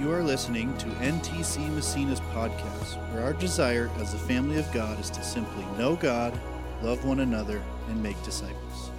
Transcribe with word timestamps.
You 0.00 0.10
are 0.12 0.22
listening 0.22 0.74
to 0.78 0.86
NTC 0.86 1.68
Massena's 1.74 2.20
podcast, 2.32 2.96
where 3.12 3.22
our 3.22 3.34
desire 3.34 3.90
as 3.98 4.12
the 4.12 4.18
family 4.18 4.56
of 4.56 4.72
God 4.72 4.98
is 4.98 5.10
to 5.10 5.22
simply 5.22 5.62
know 5.76 5.94
God, 5.94 6.32
love 6.80 7.04
one 7.04 7.20
another, 7.20 7.60
and 7.86 8.02
make 8.02 8.16
disciples. 8.22 8.90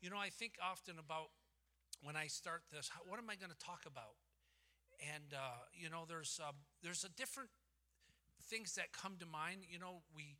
You 0.00 0.10
know, 0.10 0.18
I 0.18 0.30
think 0.30 0.54
often 0.60 0.96
about 0.98 1.28
when 2.02 2.16
I 2.16 2.26
start 2.26 2.62
this, 2.72 2.90
what 3.06 3.20
am 3.20 3.30
I 3.30 3.36
going 3.36 3.52
to 3.52 3.64
talk 3.64 3.84
about? 3.86 4.16
And 5.14 5.32
uh, 5.32 5.62
you 5.72 5.90
know, 5.90 6.06
there's 6.08 6.40
uh, 6.44 6.50
there's 6.82 7.04
a 7.04 7.08
different 7.10 7.50
things 8.48 8.74
that 8.74 8.92
come 8.92 9.14
to 9.20 9.26
mind. 9.26 9.60
You 9.70 9.78
know, 9.78 10.02
we 10.12 10.38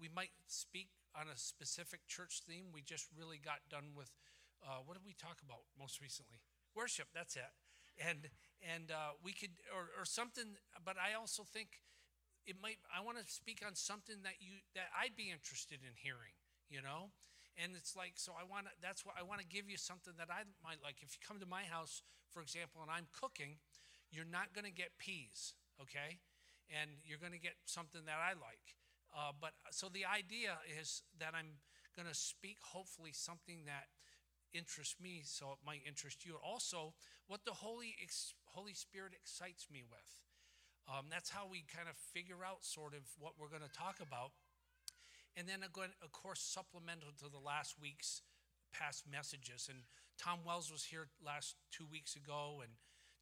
we 0.00 0.08
might 0.12 0.32
speak 0.48 0.88
on 1.14 1.28
a 1.32 1.38
specific 1.38 2.08
church 2.08 2.40
theme. 2.44 2.72
We 2.74 2.82
just 2.82 3.06
really 3.16 3.38
got 3.38 3.60
done 3.70 3.94
with 3.94 4.10
uh, 4.64 4.80
what 4.84 4.94
did 4.94 5.04
we 5.04 5.14
talk 5.14 5.42
about 5.44 5.66
most 5.78 6.00
recently? 6.00 6.40
Worship. 6.74 7.08
That's 7.14 7.36
it. 7.36 7.52
And 7.98 8.28
and 8.60 8.90
uh, 8.90 9.16
we 9.22 9.32
could 9.32 9.56
or 9.72 9.88
or 9.98 10.04
something. 10.04 10.56
But 10.84 10.96
I 11.00 11.16
also 11.16 11.44
think 11.44 11.80
it 12.46 12.56
might. 12.60 12.78
I 12.92 13.00
want 13.00 13.18
to 13.18 13.24
speak 13.26 13.64
on 13.66 13.74
something 13.74 14.22
that 14.22 14.40
you 14.40 14.60
that 14.74 14.92
I'd 14.92 15.16
be 15.16 15.30
interested 15.32 15.80
in 15.80 15.96
hearing. 15.96 16.36
You 16.68 16.82
know. 16.82 17.12
And 17.56 17.72
it's 17.72 17.96
like, 17.96 18.20
so 18.20 18.36
I 18.36 18.44
want 18.44 18.68
to, 18.68 18.72
that's 18.84 19.00
what 19.00 19.16
I 19.16 19.24
want 19.24 19.40
to 19.40 19.48
give 19.48 19.64
you 19.64 19.80
something 19.80 20.12
that 20.20 20.28
I 20.28 20.44
might 20.60 20.84
like. 20.84 21.00
If 21.00 21.16
you 21.16 21.24
come 21.24 21.40
to 21.40 21.48
my 21.48 21.64
house, 21.64 22.04
for 22.28 22.44
example, 22.44 22.84
and 22.84 22.92
I'm 22.92 23.08
cooking, 23.16 23.56
you're 24.12 24.28
not 24.28 24.52
going 24.52 24.68
to 24.68 24.74
get 24.74 25.00
peas, 25.00 25.56
okay? 25.80 26.20
And 26.68 27.00
you're 27.00 27.16
going 27.16 27.32
to 27.32 27.40
get 27.40 27.56
something 27.64 28.04
that 28.04 28.20
I 28.20 28.36
like. 28.36 28.76
Uh, 29.08 29.32
but 29.32 29.56
so 29.72 29.88
the 29.88 30.04
idea 30.04 30.60
is 30.68 31.00
that 31.16 31.32
I'm 31.32 31.64
going 31.96 32.04
to 32.04 32.14
speak, 32.14 32.60
hopefully, 32.60 33.16
something 33.16 33.64
that 33.64 33.88
interests 34.56 34.96
me, 35.00 35.22
so 35.24 35.52
it 35.52 35.60
might 35.64 35.82
interest 35.86 36.24
you. 36.24 36.40
Also, 36.42 36.94
what 37.28 37.44
the 37.44 37.52
Holy 37.52 37.94
Holy 38.44 38.74
Spirit 38.74 39.12
excites 39.12 39.68
me 39.70 39.84
with. 39.84 40.10
Um, 40.88 41.10
that's 41.10 41.30
how 41.30 41.50
we 41.50 41.66
kind 41.66 41.88
of 41.90 41.96
figure 41.98 42.46
out 42.46 42.64
sort 42.64 42.94
of 42.94 43.02
what 43.18 43.34
we're 43.38 43.50
going 43.50 43.66
to 43.66 43.76
talk 43.76 43.98
about. 44.00 44.30
And 45.36 45.44
then, 45.44 45.66
again, 45.66 45.92
of 46.00 46.12
course, 46.12 46.40
supplemental 46.40 47.10
to 47.18 47.28
the 47.28 47.42
last 47.42 47.74
week's 47.76 48.22
past 48.72 49.04
messages. 49.04 49.68
And 49.68 49.84
Tom 50.16 50.46
Wells 50.46 50.70
was 50.70 50.86
here 50.86 51.10
last 51.18 51.56
two 51.74 51.84
weeks 51.90 52.14
ago 52.14 52.62
and 52.62 52.72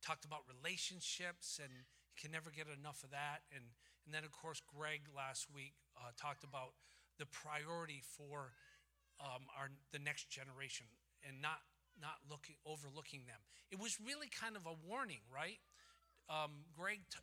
talked 0.05 0.24
about 0.24 0.44
relationships, 0.46 1.58
and 1.58 1.72
you 1.72 2.16
can 2.20 2.30
never 2.30 2.52
get 2.52 2.68
enough 2.68 3.02
of 3.02 3.10
that. 3.10 3.48
And, 3.50 3.64
and 4.05 4.14
then, 4.14 4.22
of 4.22 4.30
course, 4.30 4.60
Greg 4.60 5.08
last 5.10 5.48
week 5.48 5.74
uh, 5.96 6.12
talked 6.20 6.44
about 6.44 6.77
the 7.18 7.27
priority 7.27 8.02
for 8.05 8.52
um, 9.20 9.46
our 9.56 9.70
the 9.92 10.02
next 10.02 10.28
generation 10.28 10.86
and 11.27 11.41
not 11.41 11.61
not 12.00 12.19
looking 12.28 12.56
overlooking 12.67 13.27
them. 13.27 13.39
It 13.70 13.78
was 13.78 13.98
really 14.00 14.28
kind 14.28 14.56
of 14.56 14.67
a 14.67 14.75
warning, 14.75 15.22
right? 15.30 15.62
Um, 16.28 16.67
Greg 16.75 17.00
t- 17.11 17.19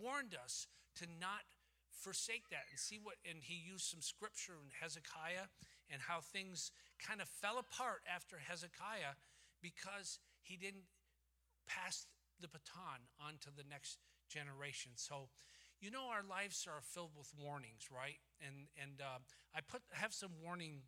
warned 0.00 0.34
us 0.34 0.66
to 0.96 1.06
not 1.20 1.44
forsake 1.90 2.48
that 2.50 2.64
and 2.70 2.78
see 2.78 2.98
what 3.02 3.16
and 3.28 3.38
he 3.42 3.54
used 3.54 3.86
some 3.86 4.02
scripture 4.02 4.58
in 4.60 4.70
Hezekiah 4.80 5.48
and 5.90 6.02
how 6.02 6.20
things 6.20 6.72
kind 6.98 7.20
of 7.20 7.28
fell 7.28 7.58
apart 7.58 8.02
after 8.08 8.38
Hezekiah 8.38 9.20
because 9.60 10.18
he 10.42 10.56
didn't 10.56 10.88
pass 11.66 12.06
the 12.40 12.48
baton 12.48 13.08
on 13.20 13.40
to 13.40 13.50
the 13.54 13.64
next 13.68 13.98
generation. 14.28 14.92
So 14.96 15.28
you 15.80 15.90
know 15.90 16.08
our 16.08 16.24
lives 16.24 16.66
are 16.68 16.80
filled 16.80 17.12
with 17.16 17.32
warnings, 17.36 17.88
right? 17.92 18.20
And 18.40 18.68
and 18.80 19.00
uh, 19.00 19.20
I 19.54 19.60
put 19.60 19.82
have 19.92 20.12
some 20.12 20.30
warning 20.42 20.82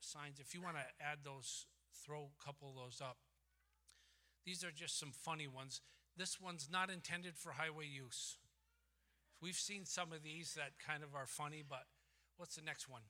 signs. 0.00 0.40
If 0.40 0.54
you 0.54 0.62
want 0.62 0.76
to 0.76 0.86
add 1.00 1.24
those, 1.24 1.66
throw 2.04 2.30
a 2.30 2.44
couple 2.44 2.68
of 2.68 2.76
those 2.76 3.00
up. 3.00 3.18
These 4.44 4.64
are 4.64 4.70
just 4.70 4.98
some 4.98 5.12
funny 5.12 5.46
ones. 5.46 5.80
This 6.16 6.40
one's 6.40 6.68
not 6.70 6.90
intended 6.90 7.36
for 7.36 7.52
highway 7.52 7.86
use. 7.86 8.38
We've 9.40 9.54
seen 9.54 9.84
some 9.84 10.12
of 10.12 10.22
these 10.22 10.54
that 10.54 10.78
kind 10.84 11.02
of 11.02 11.14
are 11.14 11.26
funny, 11.26 11.62
but 11.68 11.84
what's 12.36 12.56
the 12.56 12.62
next 12.62 12.88
one? 12.88 13.02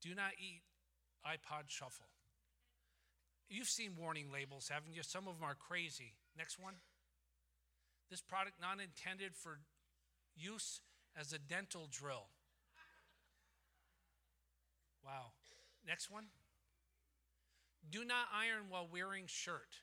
Do 0.00 0.14
not 0.14 0.32
eat 0.38 0.62
iPod 1.26 1.68
Shuffle. 1.68 2.06
You've 3.48 3.68
seen 3.68 3.90
warning 3.98 4.28
labels, 4.32 4.70
haven't 4.72 4.94
you? 4.94 5.02
Some 5.02 5.26
of 5.26 5.34
them 5.34 5.44
are 5.44 5.56
crazy. 5.56 6.14
Next 6.38 6.58
one. 6.58 6.74
This 8.10 8.20
product 8.20 8.60
not 8.60 8.78
intended 8.80 9.34
for 9.34 9.58
use 10.36 10.80
as 11.18 11.32
a 11.32 11.38
dental 11.38 11.88
drill. 11.90 12.28
Wow. 15.04 15.32
Next 15.86 16.10
one. 16.10 16.26
Do 17.88 18.04
not 18.04 18.26
iron 18.32 18.68
while 18.68 18.88
wearing 18.90 19.24
shirt. 19.26 19.82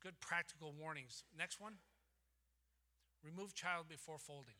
good 0.00 0.20
practical 0.20 0.72
warnings. 0.72 1.24
Next 1.36 1.60
one 1.60 1.74
remove 3.22 3.54
child 3.54 3.88
before 3.88 4.18
folding. 4.18 4.54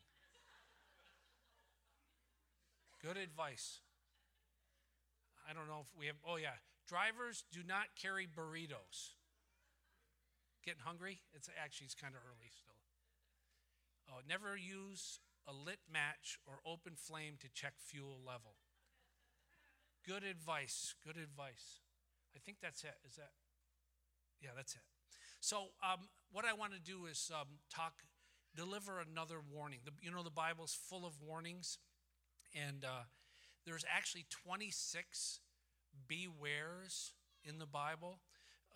Good 3.01 3.17
advice. 3.17 3.79
I 5.49 5.53
don't 5.53 5.67
know 5.67 5.79
if 5.81 5.97
we 5.97 6.07
have, 6.07 6.17
oh 6.27 6.35
yeah. 6.35 6.59
Drivers 6.87 7.45
do 7.51 7.61
not 7.65 7.95
carry 7.99 8.27
burritos. 8.27 9.15
Getting 10.65 10.81
hungry? 10.83 11.21
It's 11.33 11.49
actually, 11.55 11.85
it's 11.85 11.95
kind 11.95 12.13
of 12.13 12.21
early 12.21 12.51
still. 12.51 12.75
Oh, 14.09 14.19
never 14.27 14.57
use 14.57 15.19
a 15.47 15.53
lit 15.53 15.79
match 15.91 16.37
or 16.45 16.59
open 16.65 16.93
flame 16.95 17.35
to 17.39 17.47
check 17.53 17.73
fuel 17.77 18.19
level. 18.25 18.57
Good 20.05 20.23
advice. 20.23 20.95
Good 21.05 21.17
advice. 21.17 21.81
I 22.35 22.39
think 22.39 22.57
that's 22.61 22.83
it. 22.83 22.95
Is 23.07 23.15
that? 23.15 23.31
Yeah, 24.41 24.51
that's 24.55 24.75
it. 24.75 24.81
So, 25.41 25.69
um, 25.83 26.07
what 26.31 26.45
I 26.45 26.53
want 26.53 26.73
to 26.73 26.79
do 26.79 27.05
is 27.05 27.31
um, 27.33 27.47
talk, 27.73 27.93
deliver 28.55 28.99
another 28.99 29.37
warning. 29.53 29.79
The, 29.85 29.91
you 30.01 30.11
know, 30.11 30.23
the 30.23 30.29
Bible's 30.29 30.73
full 30.73 31.05
of 31.05 31.13
warnings, 31.21 31.77
and 32.53 32.83
uh, 32.83 33.03
there's 33.65 33.85
actually 33.89 34.25
26 34.29 35.39
bewares 36.07 37.11
in 37.43 37.59
the 37.59 37.65
Bible. 37.65 38.19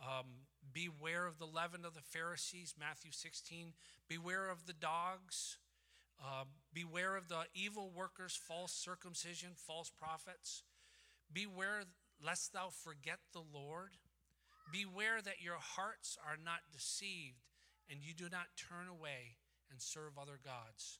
Um, 0.01 0.47
beware 0.73 1.28
of 1.28 1.38
the 1.38 1.45
leaven 1.45 1.85
of 1.85 1.94
the 1.94 2.01
Pharisees, 2.01 2.75
Matthew 2.79 3.11
16. 3.11 3.73
Beware 4.07 4.50
of 4.50 4.66
the 4.66 4.73
dogs. 4.73 5.57
Uh, 6.23 6.45
beware 6.73 7.16
of 7.16 7.28
the 7.28 7.44
evil 7.53 7.91
workers, 7.94 8.40
false 8.47 8.72
circumcision, 8.72 9.50
false 9.55 9.90
prophets. 9.90 10.63
Beware 11.33 11.83
lest 12.23 12.53
thou 12.53 12.69
forget 12.69 13.19
the 13.33 13.44
Lord. 13.44 13.97
Beware 14.71 15.21
that 15.21 15.41
your 15.41 15.59
hearts 15.59 16.17
are 16.23 16.38
not 16.38 16.71
deceived 16.71 17.44
and 17.89 17.99
you 18.01 18.13
do 18.13 18.29
not 18.31 18.55
turn 18.55 18.88
away 18.88 19.38
and 19.69 19.81
serve 19.81 20.17
other 20.17 20.39
gods. 20.39 20.99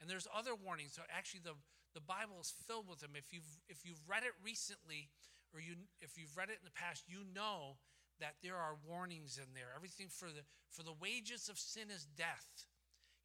And 0.00 0.08
there's 0.08 0.28
other 0.30 0.54
warnings. 0.54 0.94
So 0.94 1.02
actually 1.10 1.40
the, 1.42 1.58
the 1.94 2.00
Bible 2.04 2.38
is 2.40 2.54
filled 2.68 2.88
with 2.88 3.00
them. 3.00 3.16
If 3.16 3.32
you've 3.32 3.58
if 3.68 3.84
you've 3.84 4.02
read 4.06 4.22
it 4.22 4.36
recently 4.44 5.10
or 5.52 5.60
you 5.60 5.74
if 6.00 6.16
you've 6.16 6.36
read 6.36 6.50
it 6.50 6.62
in 6.62 6.68
the 6.68 6.78
past, 6.78 7.04
you 7.08 7.26
know 7.34 7.82
that 8.20 8.38
there 8.42 8.56
are 8.56 8.78
warnings 8.86 9.38
in 9.38 9.54
there. 9.54 9.74
Everything 9.74 10.06
for 10.08 10.26
the 10.26 10.46
for 10.70 10.82
the 10.82 10.94
wages 10.94 11.48
of 11.48 11.58
sin 11.58 11.90
is 11.90 12.06
death. 12.16 12.66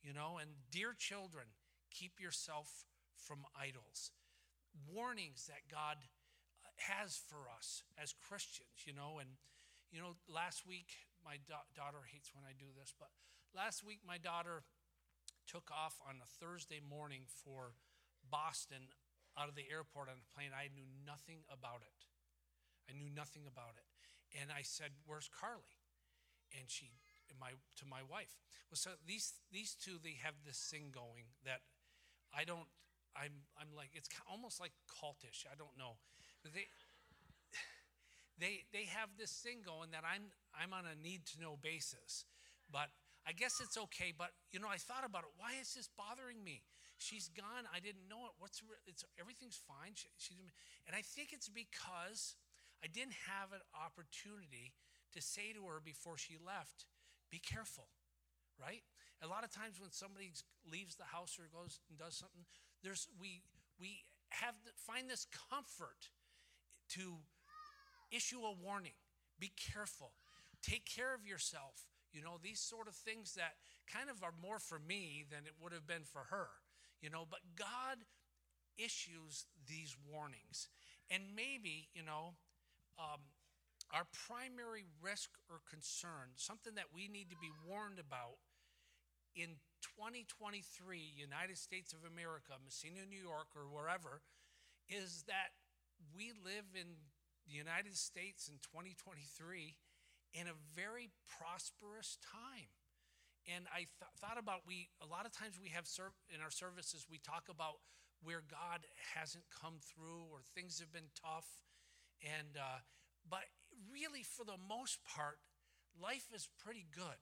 You 0.02 0.14
know, 0.14 0.38
and 0.42 0.50
dear 0.72 0.94
children, 0.98 1.46
keep 1.92 2.20
yourself 2.20 2.86
from 3.16 3.46
idols. 3.56 4.12
Warnings 4.92 5.46
that 5.48 5.72
God 5.72 5.98
has 6.76 7.20
for 7.30 7.50
us 7.50 7.84
as 8.02 8.14
Christians, 8.14 8.86
you 8.86 8.94
know. 8.94 9.20
And, 9.20 9.38
you 9.92 10.00
know, 10.00 10.18
last 10.28 10.66
week, 10.66 10.94
my 11.24 11.38
da- 11.48 11.70
daughter 11.76 12.06
hates 12.10 12.32
when 12.34 12.44
I 12.44 12.54
do 12.58 12.68
this, 12.76 12.94
but 12.98 13.10
last 13.56 13.84
week, 13.84 14.02
my 14.06 14.18
daughter 14.18 14.64
took 15.46 15.70
off 15.72 16.00
on 16.04 16.20
a 16.24 16.28
Thursday 16.28 16.80
morning 16.80 17.28
for 17.28 17.76
Boston 18.30 18.90
out 19.38 19.50
of 19.50 19.56
the 19.56 19.68
airport 19.70 20.10
on 20.10 20.18
a 20.18 20.28
plane. 20.34 20.54
I 20.54 20.72
knew 20.72 20.88
nothing 21.06 21.44
about 21.52 21.84
it. 21.84 22.00
I 22.90 22.94
knew 22.94 23.10
nothing 23.10 23.44
about 23.48 23.80
it. 23.80 23.88
And 24.40 24.50
I 24.50 24.62
said, 24.64 24.98
Where's 25.06 25.30
Carly? 25.30 25.78
And 26.54 26.70
she, 26.70 26.90
my, 27.40 27.58
to 27.78 27.86
my 27.86 28.06
wife. 28.06 28.38
Well, 28.70 28.78
so 28.78 28.94
these, 29.06 29.34
these 29.52 29.74
two, 29.74 29.98
they 30.02 30.18
have 30.22 30.38
this 30.46 30.58
thing 30.70 30.94
going 30.94 31.34
that 31.46 31.66
I 32.34 32.46
don't, 32.46 32.70
I'm, 33.18 33.46
I'm 33.58 33.74
like, 33.74 33.94
it's 33.94 34.10
almost 34.30 34.60
like 34.60 34.74
cultish. 34.90 35.46
I 35.50 35.58
don't 35.58 35.78
know. 35.78 35.98
They, 36.52 36.68
they, 38.40 38.64
they 38.74 38.86
have 38.92 39.16
this 39.18 39.32
thing 39.32 39.64
going 39.64 39.92
that 39.92 40.04
I'm, 40.04 40.28
I'm 40.52 40.74
on 40.74 40.84
a 40.84 40.96
need 41.00 41.26
to 41.34 41.42
know 41.42 41.56
basis. 41.56 42.26
But 42.72 42.92
I 43.24 43.32
guess 43.32 43.62
it's 43.64 43.78
okay. 43.78 44.12
But, 44.12 44.36
you 44.52 44.60
know, 44.60 44.68
I 44.68 44.78
thought 44.78 45.08
about 45.08 45.24
it. 45.24 45.32
Why 45.38 45.56
is 45.60 45.74
this 45.74 45.88
bothering 45.96 46.44
me? 46.44 46.64
She's 46.98 47.30
gone. 47.32 47.68
I 47.72 47.80
didn't 47.80 48.08
know 48.08 48.28
it. 48.28 48.34
What's 48.40 48.62
it's 48.88 49.04
everything's 49.20 49.60
fine. 49.60 49.96
She, 49.96 50.08
she's, 50.18 50.38
and 50.88 50.96
I 50.96 51.02
think 51.02 51.32
it's 51.32 51.50
because 51.50 52.36
I 52.84 52.88
didn't 52.88 53.16
have 53.28 53.52
an 53.52 53.64
opportunity 53.76 54.76
to 55.16 55.22
say 55.22 55.54
to 55.56 55.64
her 55.68 55.80
before 55.80 56.18
she 56.18 56.36
left, 56.40 56.86
be 57.32 57.40
careful, 57.40 57.88
right? 58.60 58.84
A 59.24 59.28
lot 59.28 59.44
of 59.44 59.52
times 59.52 59.80
when 59.80 59.92
somebody 59.92 60.32
leaves 60.68 60.96
the 60.96 61.08
house 61.08 61.40
or 61.40 61.48
goes 61.48 61.80
and 61.90 61.98
does 61.98 62.16
something, 62.16 62.44
there's 62.84 63.08
we 63.20 63.42
we 63.80 64.04
have 64.30 64.56
find 64.76 65.10
this 65.10 65.26
comfort 65.32 66.12
to 66.90 67.18
issue 68.12 68.40
a 68.40 68.54
warning 68.54 68.94
be 69.40 69.52
careful, 69.74 70.14
take 70.62 70.86
care 70.86 71.14
of 71.14 71.26
yourself. 71.26 71.90
You 72.14 72.22
know, 72.22 72.38
these 72.42 72.60
sort 72.60 72.88
of 72.88 72.94
things 72.94 73.34
that 73.34 73.58
kind 73.92 74.10
of 74.10 74.24
are 74.24 74.34
more 74.40 74.60
for 74.60 74.80
me 74.80 75.26
than 75.30 75.46
it 75.46 75.54
would 75.60 75.74
have 75.74 75.88
been 75.88 76.06
for 76.06 76.30
her, 76.30 76.48
you 77.02 77.10
know, 77.10 77.26
but 77.30 77.40
God 77.58 78.06
issues 78.78 79.46
these 79.68 79.98
warnings. 80.00 80.70
And 81.10 81.36
maybe, 81.36 81.90
you 81.94 82.04
know, 82.04 82.38
um, 82.98 83.20
our 83.92 84.06
primary 84.14 84.86
risk 85.02 85.30
or 85.50 85.60
concern, 85.70 86.38
something 86.38 86.76
that 86.76 86.94
we 86.94 87.08
need 87.08 87.30
to 87.30 87.38
be 87.42 87.52
warned 87.68 88.00
about 88.00 88.38
in 89.36 89.58
2023, 89.82 90.64
United 91.18 91.58
States 91.58 91.92
of 91.92 92.06
America, 92.06 92.54
Massena, 92.64 93.06
New 93.10 93.20
York, 93.20 93.52
or 93.58 93.66
wherever, 93.66 94.22
is 94.88 95.26
that 95.28 95.58
we 96.16 96.34
live 96.44 96.68
in 96.76 97.00
the 97.46 97.54
United 97.54 97.96
States 97.96 98.48
in 98.48 98.60
2023 98.64 99.76
in 100.34 100.48
a 100.48 100.58
very 100.76 101.10
prosperous 101.28 102.18
time. 102.20 102.72
And 103.46 103.68
I 103.70 103.92
th- 104.00 104.16
thought 104.20 104.40
about 104.40 104.64
we 104.66 104.90
a 105.04 105.08
lot 105.08 105.26
of 105.26 105.32
times 105.36 105.60
we 105.60 105.70
have 105.76 105.86
serv- 105.88 106.16
in 106.34 106.40
our 106.42 106.52
services 106.52 107.06
we 107.12 107.20
talk 107.20 107.52
about 107.52 107.84
where 108.24 108.40
God 108.40 108.88
hasn't 109.16 109.44
come 109.52 109.84
through 109.84 110.32
or 110.32 110.40
things 110.56 110.80
have 110.80 110.92
been 110.96 111.12
tough, 111.12 111.60
and 112.24 112.56
uh, 112.56 112.80
but 113.28 113.44
really, 113.92 114.24
for 114.24 114.48
the 114.48 114.56
most 114.56 115.04
part, 115.04 115.44
life 116.00 116.32
is 116.34 116.48
pretty 116.64 116.88
good, 116.96 117.20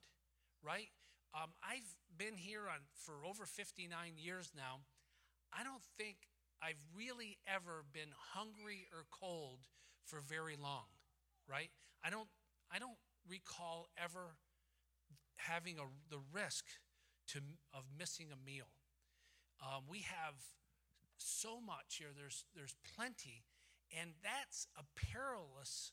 right? 0.62 0.94
Um, 1.34 1.50
I've 1.58 1.96
been 2.16 2.36
here 2.36 2.70
on 2.70 2.86
for 2.94 3.26
over 3.26 3.46
59 3.46 3.90
years 4.16 4.52
now. 4.54 4.86
I 5.52 5.64
don't 5.64 5.82
think 5.98 6.28
I've 6.62 6.82
really 6.96 7.38
ever 7.46 7.84
been 7.92 8.14
hungry 8.34 8.86
or 8.92 9.04
cold 9.10 9.58
for 10.04 10.20
very 10.20 10.56
long, 10.56 10.86
right? 11.48 11.70
I 12.04 12.10
don't 12.10 12.28
I 12.70 12.78
don't 12.78 12.98
recall 13.28 13.88
ever 14.02 14.36
having 15.36 15.76
a, 15.78 15.84
the 16.08 16.20
risk 16.32 16.64
to, 17.28 17.40
of 17.74 17.84
missing 17.98 18.28
a 18.32 18.38
meal. 18.46 18.70
Um, 19.60 19.84
we 19.88 19.98
have 19.98 20.34
so 21.18 21.60
much 21.60 21.96
here. 21.98 22.08
There's 22.16 22.44
there's 22.54 22.76
plenty, 22.94 23.44
and 23.98 24.12
that's 24.22 24.66
a 24.76 24.84
perilous 24.94 25.92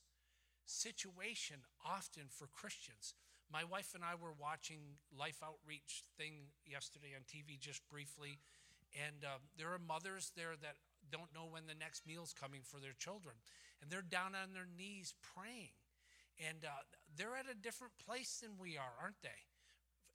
situation 0.65 1.57
often 1.85 2.23
for 2.29 2.47
Christians. 2.47 3.13
My 3.51 3.63
wife 3.63 3.93
and 3.95 4.03
I 4.03 4.13
were 4.13 4.33
watching 4.39 5.01
Life 5.09 5.41
Outreach 5.43 6.03
thing 6.17 6.53
yesterday 6.65 7.17
on 7.17 7.25
TV 7.25 7.59
just 7.59 7.81
briefly, 7.89 8.37
and 8.93 9.23
uh, 9.23 9.37
there 9.57 9.73
are 9.73 9.79
mothers 9.79 10.31
there 10.35 10.55
that 10.61 10.75
don't 11.11 11.33
know 11.33 11.47
when 11.49 11.65
the 11.65 11.77
next 11.77 12.05
meal's 12.05 12.33
coming 12.33 12.61
for 12.63 12.79
their 12.79 12.97
children, 12.97 13.35
and 13.81 13.89
they're 13.89 14.05
down 14.05 14.33
on 14.35 14.53
their 14.53 14.67
knees 14.67 15.13
praying, 15.21 15.73
and 16.37 16.65
uh, 16.65 16.83
they're 17.17 17.37
at 17.37 17.49
a 17.49 17.57
different 17.57 17.93
place 17.97 18.41
than 18.41 18.57
we 18.59 18.77
are, 18.77 18.95
aren't 19.01 19.21
they? 19.21 19.41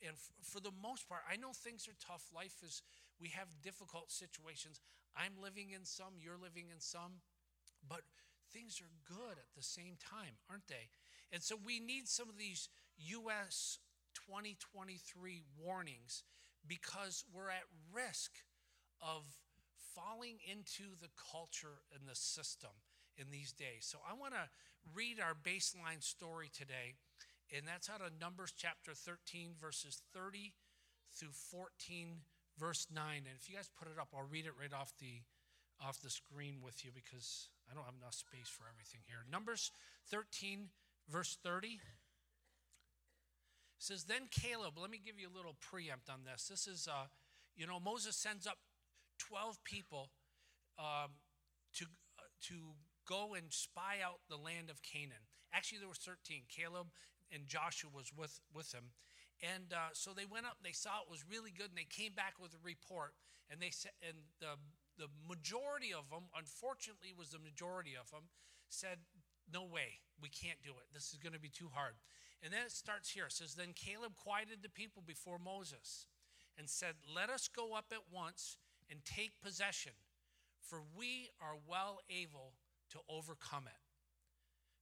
And 0.03 0.15
f- 0.15 0.33
for 0.43 0.61
the 0.61 0.75
most 0.75 1.09
part, 1.09 1.23
I 1.31 1.37
know 1.37 1.53
things 1.53 1.89
are 1.89 1.99
tough. 2.01 2.29
Life 2.35 2.63
is, 2.65 2.83
we 3.21 3.29
have 3.31 3.49
difficult 3.63 4.11
situations. 4.11 4.81
I'm 5.17 5.35
living 5.41 5.71
in 5.71 5.85
some, 5.85 6.19
you're 6.19 6.41
living 6.41 6.67
in 6.73 6.81
some, 6.81 7.23
but 7.89 8.03
things 8.53 8.81
are 8.81 8.91
good 9.07 9.39
at 9.39 9.55
the 9.57 9.63
same 9.63 9.97
time, 9.99 10.39
aren't 10.51 10.69
they? 10.69 10.91
And 11.33 11.43
so 11.43 11.57
we 11.65 11.81
need 11.81 12.09
some 12.09 12.29
of 12.29 12.39
these 12.39 12.69
US 12.99 13.79
2023 14.15 15.43
warnings 15.59 16.23
because 16.67 17.25
we're 17.33 17.51
at 17.51 17.67
risk 17.93 18.31
of 19.05 19.25
falling 19.95 20.41
into 20.49 20.97
the 21.01 21.13
culture 21.31 21.85
and 21.93 22.09
the 22.09 22.17
system 22.17 22.73
in 23.17 23.31
these 23.31 23.53
days. 23.53 23.85
So 23.85 23.99
I 24.09 24.15
want 24.15 24.33
to 24.33 24.49
read 24.95 25.21
our 25.21 25.35
baseline 25.37 26.03
story 26.03 26.51
today, 26.53 26.97
and 27.55 27.69
that's 27.69 27.91
out 27.91 28.01
of 28.01 28.19
Numbers 28.21 28.53
chapter 28.57 28.95
13, 28.95 29.55
verses 29.61 30.03
30 30.13 30.53
through 31.13 31.37
14, 31.53 32.25
verse 32.59 32.89
9. 32.93 33.05
And 33.29 33.37
if 33.39 33.49
you 33.49 33.57
guys 33.57 33.71
put 33.79 33.89
it 33.89 34.01
up, 34.01 34.09
I'll 34.17 34.27
read 34.27 34.47
it 34.47 34.57
right 34.59 34.73
off 34.73 34.93
the 34.99 35.23
off 35.83 36.01
the 36.01 36.11
screen 36.11 36.63
with 36.63 36.85
you 36.85 36.93
because 36.95 37.49
I 37.71 37.75
don't 37.75 37.85
have 37.85 37.99
enough 37.99 38.15
space 38.15 38.49
for 38.49 38.63
everything 38.71 39.01
here. 39.09 39.27
Numbers 39.31 39.73
13, 40.09 40.69
verse 41.11 41.37
30 41.43 41.81
says, 43.79 44.05
Then 44.05 44.29
Caleb, 44.31 44.75
let 44.81 44.91
me 44.91 45.01
give 45.05 45.19
you 45.19 45.27
a 45.29 45.37
little 45.37 45.57
preempt 45.61 46.09
on 46.09 46.21
this. 46.25 46.47
This 46.47 46.67
is, 46.67 46.89
uh, 46.89 47.07
you 47.57 47.67
know, 47.67 47.81
Moses 47.81 48.17
sends 48.17 48.47
up 48.47 48.59
12 49.19 49.63
people 49.65 50.11
um, 50.79 51.19
to, 51.77 51.87
uh, 52.19 52.29
to 52.49 52.75
go 53.07 53.35
and 53.35 53.53
spy 53.53 54.03
out 54.05 54.21
the 54.29 54.37
land 54.37 54.71
of 54.71 54.83
Canaan. 54.83 55.29
Actually, 55.53 55.79
there 55.79 55.89
were 55.89 55.95
13. 55.95 56.45
Caleb 56.49 56.89
and 57.31 57.47
Joshua 57.47 57.91
was 57.95 58.13
with, 58.17 58.41
with 58.53 58.73
him. 58.73 58.95
And 59.43 59.73
uh, 59.73 59.93
so 59.93 60.13
they 60.15 60.27
went 60.27 60.47
up, 60.47 60.59
they 60.63 60.73
saw 60.73 61.03
it 61.03 61.11
was 61.11 61.25
really 61.29 61.51
good, 61.51 61.75
and 61.75 61.79
they 61.79 61.91
came 61.91 62.15
back 62.15 62.35
with 62.41 62.55
a 62.55 62.63
report. 62.63 63.15
And 63.51 63.61
they 63.61 63.71
said, 63.71 63.93
and 64.01 64.17
the 64.41 64.57
the 64.99 65.11
majority 65.27 65.93
of 65.93 66.11
them, 66.11 66.31
unfortunately, 66.37 67.15
was 67.17 67.31
the 67.31 67.43
majority 67.43 67.95
of 67.99 68.11
them, 68.11 68.31
said, 68.69 68.99
No 69.51 69.65
way, 69.65 70.01
we 70.21 70.29
can't 70.29 70.63
do 70.63 70.71
it. 70.71 70.87
This 70.93 71.11
is 71.11 71.19
going 71.19 71.35
to 71.35 71.43
be 71.43 71.51
too 71.51 71.71
hard. 71.73 71.95
And 72.43 72.53
then 72.53 72.63
it 72.67 72.73
starts 72.73 73.11
here. 73.11 73.27
It 73.27 73.33
says, 73.33 73.55
Then 73.55 73.75
Caleb 73.75 74.15
quieted 74.17 74.63
the 74.63 74.69
people 74.69 75.03
before 75.05 75.39
Moses 75.39 76.07
and 76.59 76.69
said, 76.69 76.95
Let 77.03 77.31
us 77.31 77.49
go 77.49 77.75
up 77.75 77.87
at 77.93 78.13
once 78.13 78.57
and 78.91 79.05
take 79.05 79.41
possession, 79.43 79.93
for 80.61 80.83
we 80.97 81.31
are 81.41 81.57
well 81.69 82.01
able 82.11 82.55
to 82.91 82.99
overcome 83.09 83.65
it. 83.67 83.83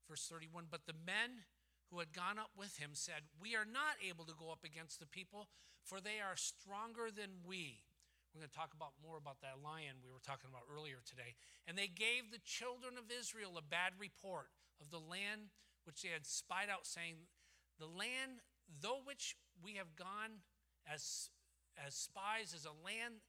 Verse 0.09 0.27
31 0.29 0.67
But 0.71 0.87
the 0.87 0.99
men 1.07 1.47
who 1.91 1.99
had 1.99 2.13
gone 2.13 2.39
up 2.39 2.51
with 2.57 2.79
him 2.79 2.91
said, 2.93 3.29
We 3.41 3.55
are 3.55 3.69
not 3.69 4.01
able 4.01 4.25
to 4.25 4.35
go 4.39 4.51
up 4.51 4.65
against 4.65 4.99
the 5.01 5.07
people, 5.07 5.49
for 5.85 6.01
they 6.01 6.21
are 6.25 6.37
stronger 6.37 7.13
than 7.13 7.45
we. 7.45 7.85
We're 8.33 8.41
going 8.41 8.49
to 8.49 8.57
talk 8.57 8.73
about 8.73 8.97
more 9.05 9.21
about 9.21 9.45
that 9.45 9.61
lion 9.61 10.01
we 10.01 10.09
were 10.09 10.25
talking 10.25 10.49
about 10.49 10.65
earlier 10.65 11.05
today. 11.05 11.37
And 11.69 11.77
they 11.77 11.93
gave 11.93 12.33
the 12.33 12.41
children 12.41 12.97
of 12.97 13.13
Israel 13.13 13.61
a 13.61 13.65
bad 13.65 13.93
report 14.01 14.49
of 14.81 14.89
the 14.89 15.05
land 15.05 15.53
which 15.85 16.01
they 16.01 16.09
had 16.09 16.25
spied 16.25 16.73
out, 16.73 16.89
saying, 16.89 17.29
The 17.77 17.93
land, 17.93 18.41
though 18.81 19.05
which 19.05 19.37
we 19.61 19.77
have 19.77 19.97
gone 20.01 20.41
as, 20.89 21.29
as 21.77 21.93
spies, 21.93 22.57
is 22.57 22.65
a 22.65 22.73
land 22.73 23.21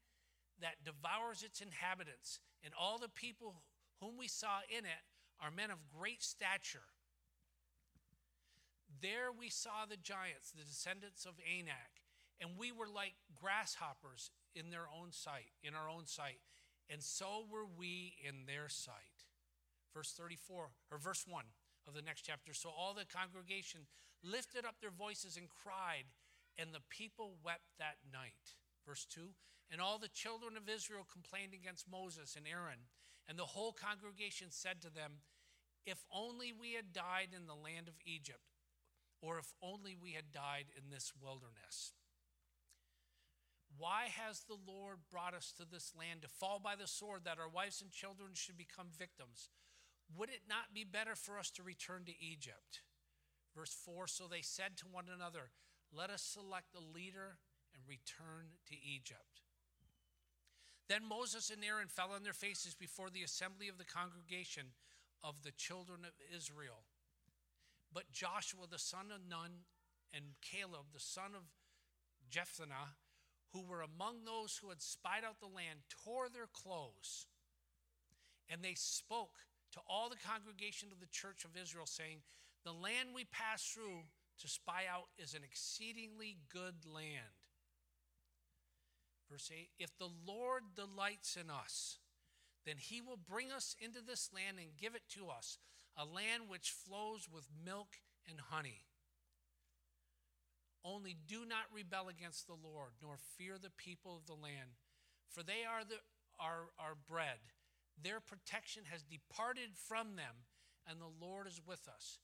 that 0.63 0.83
devours 0.83 1.44
its 1.44 1.60
inhabitants, 1.60 2.39
and 2.63 2.74
all 2.74 2.98
the 2.98 3.12
people 3.12 3.62
whom 4.00 4.18
we 4.18 4.27
saw 4.27 4.63
in 4.71 4.86
it 4.86 5.04
are 5.43 5.51
men 5.51 5.70
of 5.70 5.77
great 5.91 6.24
stature. 6.24 6.88
There 9.01 9.29
we 9.38 9.50
saw 9.50 9.84
the 9.84 9.98
giants, 9.98 10.51
the 10.55 10.63
descendants 10.63 11.25
of 11.25 11.34
Anak, 11.43 12.00
and 12.39 12.58
we 12.58 12.72
were 12.72 12.88
like 12.88 13.13
grasshoppers 13.36 14.32
in 14.55 14.72
their 14.72 14.88
own 14.88 15.12
sight, 15.12 15.51
in 15.62 15.75
our 15.75 15.89
own 15.89 16.08
sight, 16.08 16.39
and 16.89 17.03
so 17.03 17.43
were 17.51 17.67
we 17.67 18.15
in 18.24 18.46
their 18.48 18.70
sight. 18.70 19.27
Verse 19.93 20.13
34, 20.17 20.70
or 20.91 20.98
verse 20.98 21.25
1 21.27 21.43
of 21.88 21.93
the 21.93 22.01
next 22.01 22.22
chapter. 22.22 22.53
So 22.53 22.70
all 22.70 22.93
the 22.93 23.05
congregation 23.05 23.82
lifted 24.24 24.63
up 24.65 24.79
their 24.79 24.96
voices 24.96 25.36
and 25.36 25.48
cried, 25.50 26.05
and 26.58 26.70
the 26.72 26.82
people 26.89 27.36
wept 27.43 27.67
that 27.79 27.98
night. 28.12 28.55
Verse 28.86 29.06
2 29.10 29.22
And 29.72 29.82
all 29.82 30.00
the 30.00 30.08
children 30.08 30.58
of 30.58 30.70
Israel 30.70 31.08
complained 31.12 31.54
against 31.54 31.90
Moses 31.90 32.36
and 32.36 32.48
Aaron, 32.48 32.90
and 33.28 33.38
the 33.38 33.54
whole 33.56 33.74
congregation 33.74 34.48
said 34.50 34.82
to 34.82 34.90
them, 34.90 35.24
If 35.86 36.04
only 36.12 36.52
we 36.52 36.74
had 36.74 36.94
died 36.94 37.30
in 37.36 37.48
the 37.48 37.56
land 37.56 37.88
of 37.88 37.96
Egypt, 38.06 38.54
or 39.22 39.40
if 39.40 39.54
only 39.62 39.96
we 39.96 40.12
had 40.12 40.32
died 40.34 40.66
in 40.75 40.92
this 40.92 41.13
wilderness. 41.20 41.94
Why 43.78 44.06
has 44.06 44.42
the 44.42 44.58
Lord 44.68 44.98
brought 45.10 45.34
us 45.34 45.54
to 45.58 45.66
this 45.66 45.94
land 45.98 46.22
to 46.22 46.28
fall 46.28 46.60
by 46.60 46.75
the 46.75 46.88
sword 46.88 47.22
that 47.25 47.40
our 47.40 47.50
wives 47.50 47.82
and 47.82 47.92
children 47.92 48.32
should 48.34 48.58
become 48.58 48.88
victims? 48.96 49.50
Would 50.16 50.30
it 50.30 50.44
not 50.48 50.74
be 50.74 50.84
better 50.84 51.16
for 51.16 51.40
us 51.40 51.50
to 51.52 51.63
return 51.63 52.04
to 52.06 52.24
Egypt? 52.24 52.82
Verse 53.56 53.75
4 53.86 54.08
So 54.08 54.28
they 54.28 54.42
said 54.42 54.78
to 54.78 54.86
one 54.92 55.06
another, 55.13 55.50
Let 55.92 56.10
us 56.10 56.22
select 56.22 56.75
a 56.75 56.94
leader 56.94 57.38
return 57.88 58.58
to 58.68 58.75
Egypt. 58.75 59.42
Then 60.90 61.08
Moses 61.08 61.50
and 61.50 61.63
Aaron 61.63 61.88
fell 61.88 62.12
on 62.13 62.24
their 62.24 62.34
faces 62.34 62.75
before 62.75 63.10
the 63.10 63.24
assembly 63.24 63.68
of 63.70 63.78
the 63.78 63.86
congregation 63.86 64.74
of 65.24 65.44
the 65.44 65.52
children 65.52 66.02
of 66.04 66.13
Israel. 66.36 66.84
But 67.94 68.12
Joshua 68.12 68.68
the 68.70 68.80
son 68.80 69.08
of 69.13 69.28
Nun 69.28 69.66
and 70.13 70.36
Caleb 70.42 70.92
the 70.94 71.00
son 71.00 71.32
of 71.36 71.44
Jephunneh 72.30 72.96
who 73.54 73.62
were 73.62 73.82
among 73.82 74.25
those 74.25 74.58
who 74.58 74.70
had 74.70 74.82
spied 74.82 75.24
out 75.24 75.40
the 75.40 75.46
land 75.46 75.80
tore 76.04 76.28
their 76.28 76.50
clothes. 76.52 77.28
And 78.50 78.62
they 78.62 78.74
spoke 78.74 79.46
to 79.74 79.80
all 79.88 80.10
the 80.10 80.18
congregation 80.18 80.90
of 80.92 81.00
the 81.00 81.12
church 81.12 81.46
of 81.46 81.56
Israel, 81.56 81.86
saying, 81.86 82.22
The 82.66 82.74
land 82.74 83.10
we 83.13 83.25
pass 83.25 83.63
through 83.63 84.02
to 84.42 84.48
spy 84.48 84.84
out 84.92 85.10
is 85.18 85.34
an 85.34 85.44
exceedingly 85.44 86.38
good 86.52 86.86
land. 86.86 87.43
Verse 89.34 89.50
8 89.52 89.70
If 89.80 89.98
the 89.98 90.13
Lord 90.28 90.62
delights 90.75 91.36
in 91.36 91.50
us, 91.50 91.98
then 92.68 92.75
he 92.78 93.02
will 93.02 93.18
bring 93.18 93.52
us 93.52 93.75
into 93.82 94.00
this 94.06 94.30
land 94.32 94.58
and 94.60 94.78
give 94.78 94.94
it 94.94 95.10
to 95.18 95.28
us, 95.28 95.58
a 95.98 96.06
land 96.06 96.44
which 96.48 96.70
flows 96.70 97.28
with 97.34 97.50
milk 97.66 97.98
and 98.30 98.38
honey. 98.52 98.86
Only 100.86 101.18
do 101.28 101.48
not 101.50 101.74
rebel 101.74 102.10
against 102.10 102.46
the 102.46 102.54
Lord, 102.62 102.92
nor 103.02 103.18
fear 103.18 103.56
the 103.58 103.74
people 103.75 104.16
of 104.16 104.28
the 104.28 104.40
land, 104.40 104.78
for 105.32 105.42
they 105.42 105.66
are 105.66 105.84
the, 105.84 105.98
our, 106.40 106.70
our 106.78 106.94
bread. 106.94 107.42
Their 107.98 108.20
protection 108.20 108.84
has 108.92 109.02
departed 109.02 109.74
from 109.74 110.16
them, 110.16 110.46
and 110.86 111.02
the 111.02 111.25
Lord 111.25 111.48
is 111.48 111.60
with 111.66 111.88
us. 111.88 112.20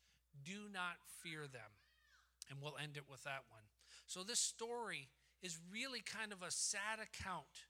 Do 0.46 0.70
not 0.72 1.02
fear 1.24 1.48
them. 1.48 1.74
And 2.52 2.60
we'll 2.62 2.78
end 2.78 2.98
it 2.98 3.10
with 3.10 3.24
that 3.24 3.50
one. 3.50 3.66
So, 4.06 4.24
this 4.24 4.40
story 4.40 5.10
is 5.42 5.60
really 5.72 6.02
kind 6.02 6.32
of 6.32 6.42
a 6.42 6.52
sad 6.52 7.00
account 7.02 7.68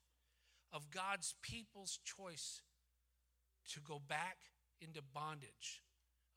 of 0.71 0.91
God's 0.91 1.35
people's 1.41 1.99
choice 2.03 2.61
to 3.73 3.79
go 3.79 3.99
back 3.99 4.37
into 4.81 5.01
bondage, 5.01 5.81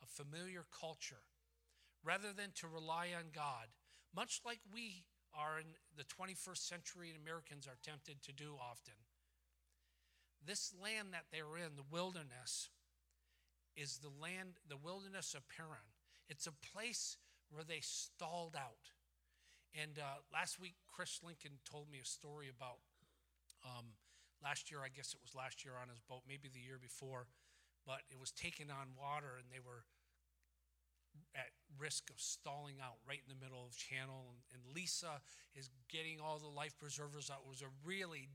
a 0.03 0.07
familiar 0.07 0.65
culture, 0.79 1.25
rather 2.05 2.33
than 2.37 2.51
to 2.57 2.67
rely 2.67 3.09
on 3.17 3.27
God 3.35 3.69
much 4.15 4.41
like 4.45 4.61
we 4.73 5.05
are 5.35 5.59
in 5.59 5.67
the 5.97 6.05
21st 6.05 6.69
century 6.69 7.09
and 7.09 7.19
Americans 7.21 7.67
are 7.67 7.79
tempted 7.83 8.23
to 8.23 8.33
do 8.33 8.55
often. 8.61 8.95
This 10.45 10.75
land 10.83 11.09
that 11.13 11.27
they're 11.33 11.57
in, 11.57 11.77
the 11.77 11.89
wilderness, 11.91 12.69
is 13.75 13.99
the 13.99 14.13
land, 14.21 14.61
the 14.69 14.77
wilderness 14.77 15.35
of 15.35 15.49
Paran. 15.49 15.97
It's 16.29 16.47
a 16.47 16.73
place 16.75 17.17
where 17.51 17.65
they 17.65 17.81
stalled 17.81 18.57
out. 18.57 18.93
And 19.73 19.99
uh, 19.99 20.21
last 20.33 20.61
week, 20.61 20.77
Chris 20.85 21.21
Lincoln 21.25 21.57
told 21.65 21.89
me 21.89 21.99
a 22.03 22.05
story 22.05 22.53
about 22.53 22.85
um, 23.65 23.97
last 24.45 24.71
year, 24.71 24.85
I 24.85 24.93
guess 24.93 25.15
it 25.17 25.21
was 25.25 25.35
last 25.35 25.65
year 25.65 25.75
on 25.81 25.89
his 25.89 26.01
boat, 26.05 26.29
maybe 26.29 26.53
the 26.53 26.61
year 26.61 26.77
before, 26.77 27.27
but 27.87 28.05
it 28.11 28.21
was 28.21 28.33
taking 28.33 28.69
on 28.69 28.93
water 28.99 29.41
and 29.41 29.49
they 29.49 29.63
were 29.63 29.89
at 31.33 31.53
risk 31.81 32.09
of 32.11 32.21
stalling 32.21 32.77
out 32.81 33.01
right 33.09 33.21
in 33.25 33.33
the 33.33 33.41
middle 33.41 33.65
of 33.65 33.73
channel. 33.77 34.33
And, 34.33 34.41
and, 34.53 34.63
lisa 34.77 35.21
is 35.57 35.69
getting 35.89 36.21
all 36.21 36.39
the 36.39 36.49
life 36.49 36.77
preservers 36.79 37.29
out. 37.29 37.45
It 37.45 37.49
was 37.49 37.63
a 37.65 37.73
really 37.85 38.29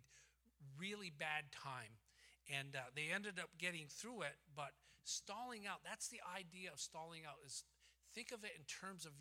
really 0.78 1.14
bad 1.14 1.54
time. 1.54 2.02
And 2.50 2.74
uh, 2.74 2.90
they 2.96 3.14
ended 3.14 3.38
up 3.38 3.50
getting 3.58 3.86
through 3.90 4.24
it 4.24 4.38
but 4.56 4.74
stalling 5.04 5.66
out 5.66 5.80
that's 5.86 6.10
the 6.10 6.20
idea 6.28 6.70
of 6.72 6.80
stalling 6.80 7.24
out 7.24 7.40
is 7.46 7.64
think 8.14 8.32
of 8.32 8.44
it 8.44 8.52
in 8.58 8.66
terms 8.68 9.06
of 9.06 9.14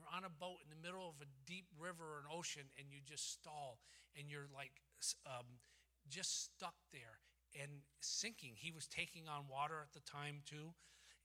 you're 0.00 0.16
on 0.16 0.24
a 0.24 0.32
boat 0.32 0.64
in 0.64 0.72
the 0.72 0.80
middle 0.80 1.04
of 1.04 1.20
a 1.20 1.28
deep 1.44 1.68
river 1.76 2.16
or 2.16 2.24
an 2.24 2.30
ocean 2.32 2.64
and 2.80 2.88
you 2.88 3.04
just 3.04 3.36
stall 3.36 3.78
and 4.16 4.32
you're 4.32 4.48
like 4.56 4.72
um, 5.28 5.60
just 6.08 6.48
stuck 6.48 6.74
there 6.92 7.20
and 7.60 7.84
sinking 8.00 8.56
he 8.56 8.72
was 8.72 8.88
taking 8.88 9.28
on 9.28 9.44
water 9.50 9.84
at 9.84 9.92
the 9.92 10.00
time 10.08 10.40
too 10.48 10.72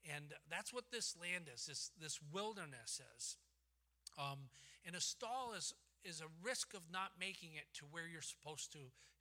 and 0.06 0.34
that's 0.50 0.72
what 0.72 0.90
this 0.92 1.16
land 1.20 1.50
is, 1.52 1.66
this, 1.66 1.90
this 2.00 2.20
wilderness 2.32 3.00
is. 3.16 3.36
Um, 4.18 4.48
and 4.86 4.94
a 4.94 5.00
stall 5.00 5.52
is, 5.56 5.74
is 6.04 6.20
a 6.20 6.30
risk 6.42 6.74
of 6.74 6.82
not 6.92 7.12
making 7.18 7.50
it 7.56 7.66
to 7.74 7.84
where 7.90 8.06
you're 8.06 8.22
supposed 8.22 8.72
to, 8.72 8.78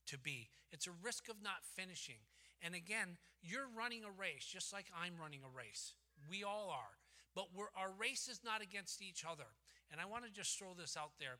to 0.08 0.20
be. 0.20 0.50
It's 0.72 0.88
a 0.88 0.94
risk 1.04 1.28
of 1.28 1.42
not 1.42 1.66
finishing. 1.76 2.22
And 2.62 2.76
again, 2.76 3.18
you're 3.42 3.68
running 3.76 4.04
a 4.04 4.12
race 4.12 4.46
just 4.46 4.72
like 4.72 4.86
I'm 4.94 5.14
running 5.20 5.42
a 5.44 5.58
race. 5.58 5.94
We 6.30 6.44
all 6.44 6.70
are. 6.70 6.98
But 7.36 7.52
our 7.76 7.92
race 8.00 8.32
is 8.32 8.40
not 8.44 8.64
against 8.64 9.04
each 9.04 9.28
other. 9.28 9.52
And 9.92 10.00
I 10.00 10.06
want 10.08 10.24
to 10.24 10.32
just 10.32 10.58
throw 10.58 10.74
this 10.74 10.96
out 10.98 11.20
there. 11.20 11.38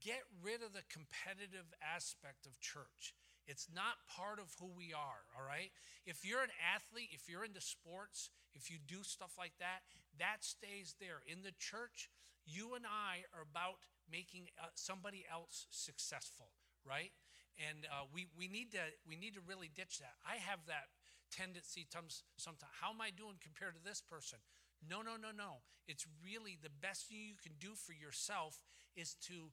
Get 0.00 0.24
rid 0.42 0.64
of 0.64 0.72
the 0.72 0.84
competitive 0.88 1.68
aspect 1.84 2.48
of 2.48 2.58
church. 2.58 3.14
It's 3.46 3.68
not 3.72 4.04
part 4.08 4.40
of 4.40 4.52
who 4.60 4.68
we 4.68 4.92
are, 4.92 5.24
all 5.32 5.44
right? 5.46 5.72
If 6.04 6.24
you're 6.24 6.44
an 6.44 6.52
athlete, 6.60 7.08
if 7.12 7.28
you're 7.28 7.44
into 7.44 7.64
sports, 7.64 8.28
if 8.52 8.68
you 8.68 8.76
do 8.76 9.00
stuff 9.00 9.36
like 9.38 9.56
that, 9.60 9.88
that 10.18 10.44
stays 10.44 10.96
there. 11.00 11.24
In 11.24 11.40
the 11.40 11.56
church, 11.56 12.10
you 12.44 12.76
and 12.76 12.84
I 12.84 13.24
are 13.32 13.44
about 13.44 13.80
making 14.04 14.52
uh, 14.60 14.68
somebody 14.74 15.24
else 15.24 15.64
successful, 15.70 16.52
right? 16.84 17.12
And 17.56 17.88
uh, 17.88 18.04
we, 18.12 18.28
we, 18.36 18.48
need 18.48 18.72
to, 18.72 18.84
we 19.08 19.16
need 19.16 19.32
to 19.34 19.40
really 19.48 19.70
ditch 19.72 19.98
that. 20.00 20.20
I 20.28 20.36
have 20.36 20.60
that 20.68 20.92
tendency 21.32 21.88
sometimes. 21.88 22.72
How 22.80 22.92
am 22.92 23.00
I 23.00 23.10
doing 23.16 23.40
compared 23.40 23.74
to 23.76 23.82
this 23.84 24.00
person? 24.04 24.38
No, 24.86 25.02
no, 25.02 25.16
no, 25.20 25.28
no. 25.36 25.62
It's 25.86 26.06
really 26.22 26.58
the 26.60 26.70
best 26.70 27.08
thing 27.08 27.18
you 27.24 27.40
can 27.42 27.56
do 27.58 27.74
for 27.74 27.92
yourself 27.92 28.62
is 28.94 29.14
to 29.26 29.50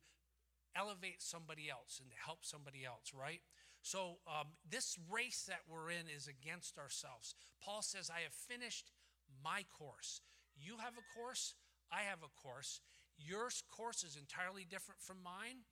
elevate 0.76 1.22
somebody 1.22 1.70
else 1.70 2.00
and 2.02 2.12
to 2.12 2.18
help 2.18 2.44
somebody 2.44 2.84
else, 2.86 3.12
right? 3.14 3.42
So, 3.82 4.18
um, 4.28 4.58
this 4.68 4.98
race 5.10 5.46
that 5.48 5.62
we're 5.70 5.92
in 5.92 6.10
is 6.10 6.28
against 6.28 6.78
ourselves. 6.78 7.36
Paul 7.64 7.82
says, 7.82 8.10
I 8.10 8.22
have 8.22 8.34
finished 8.34 8.92
my 9.44 9.64
course. 9.72 10.22
You 10.58 10.78
have 10.84 10.94
a 10.98 11.06
course, 11.18 11.56
I 11.92 12.02
have 12.10 12.24
a 12.24 12.34
course. 12.42 12.82
Your 13.18 13.50
course 13.70 14.04
is 14.04 14.18
entirely 14.18 14.66
different 14.66 15.02
from 15.02 15.24
mine, 15.24 15.64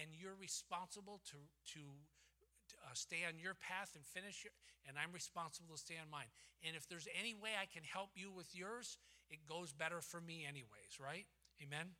and 0.00 0.10
you're 0.16 0.34
responsible 0.34 1.20
to, 1.30 1.36
to 1.74 1.80
uh, 2.84 2.94
stay 2.94 3.26
on 3.26 3.38
your 3.38 3.54
path 3.54 3.92
and 3.94 4.04
finish 4.04 4.44
it, 4.44 4.52
and 4.86 4.96
I'm 4.96 5.12
responsible 5.12 5.74
to 5.74 5.80
stay 5.80 5.96
on 6.00 6.10
mine. 6.10 6.30
And 6.64 6.76
if 6.76 6.88
there's 6.88 7.08
any 7.18 7.34
way 7.34 7.50
I 7.60 7.66
can 7.66 7.82
help 7.82 8.10
you 8.14 8.30
with 8.30 8.54
yours, 8.54 8.98
it 9.30 9.46
goes 9.46 9.72
better 9.72 10.00
for 10.00 10.20
me, 10.20 10.44
anyways, 10.48 10.98
right? 11.00 11.26
Amen? 11.62 11.94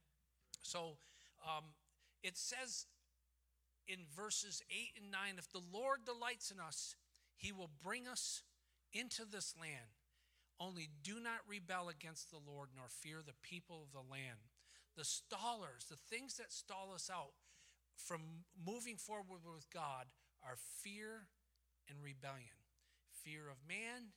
So, 0.62 0.98
um, 1.44 1.74
it 2.22 2.36
says 2.36 2.86
in 3.86 3.98
verses 4.14 4.62
8 4.70 5.02
and 5.02 5.10
9 5.10 5.20
if 5.38 5.50
the 5.50 5.62
Lord 5.72 6.04
delights 6.04 6.50
in 6.50 6.60
us, 6.60 6.96
he 7.36 7.52
will 7.52 7.70
bring 7.82 8.06
us 8.06 8.42
into 8.92 9.24
this 9.24 9.54
land. 9.60 9.94
Only 10.60 10.88
do 11.02 11.20
not 11.20 11.46
rebel 11.46 11.88
against 11.88 12.30
the 12.30 12.40
Lord 12.44 12.70
nor 12.74 12.86
fear 12.88 13.18
the 13.24 13.38
people 13.42 13.84
of 13.86 13.92
the 13.92 14.10
land. 14.10 14.50
The 14.96 15.04
stallers, 15.04 15.86
the 15.88 15.96
things 16.10 16.36
that 16.36 16.52
stall 16.52 16.90
us 16.92 17.08
out 17.12 17.32
from 17.94 18.44
moving 18.66 18.96
forward 18.96 19.42
with 19.46 19.70
God, 19.70 20.06
are 20.44 20.56
fear 20.56 21.28
and 21.88 21.98
rebellion 22.02 22.58
fear 23.28 23.50
of 23.50 23.58
man 23.66 24.14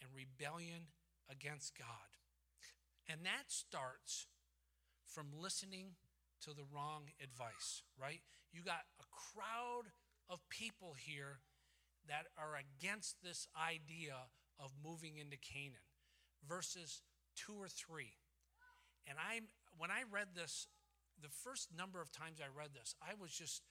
and 0.00 0.08
rebellion 0.14 0.88
against 1.30 1.76
God. 1.76 2.10
And 3.08 3.20
that 3.24 3.48
starts 3.48 4.26
from 5.06 5.26
listening 5.36 5.96
to 6.42 6.50
the 6.50 6.64
wrong 6.72 7.10
advice, 7.22 7.82
right? 8.00 8.20
You 8.52 8.62
got 8.62 8.88
a 9.00 9.04
crowd 9.10 9.92
of 10.28 10.40
people 10.48 10.94
here 10.98 11.38
that 12.08 12.26
are 12.38 12.56
against 12.56 13.22
this 13.22 13.48
idea 13.56 14.30
of 14.58 14.72
moving 14.82 15.18
into 15.18 15.36
Canaan. 15.36 15.86
Verses 16.48 17.02
2 17.36 17.52
or 17.60 17.68
3. 17.68 18.16
And 19.06 19.18
I 19.18 19.40
when 19.78 19.90
I 19.90 20.02
read 20.10 20.28
this 20.34 20.68
the 21.20 21.28
first 21.28 21.68
number 21.76 22.00
of 22.00 22.12
times 22.12 22.40
I 22.40 22.48
read 22.56 22.70
this, 22.74 22.94
I 23.02 23.14
was 23.20 23.30
just 23.30 23.62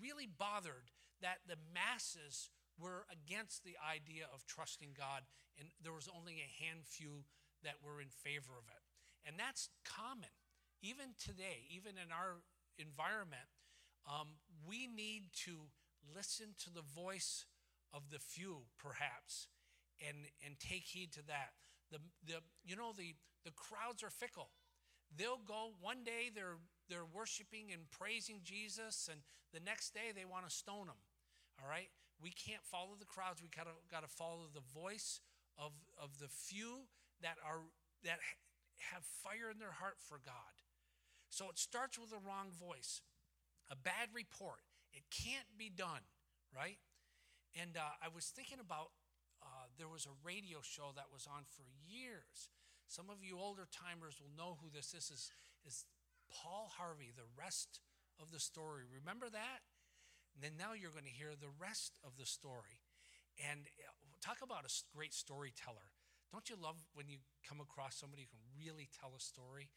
really 0.00 0.26
bothered 0.26 0.90
that 1.22 1.44
the 1.46 1.56
masses 1.72 2.50
were 2.78 3.04
against 3.12 3.64
the 3.64 3.76
idea 3.80 4.24
of 4.32 4.46
trusting 4.46 4.96
God 4.96 5.22
and 5.58 5.68
there 5.82 5.92
was 5.92 6.08
only 6.08 6.40
a 6.40 6.64
hand 6.64 6.88
few 6.88 7.28
that 7.62 7.84
were 7.84 8.00
in 8.00 8.08
favor 8.08 8.56
of 8.56 8.64
it. 8.72 8.80
And 9.28 9.36
that's 9.36 9.68
common 9.84 10.32
even 10.82 11.12
today, 11.20 11.68
even 11.68 11.92
in 12.00 12.08
our 12.08 12.40
environment, 12.78 13.44
um, 14.08 14.40
we 14.66 14.86
need 14.86 15.28
to 15.44 15.68
listen 16.16 16.56
to 16.64 16.72
the 16.72 16.82
voice 16.82 17.44
of 17.92 18.08
the 18.10 18.18
few, 18.18 18.64
perhaps, 18.78 19.48
and, 20.00 20.16
and 20.44 20.58
take 20.58 20.84
heed 20.84 21.12
to 21.12 21.26
that. 21.26 21.52
The, 21.92 21.98
the, 22.26 22.40
you 22.64 22.76
know, 22.76 22.92
the, 22.96 23.14
the 23.44 23.52
crowds 23.52 24.02
are 24.02 24.10
fickle. 24.10 24.50
They'll 25.14 25.42
go, 25.44 25.72
one 25.80 26.04
day 26.04 26.30
they're, 26.34 26.56
they're 26.88 27.04
worshiping 27.04 27.72
and 27.72 27.90
praising 27.90 28.40
Jesus, 28.42 29.08
and 29.10 29.20
the 29.52 29.60
next 29.60 29.92
day 29.92 30.12
they 30.14 30.24
want 30.24 30.48
to 30.48 30.54
stone 30.54 30.86
him. 30.86 31.00
All 31.60 31.68
right? 31.68 31.88
We 32.20 32.30
can't 32.30 32.64
follow 32.64 32.96
the 32.98 33.08
crowds. 33.08 33.40
We 33.40 33.48
gotta, 33.48 33.76
gotta 33.90 34.08
follow 34.08 34.48
the 34.52 34.64
voice 34.74 35.20
of, 35.56 35.72
of 36.00 36.18
the 36.18 36.28
few 36.28 36.88
that, 37.22 37.36
are, 37.44 37.64
that 38.04 38.20
have 38.92 39.04
fire 39.04 39.52
in 39.52 39.58
their 39.58 39.72
heart 39.72 40.00
for 40.00 40.20
God. 40.24 40.56
So 41.28 41.48
it 41.48 41.58
starts 41.58 41.98
with 41.98 42.12
a 42.12 42.20
wrong 42.20 42.50
voice, 42.50 43.02
a 43.70 43.76
bad 43.76 44.10
report. 44.12 44.64
It 44.92 45.06
can't 45.12 45.46
be 45.56 45.70
done, 45.70 46.02
right? 46.50 46.78
And 47.54 47.76
uh, 47.76 48.02
I 48.02 48.08
was 48.12 48.26
thinking 48.26 48.58
about 48.58 48.90
uh, 49.42 49.70
there 49.78 49.88
was 49.88 50.06
a 50.06 50.14
radio 50.26 50.58
show 50.60 50.92
that 50.96 51.08
was 51.12 51.26
on 51.30 51.46
for 51.46 51.64
years. 51.86 52.50
Some 52.88 53.08
of 53.08 53.22
you 53.22 53.38
older 53.38 53.70
timers 53.70 54.18
will 54.18 54.34
know 54.36 54.58
who 54.60 54.68
this 54.68 54.92
is. 54.92 55.10
Is, 55.10 55.30
is 55.64 55.86
Paul 56.28 56.70
Harvey, 56.76 57.12
the 57.14 57.28
rest 57.38 57.80
of 58.20 58.30
the 58.30 58.40
story. 58.40 58.84
Remember 58.90 59.30
that? 59.30 59.62
And 60.34 60.42
then 60.42 60.54
now 60.58 60.72
you're 60.72 60.94
going 60.94 61.08
to 61.08 61.12
hear 61.12 61.34
the 61.34 61.52
rest 61.60 61.98
of 62.04 62.16
the 62.18 62.26
story. 62.26 62.82
And 63.38 63.66
uh, 63.66 63.92
talk 64.20 64.42
about 64.42 64.64
a 64.64 64.72
great 64.94 65.14
storyteller. 65.14 65.92
Don't 66.32 66.48
you 66.48 66.56
love 66.56 66.78
when 66.94 67.08
you 67.08 67.18
come 67.46 67.58
across 67.60 67.98
somebody 67.98 68.28
who 68.28 68.38
can 68.38 68.44
really 68.54 68.88
tell 69.00 69.12
a 69.16 69.20
story? 69.20 69.70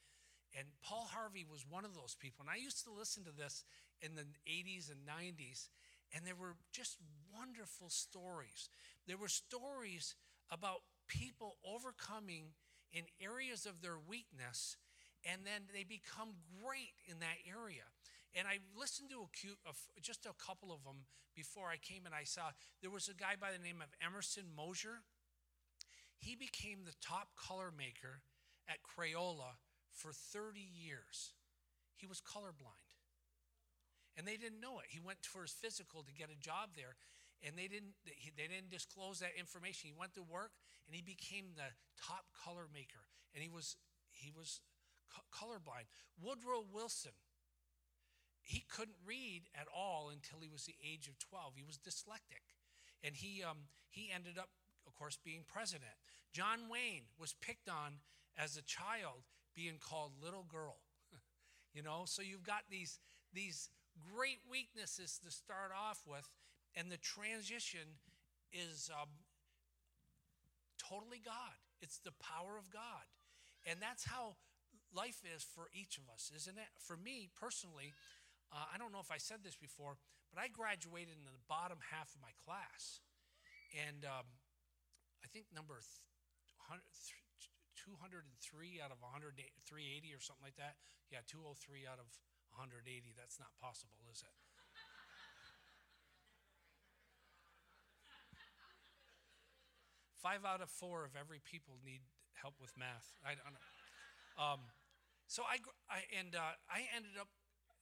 And 0.53 0.67
Paul 0.86 1.10
Harvey 1.10 1.45
was 1.50 1.65
one 1.65 1.86
of 1.86 1.95
those 1.98 2.13
people. 2.13 2.45
And 2.45 2.50
I 2.50 2.62
used 2.62 2.86
to 2.86 2.93
listen 2.93 3.25
to 3.25 3.33
this 3.33 3.65
in 4.01 4.13
the 4.13 4.29
80s 4.45 4.91
and 4.93 5.01
90s. 5.01 5.69
And 6.13 6.25
there 6.25 6.38
were 6.38 6.55
just 6.72 6.98
wonderful 7.33 7.89
stories. 7.89 8.69
There 9.07 9.17
were 9.17 9.29
stories 9.29 10.13
about 10.51 10.86
people 11.07 11.57
overcoming 11.65 12.53
in 12.93 13.03
areas 13.19 13.65
of 13.65 13.81
their 13.81 13.98
weakness, 13.98 14.77
and 15.25 15.41
then 15.43 15.65
they 15.74 15.83
become 15.83 16.38
great 16.62 16.93
in 17.10 17.19
that 17.19 17.41
area. 17.50 17.89
And 18.35 18.47
I 18.47 18.57
listened 18.77 19.09
to 19.11 19.29
a 19.29 20.01
just 20.01 20.25
a 20.25 20.33
couple 20.41 20.73
of 20.73 20.83
them 20.83 21.05
before 21.35 21.69
I 21.69 21.77
came 21.77 22.05
and 22.05 22.13
I 22.13 22.23
saw 22.23 22.53
there 22.81 22.89
was 22.89 23.07
a 23.07 23.13
guy 23.13 23.37
by 23.39 23.53
the 23.53 23.61
name 23.61 23.81
of 23.81 23.93
Emerson 24.01 24.49
Mosher. 24.55 25.05
He 26.17 26.35
became 26.35 26.85
the 26.85 26.97
top 27.01 27.35
color 27.35 27.69
maker 27.75 28.21
at 28.69 28.81
Crayola 28.81 29.59
for 29.91 30.13
30 30.13 30.59
years. 30.61 31.33
He 31.95 32.07
was 32.07 32.21
colorblind. 32.21 32.89
And 34.17 34.27
they 34.27 34.37
didn't 34.37 34.61
know 34.61 34.77
it. 34.79 34.89
He 34.89 35.01
went 35.01 35.25
for 35.25 35.41
his 35.41 35.51
physical 35.51 36.03
to 36.03 36.13
get 36.13 36.29
a 36.29 36.37
job 36.37 36.77
there, 36.77 36.93
and 37.41 37.57
they 37.57 37.65
didn't, 37.65 37.97
they 38.05 38.45
didn't 38.45 38.69
disclose 38.69 39.19
that 39.19 39.33
information. 39.37 39.89
He 39.89 39.97
went 39.97 40.13
to 40.13 40.21
work, 40.21 40.53
and 40.85 40.93
he 40.93 41.01
became 41.01 41.57
the 41.57 41.73
top 41.97 42.29
color 42.45 42.69
maker. 42.69 43.09
And 43.33 43.41
he 43.41 43.49
was, 43.49 43.75
he 44.11 44.29
was 44.29 44.61
colorblind. 45.33 45.89
Woodrow 46.21 46.61
Wilson, 46.71 47.17
he 48.43 48.65
couldn't 48.69 48.97
read 49.05 49.43
at 49.55 49.67
all 49.73 50.09
until 50.12 50.39
he 50.39 50.50
was 50.51 50.65
the 50.65 50.75
age 50.83 51.07
of 51.07 51.17
12. 51.19 51.53
He 51.55 51.63
was 51.63 51.77
dyslexic. 51.77 52.43
And 53.03 53.15
he, 53.15 53.41
um, 53.43 53.69
he 53.89 54.12
ended 54.13 54.38
up, 54.38 54.50
of 54.85 54.93
course, 54.95 55.17
being 55.23 55.43
president. 55.47 55.95
John 56.33 56.67
Wayne 56.69 57.07
was 57.17 57.33
picked 57.41 57.69
on 57.69 58.00
as 58.38 58.57
a 58.57 58.62
child 58.62 59.23
being 59.55 59.75
called 59.79 60.12
little 60.21 60.43
girl. 60.43 60.77
you 61.73 61.81
know, 61.81 62.03
so 62.05 62.21
you've 62.21 62.43
got 62.43 62.63
these, 62.69 63.00
these 63.33 63.69
great 64.13 64.39
weaknesses 64.50 65.19
to 65.23 65.31
start 65.31 65.71
off 65.71 66.01
with, 66.05 66.27
and 66.75 66.91
the 66.91 66.97
transition 66.97 68.00
is 68.51 68.89
um, 68.91 69.09
totally 70.77 71.21
God. 71.23 71.57
It's 71.81 72.00
the 72.00 72.13
power 72.19 72.57
of 72.57 72.69
God. 72.71 73.07
And 73.65 73.79
that's 73.81 74.05
how 74.05 74.35
life 74.95 75.21
is 75.35 75.43
for 75.43 75.67
each 75.73 75.97
of 75.97 76.12
us, 76.13 76.31
isn't 76.35 76.57
it? 76.57 76.71
For 76.79 76.97
me 76.97 77.29
personally, 77.39 77.93
uh, 78.53 78.69
I 78.69 78.77
don't 78.77 78.93
know 78.93 79.01
if 79.01 79.10
I 79.10 79.17
said 79.17 79.41
this 79.41 79.57
before, 79.57 79.98
but 80.29 80.38
I 80.38 80.45
graduated 80.48 81.17
in 81.17 81.25
the 81.25 81.33
bottom 81.50 81.81
half 81.89 82.13
of 82.13 82.22
my 82.22 82.29
class. 82.45 83.01
And 83.74 84.05
um, 84.05 84.29
I 85.25 85.27
think 85.33 85.50
number 85.50 85.81
203 86.69 88.77
out 88.77 88.93
of 88.93 89.01
100, 89.01 89.41
380 89.65 90.13
or 90.13 90.22
something 90.22 90.45
like 90.45 90.62
that. 90.62 90.77
Yeah, 91.10 91.25
203 91.25 91.89
out 91.89 91.98
of 91.98 92.05
180. 92.53 92.86
That's 93.17 93.41
not 93.41 93.50
possible, 93.57 93.98
is 94.13 94.22
it? 94.22 94.29
Five 100.22 100.45
out 100.48 100.62
of 100.63 100.72
four 100.72 101.03
of 101.03 101.19
every 101.19 101.43
people 101.43 101.83
need 101.83 102.00
help 102.39 102.55
with 102.62 102.72
math. 102.79 103.12
I 103.27 103.36
don't 103.36 103.51
know. 103.51 103.60
Um, 104.39 104.72
so 105.27 105.43
I, 105.43 105.60
I 105.91 106.07
and 106.15 106.31
uh, 106.31 106.55
I 106.72 106.88
ended 106.95 107.19
up, 107.19 107.27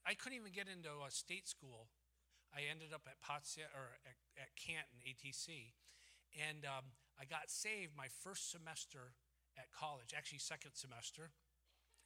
I 0.06 0.14
couldn't 0.14 0.38
even 0.38 0.52
get 0.52 0.66
into 0.66 0.90
a 0.90 1.10
state 1.10 1.46
school. 1.46 1.86
I 2.52 2.68
ended 2.68 2.92
up 2.92 3.08
at 3.08 3.22
Potsdam 3.22 3.70
or 3.72 3.96
at, 4.04 4.18
at 4.36 4.50
Canton 4.58 5.00
ATC, 5.06 5.72
and 6.36 6.66
um, 6.68 6.92
I 7.16 7.24
got 7.24 7.48
saved 7.48 7.96
my 7.96 8.12
first 8.20 8.50
semester 8.50 9.16
at 9.56 9.72
college, 9.72 10.12
actually, 10.16 10.40
second 10.40 10.74
semester. 10.74 11.32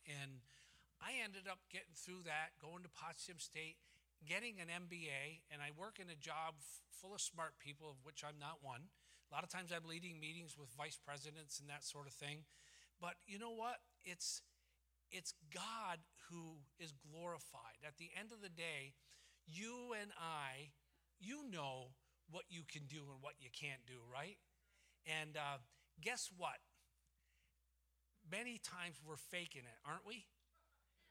And 0.06 0.44
I 1.02 1.18
ended 1.22 1.50
up 1.50 1.58
getting 1.70 1.94
through 1.94 2.26
that, 2.30 2.54
going 2.62 2.86
to 2.86 2.92
Potsdam 2.92 3.38
State, 3.42 3.76
getting 4.24 4.62
an 4.62 4.70
MBA, 4.70 5.44
and 5.50 5.60
I 5.60 5.74
work 5.74 5.98
in 5.98 6.08
a 6.08 6.18
job 6.18 6.58
full 6.94 7.14
of 7.14 7.20
smart 7.20 7.58
people, 7.58 7.90
of 7.90 7.98
which 8.06 8.22
I'm 8.22 8.38
not 8.38 8.62
one. 8.62 8.88
A 9.28 9.34
lot 9.34 9.42
of 9.42 9.50
times 9.50 9.74
I'm 9.74 9.88
leading 9.88 10.18
meetings 10.22 10.54
with 10.54 10.70
vice 10.78 10.96
presidents 10.96 11.58
and 11.58 11.68
that 11.68 11.82
sort 11.82 12.06
of 12.06 12.14
thing. 12.14 12.46
But 13.00 13.18
you 13.26 13.38
know 13.38 13.52
what? 13.52 13.82
It's 14.04 14.40
it's 15.11 15.35
God 15.55 15.99
who 16.31 16.59
is 16.79 16.92
glorified. 16.92 17.81
At 17.87 17.99
the 17.99 18.11
end 18.19 18.33
of 18.33 18.42
the 18.42 18.49
day, 18.49 18.95
you 19.47 19.95
and 20.01 20.11
I, 20.19 20.71
you 21.19 21.49
know 21.51 21.95
what 22.31 22.45
you 22.49 22.62
can 22.66 22.87
do 22.87 22.99
and 23.12 23.23
what 23.23 23.35
you 23.38 23.49
can't 23.53 23.87
do, 23.87 24.03
right? 24.12 24.37
And 25.07 25.37
uh, 25.37 25.59
guess 26.03 26.31
what? 26.37 26.59
many 28.31 28.59
times 28.59 29.01
we're 29.05 29.16
faking 29.16 29.62
it, 29.62 29.79
aren't 29.87 30.07
we? 30.07 30.27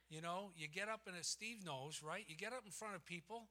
You 0.09 0.21
know, 0.21 0.51
you 0.55 0.67
get 0.67 0.87
up 0.87 1.01
and 1.07 1.15
as 1.17 1.27
Steve 1.27 1.65
knows, 1.65 2.01
right? 2.03 2.23
You 2.27 2.35
get 2.35 2.53
up 2.53 2.63
in 2.65 2.71
front 2.71 2.95
of 2.95 3.05
people 3.05 3.49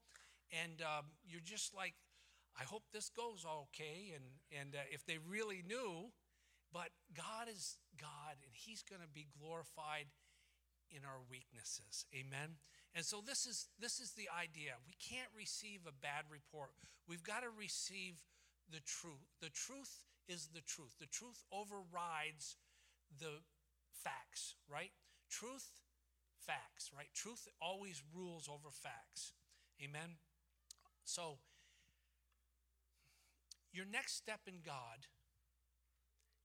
and 0.53 0.81
um, 0.83 1.07
you're 1.27 1.45
just 1.45 1.75
like, 1.75 1.95
I 2.59 2.63
hope 2.63 2.85
this 2.93 3.11
goes 3.11 3.45
okay. 3.45 4.15
And, 4.15 4.25
and 4.61 4.75
uh, 4.75 4.87
if 4.93 5.05
they 5.05 5.19
really 5.19 5.65
knew, 5.67 6.13
but 6.73 6.91
God 7.17 7.49
is 7.51 7.77
God 8.01 8.39
and 8.45 8.53
He's 8.53 8.83
going 8.83 9.03
to 9.03 9.09
be 9.09 9.27
glorified 9.41 10.07
in 10.95 11.03
our 11.05 11.21
weaknesses. 11.29 12.07
Amen. 12.15 12.57
And 12.95 13.05
so 13.05 13.19
this 13.19 13.45
is 13.45 13.67
this 13.81 13.99
is 13.99 14.13
the 14.13 14.31
idea. 14.31 14.79
We 14.87 14.95
can't 15.03 15.31
receive 15.37 15.83
a 15.83 15.93
bad 15.93 16.31
report. 16.31 16.71
We've 17.09 17.25
got 17.27 17.43
to 17.43 17.51
receive 17.51 18.23
the 18.71 18.81
truth. 18.87 19.35
The 19.43 19.51
truth 19.51 20.07
is 20.29 20.49
the 20.55 20.63
truth. 20.63 20.95
The 21.01 21.11
truth 21.11 21.43
overrides 21.53 22.57
the 23.11 23.43
facts, 23.93 24.55
right? 24.71 24.93
Truth, 25.29 25.83
facts, 26.39 26.91
right? 26.97 27.09
Truth 27.15 27.49
always 27.61 28.03
rules 28.15 28.49
over 28.49 28.71
facts. 28.71 29.33
Amen? 29.83 30.23
So, 31.05 31.39
your 33.73 33.87
next 33.91 34.17
step 34.17 34.41
in 34.47 34.61
God 34.65 35.11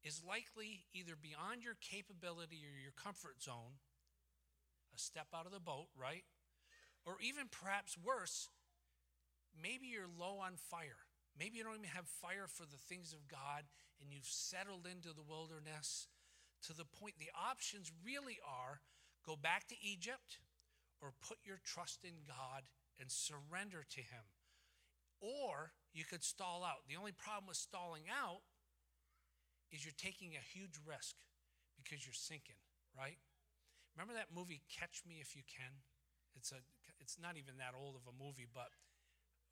is 0.04 0.24
likely 0.28 0.88
either 0.94 1.14
beyond 1.20 1.64
your 1.64 1.76
capability 1.80 2.64
or 2.64 2.80
your 2.80 2.96
comfort 2.96 3.42
zone, 3.42 3.80
step 5.00 5.28
out 5.34 5.46
of 5.46 5.52
the 5.52 5.60
boat, 5.60 5.88
right? 5.98 6.24
Or 7.06 7.16
even 7.22 7.48
perhaps 7.50 7.98
worse, 7.98 8.50
maybe 9.56 9.88
you're 9.88 10.12
low 10.12 10.38
on 10.44 10.56
fire. 10.58 11.08
Maybe 11.38 11.58
you 11.58 11.64
don't 11.64 11.80
even 11.80 11.96
have 11.96 12.08
fire 12.08 12.48
for 12.48 12.64
the 12.64 12.78
things 12.78 13.14
of 13.14 13.28
God 13.28 13.64
and 14.02 14.12
you've 14.12 14.28
settled 14.28 14.86
into 14.86 15.16
the 15.16 15.24
wilderness 15.24 16.08
to 16.68 16.74
the 16.76 16.86
point 16.86 17.16
the 17.18 17.32
options 17.32 17.92
really 18.04 18.40
are 18.44 18.82
go 19.26 19.36
back 19.36 19.68
to 19.68 19.76
Egypt 19.82 20.40
or 21.02 21.14
put 21.26 21.38
your 21.44 21.60
trust 21.64 22.04
in 22.04 22.28
God 22.28 22.68
and 23.00 23.10
surrender 23.10 23.86
to 23.90 24.02
Him. 24.02 24.28
Or 25.22 25.72
you 25.94 26.04
could 26.04 26.24
stall 26.24 26.64
out. 26.64 26.88
The 26.88 26.96
only 26.96 27.12
problem 27.12 27.48
with 27.48 27.58
stalling 27.58 28.04
out 28.12 28.42
is 29.72 29.86
you're 29.86 29.94
taking 29.98 30.36
a 30.36 30.44
huge 30.44 30.76
risk 30.86 31.16
because 31.78 32.06
you're 32.06 32.14
sinking, 32.14 32.60
right? 32.98 33.18
Remember 33.96 34.14
that 34.14 34.34
movie 34.34 34.62
Catch 34.70 35.04
Me 35.08 35.20
If 35.22 35.36
You 35.36 35.44
Can? 35.48 35.84
It's 36.36 36.52
a 36.52 36.62
it's 37.00 37.18
not 37.20 37.38
even 37.38 37.58
that 37.58 37.74
old 37.74 37.96
of 37.96 38.06
a 38.06 38.16
movie, 38.16 38.48
but 38.48 38.70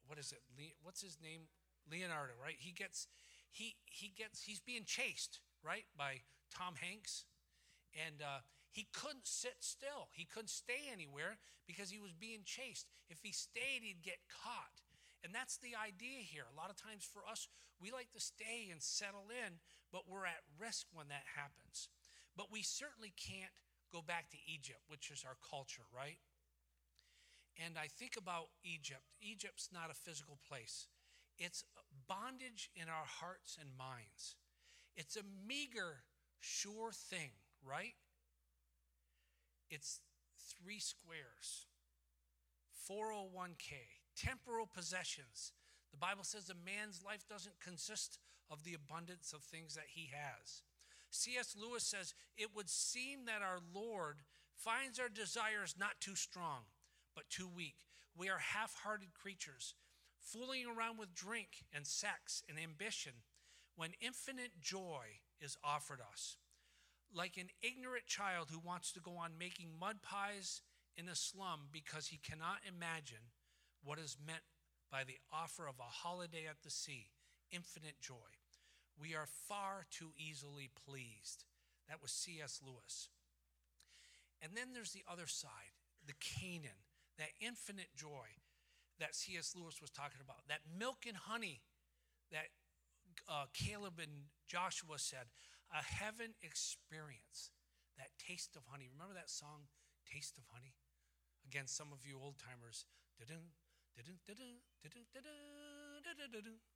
what 0.06 0.19
is 0.19 0.32
it? 0.32 0.41
What's 0.84 1.02
his 1.02 1.17
name? 1.21 1.50
Leonardo, 1.89 2.34
right? 2.41 2.56
He 2.60 2.71
gets 2.71 3.08
he 3.50 3.76
he 3.86 4.13
gets 4.15 4.43
he's 4.43 4.60
being 4.60 4.84
chased, 4.86 5.39
right? 5.63 5.86
By 5.97 6.21
Tom 6.52 6.76
Hanks. 6.80 7.26
And 7.95 8.21
uh, 8.21 8.45
he 8.69 8.88
couldn't 8.93 9.26
sit 9.26 9.58
still. 9.60 10.12
He 10.12 10.26
couldn't 10.26 10.54
stay 10.54 10.91
anywhere 10.91 11.39
because 11.65 11.89
he 11.89 11.97
was 11.97 12.13
being 12.13 12.45
chased. 12.45 12.86
If 13.10 13.23
he 13.23 13.32
stayed, 13.32 13.82
he'd 13.82 14.04
get 14.04 14.21
caught. 14.30 14.84
And 15.23 15.34
that's 15.34 15.58
the 15.58 15.73
idea 15.73 16.21
here. 16.21 16.45
A 16.45 16.56
lot 16.56 16.69
of 16.69 16.78
times 16.78 17.02
for 17.02 17.26
us, 17.26 17.47
we 17.82 17.89
like 17.89 18.12
to 18.13 18.21
stay 18.21 18.69
and 18.69 18.82
settle 18.82 19.34
in, 19.34 19.58
but 19.91 20.06
we're 20.06 20.30
at 20.30 20.45
risk 20.60 20.86
when 20.93 21.10
that 21.10 21.26
happens. 21.34 21.89
But 22.36 22.54
we 22.54 22.62
certainly 22.62 23.13
can't 23.17 23.54
go 23.91 24.02
back 24.02 24.30
to 24.32 24.38
Egypt, 24.45 24.80
which 24.88 25.12
is 25.12 25.23
our 25.26 25.38
culture, 25.50 25.86
right? 25.95 26.19
And 27.63 27.76
I 27.78 27.88
think 27.88 28.13
about 28.17 28.50
Egypt. 28.63 29.04
Egypt's 29.21 29.69
not 29.73 29.89
a 29.89 29.95
physical 29.95 30.38
place, 30.47 30.88
it's 31.38 31.63
bondage 32.08 32.69
in 32.76 32.89
our 32.89 33.06
hearts 33.06 33.58
and 33.60 33.69
minds. 33.78 34.36
It's 34.95 35.15
a 35.15 35.21
meager 35.47 36.02
sure 36.39 36.91
thing, 36.91 37.30
right? 37.63 37.93
It's 39.69 40.00
three 40.39 40.80
squares, 40.80 41.67
401k, 42.89 43.76
temporal 44.15 44.65
possessions. 44.65 45.52
The 45.91 45.97
Bible 45.97 46.23
says 46.23 46.50
a 46.50 46.56
man's 46.56 47.04
life 47.06 47.28
doesn't 47.30 47.60
consist 47.60 48.19
of 48.50 48.63
the 48.63 48.73
abundance 48.73 49.34
of 49.34 49.41
things 49.41 49.76
that 49.76 49.88
he 49.93 50.10
has. 50.13 50.63
C.S. 51.17 51.56
Lewis 51.60 51.84
says, 51.84 52.13
It 52.38 52.56
would 52.56 52.69
seem 52.69 53.25
that 53.25 53.41
our 53.41 53.60
Lord 53.73 54.21
finds 54.56 54.99
our 54.99 55.10
desires 55.10 55.75
not 55.77 55.99
too 55.99 56.15
strong, 56.15 56.69
but 57.15 57.30
too 57.30 57.47
weak. 57.47 57.86
We 58.15 58.30
are 58.30 58.39
half 58.39 58.75
hearted 58.84 59.13
creatures, 59.13 59.73
fooling 60.19 60.65
around 60.65 60.97
with 60.97 61.15
drink 61.15 61.65
and 61.73 61.86
sex 61.86 62.43
and 62.47 62.58
ambition 62.60 63.13
when 63.75 63.91
infinite 64.01 64.60
joy 64.60 65.21
is 65.39 65.58
offered 65.63 65.99
us. 66.01 66.38
Like 67.13 67.38
an 67.38 67.49
ignorant 67.62 68.06
child 68.06 68.49
who 68.51 68.60
wants 68.60 68.91
to 68.93 68.99
go 68.99 69.17
on 69.17 69.38
making 69.39 69.69
mud 69.80 70.01
pies 70.01 70.62
in 70.95 71.08
a 71.08 71.15
slum 71.15 71.69
because 71.71 72.08
he 72.08 72.17
cannot 72.17 72.60
imagine 72.67 73.32
what 73.84 73.99
is 73.99 74.17
meant 74.25 74.41
by 74.91 75.03
the 75.03 75.17
offer 75.32 75.67
of 75.67 75.75
a 75.80 75.84
holiday 75.84 76.45
at 76.49 76.63
the 76.63 76.71
sea, 76.71 77.08
infinite 77.51 77.99
joy. 78.01 78.37
We 79.00 79.16
are 79.16 79.28
far 79.48 79.86
too 79.92 80.12
easily 80.18 80.70
pleased. 80.86 81.46
That 81.88 82.02
was 82.02 82.12
C.S. 82.12 82.62
Lewis. 82.66 83.10
And 84.42 84.52
then 84.56 84.74
there's 84.74 84.92
the 84.92 85.06
other 85.10 85.28
side, 85.28 85.78
the 86.06 86.14
Canaan, 86.20 86.86
that 87.18 87.30
infinite 87.40 87.96
joy 87.96 88.28
that 89.00 89.16
C.S. 89.16 89.54
Lewis 89.56 89.82
was 89.82 89.90
talking 89.90 90.22
about, 90.22 90.42
that 90.50 90.62
milk 90.66 91.06
and 91.08 91.18
honey 91.18 91.62
that 92.32 92.50
uh, 93.30 93.46
Caleb 93.54 94.00
and 94.02 94.30
Joshua 94.48 94.98
said, 94.98 95.30
a 95.72 95.84
heaven 95.84 96.34
experience, 96.42 97.52
that 97.98 98.10
taste 98.18 98.56
of 98.56 98.64
honey. 98.70 98.90
Remember 98.90 99.14
that 99.14 99.30
song, 99.30 99.68
Taste 100.08 100.38
of 100.38 100.46
Honey? 100.52 100.74
Again, 101.46 101.68
some 101.68 101.92
of 101.92 102.06
you 102.08 102.20
old 102.20 102.40
timers, 102.40 102.86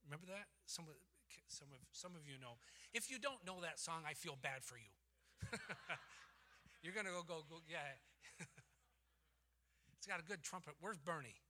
remember 0.04 0.28
that? 0.28 0.48
Some 0.66 0.86
of, 0.88 0.96
some, 1.48 1.67
of, 1.72 1.80
some 1.91 2.15
of 2.15 2.28
you 2.28 2.39
know. 2.39 2.58
If 2.94 3.10
you 3.10 3.20
don't 3.20 3.44
know 3.46 3.62
that 3.62 3.80
song, 3.80 4.04
I 4.08 4.13
feel 4.13 4.38
bad 4.41 4.63
for 4.63 4.78
you. 4.78 4.91
You're 6.84 6.94
going 6.94 7.06
to 7.06 7.12
go, 7.12 7.24
go, 7.24 7.44
go, 7.50 7.62
yeah. 7.70 8.00
it's 9.98 10.08
got 10.08 10.20
a 10.20 10.26
good 10.26 10.44
trumpet. 10.44 10.74
Where's 10.80 10.98
Bernie? 10.98 11.41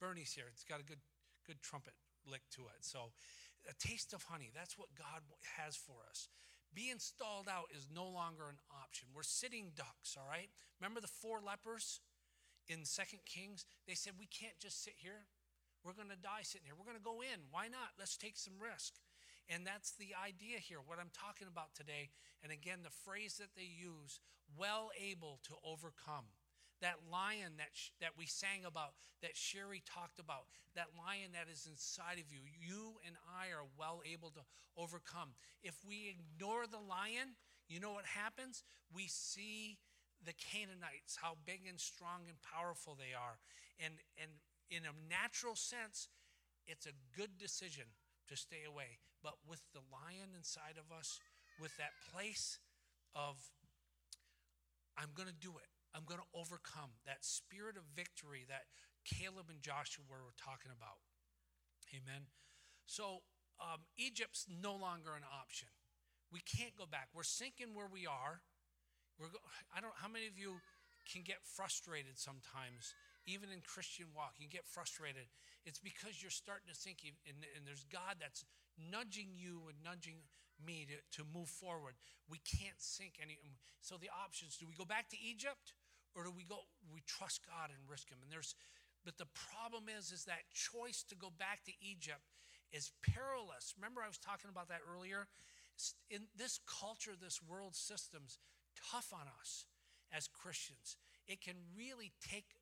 Bernie's 0.00 0.32
here. 0.32 0.46
It's 0.52 0.64
got 0.64 0.80
a 0.80 0.86
good, 0.86 1.00
good 1.46 1.60
trumpet 1.60 1.94
lick 2.26 2.42
to 2.56 2.62
it. 2.72 2.80
So, 2.80 3.12
a 3.68 3.74
taste 3.76 4.12
of 4.12 4.22
honey, 4.24 4.50
that's 4.54 4.78
what 4.78 4.88
God 4.96 5.20
has 5.58 5.76
for 5.76 6.06
us. 6.08 6.28
Being 6.74 6.98
stalled 6.98 7.48
out 7.48 7.68
is 7.74 7.88
no 7.92 8.06
longer 8.06 8.48
an 8.48 8.60
option. 8.70 9.08
We're 9.14 9.22
sitting 9.22 9.72
ducks, 9.74 10.16
all 10.16 10.28
right? 10.28 10.48
Remember 10.80 11.00
the 11.00 11.08
four 11.08 11.40
lepers 11.44 12.00
in 12.68 12.84
Second 12.84 13.20
Kings? 13.24 13.64
They 13.86 13.94
said, 13.94 14.14
We 14.18 14.26
can't 14.26 14.58
just 14.60 14.84
sit 14.84 14.94
here. 14.96 15.26
We're 15.88 15.96
going 15.96 16.12
to 16.12 16.20
die 16.20 16.44
sitting 16.44 16.68
here. 16.68 16.76
We're 16.76 16.84
going 16.84 17.00
to 17.00 17.08
go 17.16 17.24
in. 17.24 17.48
Why 17.48 17.72
not? 17.72 17.96
Let's 17.96 18.20
take 18.20 18.36
some 18.36 18.60
risk. 18.60 19.00
And 19.48 19.64
that's 19.64 19.96
the 19.96 20.12
idea 20.12 20.60
here, 20.60 20.84
what 20.84 21.00
I'm 21.00 21.08
talking 21.16 21.48
about 21.48 21.72
today. 21.72 22.12
And 22.44 22.52
again, 22.52 22.84
the 22.84 22.92
phrase 22.92 23.40
that 23.40 23.56
they 23.56 23.64
use, 23.64 24.20
well 24.52 24.92
able 25.00 25.40
to 25.48 25.56
overcome. 25.64 26.28
That 26.84 27.08
lion 27.08 27.56
that, 27.56 27.72
sh- 27.72 27.96
that 28.04 28.20
we 28.20 28.28
sang 28.28 28.68
about, 28.68 29.00
that 29.24 29.32
Sherry 29.32 29.80
talked 29.88 30.20
about, 30.20 30.52
that 30.76 30.92
lion 30.92 31.32
that 31.32 31.48
is 31.48 31.64
inside 31.64 32.20
of 32.20 32.28
you, 32.28 32.44
you 32.44 33.00
and 33.08 33.16
I 33.24 33.48
are 33.56 33.64
well 33.80 34.04
able 34.04 34.28
to 34.36 34.44
overcome. 34.76 35.32
If 35.64 35.80
we 35.88 36.12
ignore 36.12 36.68
the 36.68 36.84
lion, 36.84 37.40
you 37.64 37.80
know 37.80 37.96
what 37.96 38.04
happens? 38.04 38.60
We 38.92 39.08
see 39.08 39.80
the 40.20 40.36
Canaanites, 40.36 41.16
how 41.16 41.40
big 41.48 41.64
and 41.64 41.80
strong 41.80 42.28
and 42.28 42.36
powerful 42.44 42.92
they 42.92 43.16
are. 43.16 43.40
And, 43.80 43.96
and 44.20 44.36
in 44.70 44.84
a 44.84 44.94
natural 45.08 45.56
sense, 45.56 46.08
it's 46.66 46.86
a 46.86 46.96
good 47.16 47.38
decision 47.38 47.96
to 48.28 48.36
stay 48.36 48.64
away. 48.66 49.00
But 49.22 49.40
with 49.48 49.62
the 49.72 49.82
lion 49.90 50.36
inside 50.36 50.76
of 50.78 50.94
us, 50.94 51.18
with 51.60 51.76
that 51.78 51.96
place 52.12 52.58
of, 53.16 53.36
I'm 54.96 55.10
going 55.16 55.28
to 55.28 55.34
do 55.34 55.56
it, 55.58 55.70
I'm 55.94 56.04
going 56.04 56.20
to 56.20 56.30
overcome 56.36 57.00
that 57.08 57.24
spirit 57.24 57.76
of 57.76 57.82
victory 57.96 58.44
that 58.48 58.68
Caleb 59.08 59.48
and 59.48 59.60
Joshua 59.64 60.04
were 60.08 60.36
talking 60.36 60.70
about. 60.70 61.00
Amen. 61.96 62.28
So 62.86 63.24
um, 63.58 63.88
Egypt's 63.96 64.46
no 64.46 64.76
longer 64.76 65.16
an 65.16 65.24
option. 65.24 65.68
We 66.30 66.44
can't 66.44 66.76
go 66.76 66.84
back. 66.84 67.08
We're 67.16 67.24
sinking 67.26 67.72
where 67.72 67.88
we 67.88 68.06
are. 68.06 68.44
We're 69.18 69.32
go- 69.32 69.48
I 69.74 69.80
don't. 69.80 69.96
How 69.96 70.08
many 70.08 70.28
of 70.28 70.36
you 70.36 70.60
can 71.08 71.24
get 71.24 71.40
frustrated 71.40 72.20
sometimes 72.20 72.92
even 73.28 73.52
in 73.52 73.60
Christian 73.60 74.08
walk, 74.16 74.40
you 74.40 74.48
get 74.48 74.64
frustrated. 74.64 75.28
It's 75.68 75.78
because 75.78 76.24
you're 76.24 76.32
starting 76.32 76.72
to 76.72 76.74
think, 76.74 77.04
and, 77.04 77.44
and 77.52 77.68
there's 77.68 77.84
God 77.92 78.16
that's 78.16 78.48
nudging 78.80 79.36
you 79.36 79.68
and 79.68 79.76
nudging 79.84 80.24
me 80.56 80.88
to, 80.88 80.96
to 81.20 81.28
move 81.28 81.52
forward. 81.52 81.94
We 82.24 82.40
can't 82.40 82.80
sink 82.80 83.20
any. 83.20 83.36
So 83.84 84.00
the 84.00 84.08
options: 84.08 84.56
do 84.56 84.64
we 84.64 84.72
go 84.72 84.88
back 84.88 85.12
to 85.12 85.18
Egypt, 85.20 85.76
or 86.16 86.24
do 86.24 86.32
we 86.32 86.48
go? 86.48 86.64
We 86.88 87.04
trust 87.04 87.44
God 87.44 87.68
and 87.68 87.78
risk 87.84 88.08
Him. 88.08 88.18
And 88.24 88.32
there's, 88.32 88.56
but 89.04 89.20
the 89.20 89.28
problem 89.28 89.92
is, 89.92 90.10
is 90.10 90.24
that 90.24 90.48
choice 90.50 91.04
to 91.12 91.14
go 91.14 91.28
back 91.28 91.68
to 91.68 91.72
Egypt 91.84 92.24
is 92.72 92.92
perilous. 93.04 93.76
Remember, 93.76 94.00
I 94.00 94.08
was 94.08 94.18
talking 94.18 94.50
about 94.50 94.68
that 94.68 94.80
earlier. 94.88 95.28
In 96.10 96.26
this 96.36 96.58
culture, 96.66 97.12
this 97.14 97.38
world 97.38 97.76
system's 97.76 98.38
tough 98.90 99.12
on 99.12 99.30
us 99.40 99.66
as 100.10 100.26
Christians. 100.26 100.96
It 101.28 101.40
can 101.40 101.54
really 101.76 102.12
take 102.18 102.57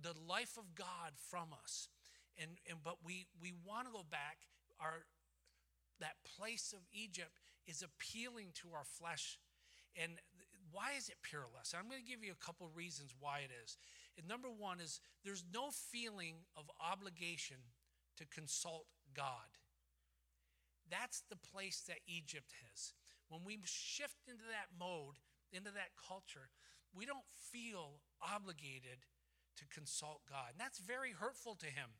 the 0.00 0.14
life 0.28 0.56
of 0.56 0.74
God 0.74 1.12
from 1.30 1.48
us. 1.62 1.88
And, 2.40 2.52
and 2.68 2.78
but 2.82 2.98
we 3.04 3.26
we 3.40 3.52
want 3.66 3.86
to 3.86 3.92
go 3.92 4.04
back. 4.08 4.38
Our 4.80 5.04
that 6.00 6.14
place 6.36 6.72
of 6.72 6.80
Egypt 6.92 7.32
is 7.66 7.82
appealing 7.82 8.54
to 8.62 8.68
our 8.74 8.84
flesh. 8.84 9.38
And 9.96 10.12
why 10.70 10.92
is 10.96 11.08
it 11.08 11.16
peerless? 11.22 11.74
I'm 11.74 11.88
going 11.88 12.02
to 12.02 12.08
give 12.08 12.22
you 12.22 12.32
a 12.32 12.44
couple 12.44 12.68
reasons 12.74 13.14
why 13.18 13.40
it 13.40 13.50
is. 13.64 13.76
And 14.16 14.28
number 14.28 14.48
one 14.48 14.80
is 14.80 15.00
there's 15.24 15.44
no 15.52 15.70
feeling 15.70 16.46
of 16.56 16.70
obligation 16.78 17.56
to 18.16 18.26
consult 18.26 18.86
God. 19.14 19.58
That's 20.90 21.22
the 21.28 21.36
place 21.36 21.82
that 21.88 21.98
Egypt 22.06 22.54
is. 22.72 22.94
When 23.28 23.42
we 23.44 23.58
shift 23.64 24.28
into 24.28 24.44
that 24.48 24.72
mode, 24.78 25.20
into 25.52 25.70
that 25.72 25.92
culture, 25.98 26.48
we 26.94 27.04
don't 27.04 27.26
feel 27.52 28.00
obligated 28.22 29.04
to 29.58 29.66
consult 29.66 30.22
God. 30.28 30.54
And 30.56 30.60
that's 30.60 30.78
very 30.78 31.12
hurtful 31.12 31.54
to 31.56 31.66
him. 31.66 31.90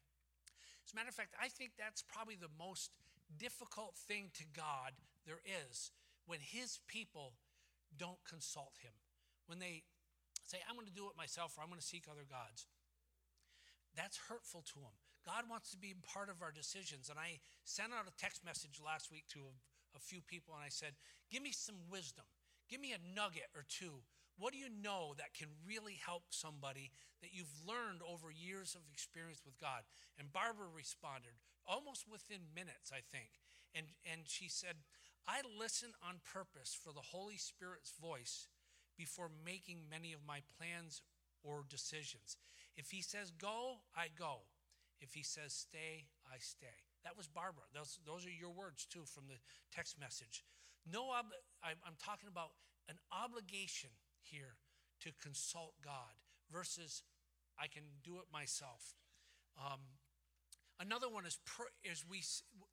As 0.87 0.93
a 0.93 0.97
matter 0.97 1.09
of 1.09 1.15
fact, 1.15 1.35
I 1.37 1.49
think 1.49 1.73
that's 1.77 2.03
probably 2.03 2.37
the 2.37 2.53
most 2.59 2.91
difficult 3.37 3.95
thing 4.09 4.31
to 4.41 4.45
God 4.57 4.97
there 5.27 5.45
is 5.45 5.93
when 6.25 6.41
his 6.41 6.81
people 6.89 7.35
don't 7.97 8.23
consult 8.25 8.81
him. 8.81 8.97
When 9.47 9.59
they 9.59 9.85
say, 10.45 10.59
I'm 10.65 10.77
going 10.77 10.89
to 10.89 10.93
do 10.93 11.09
it 11.13 11.17
myself 11.17 11.57
or 11.57 11.63
I'm 11.63 11.69
going 11.69 11.81
to 11.81 11.85
seek 11.85 12.09
other 12.09 12.25
gods. 12.25 12.67
That's 13.97 14.17
hurtful 14.29 14.65
to 14.73 14.81
him. 14.81 14.97
God 15.27 15.45
wants 15.51 15.71
to 15.73 15.79
be 15.79 15.93
part 16.01 16.33
of 16.33 16.41
our 16.41 16.53
decisions. 16.53 17.11
And 17.11 17.19
I 17.19 17.41
sent 17.65 17.93
out 17.93 18.09
a 18.09 18.17
text 18.17 18.45
message 18.45 18.81
last 18.81 19.13
week 19.13 19.29
to 19.37 19.45
a, 19.45 19.53
a 19.97 20.01
few 20.01 20.21
people 20.25 20.55
and 20.57 20.65
I 20.65 20.73
said, 20.73 20.97
Give 21.29 21.43
me 21.43 21.53
some 21.53 21.77
wisdom. 21.91 22.25
Give 22.71 22.81
me 22.81 22.97
a 22.97 23.01
nugget 23.13 23.53
or 23.53 23.65
two 23.69 24.05
what 24.39 24.53
do 24.55 24.59
you 24.59 24.71
know 24.71 25.15
that 25.19 25.35
can 25.35 25.49
really 25.67 25.99
help 25.99 26.31
somebody 26.31 26.91
that 27.21 27.35
you've 27.35 27.53
learned 27.67 28.01
over 28.07 28.31
years 28.31 28.75
of 28.79 28.83
experience 28.93 29.43
with 29.45 29.59
God? 29.59 29.83
And 30.19 30.33
Barbara 30.33 30.71
responded 30.71 31.35
almost 31.67 32.07
within 32.07 32.55
minutes, 32.55 32.95
I 32.95 33.03
think. 33.03 33.43
And, 33.75 33.87
and 34.07 34.23
she 34.27 34.49
said, 34.49 34.79
I 35.27 35.43
listen 35.45 35.91
on 36.07 36.23
purpose 36.25 36.73
for 36.73 36.95
the 36.95 37.13
Holy 37.13 37.37
Spirit's 37.37 37.93
voice 38.01 38.49
before 38.97 39.29
making 39.45 39.91
many 39.91 40.13
of 40.15 40.25
my 40.27 40.41
plans 40.57 41.03
or 41.43 41.65
decisions. 41.69 42.39
If 42.77 42.91
he 42.91 43.03
says 43.03 43.31
go, 43.31 43.83
I 43.95 44.07
go. 44.17 44.47
If 45.01 45.15
he 45.15 45.23
says 45.23 45.53
stay, 45.53 46.07
I 46.27 46.39
stay. 46.39 46.87
That 47.05 47.17
was 47.17 47.29
Barbara. 47.29 47.65
Those, 47.75 47.99
those 48.07 48.27
are 48.27 48.31
your 48.31 48.51
words 48.51 48.87
too 48.87 49.05
from 49.05 49.25
the 49.29 49.39
text 49.75 49.99
message. 49.99 50.45
No, 50.91 51.11
I'm 51.13 51.99
talking 52.03 52.29
about 52.29 52.51
an 52.89 52.99
obligation 53.13 53.91
here 54.31 54.57
to 55.01 55.11
consult 55.23 55.75
God 55.85 56.17
versus 56.51 57.03
I 57.59 57.67
can 57.67 57.83
do 58.03 58.19
it 58.19 58.27
myself. 58.33 58.95
Um, 59.59 59.81
another 60.81 61.09
one 61.09 61.27
is, 61.27 61.39
pr- 61.45 61.75
is 61.83 62.05
we 62.09 62.23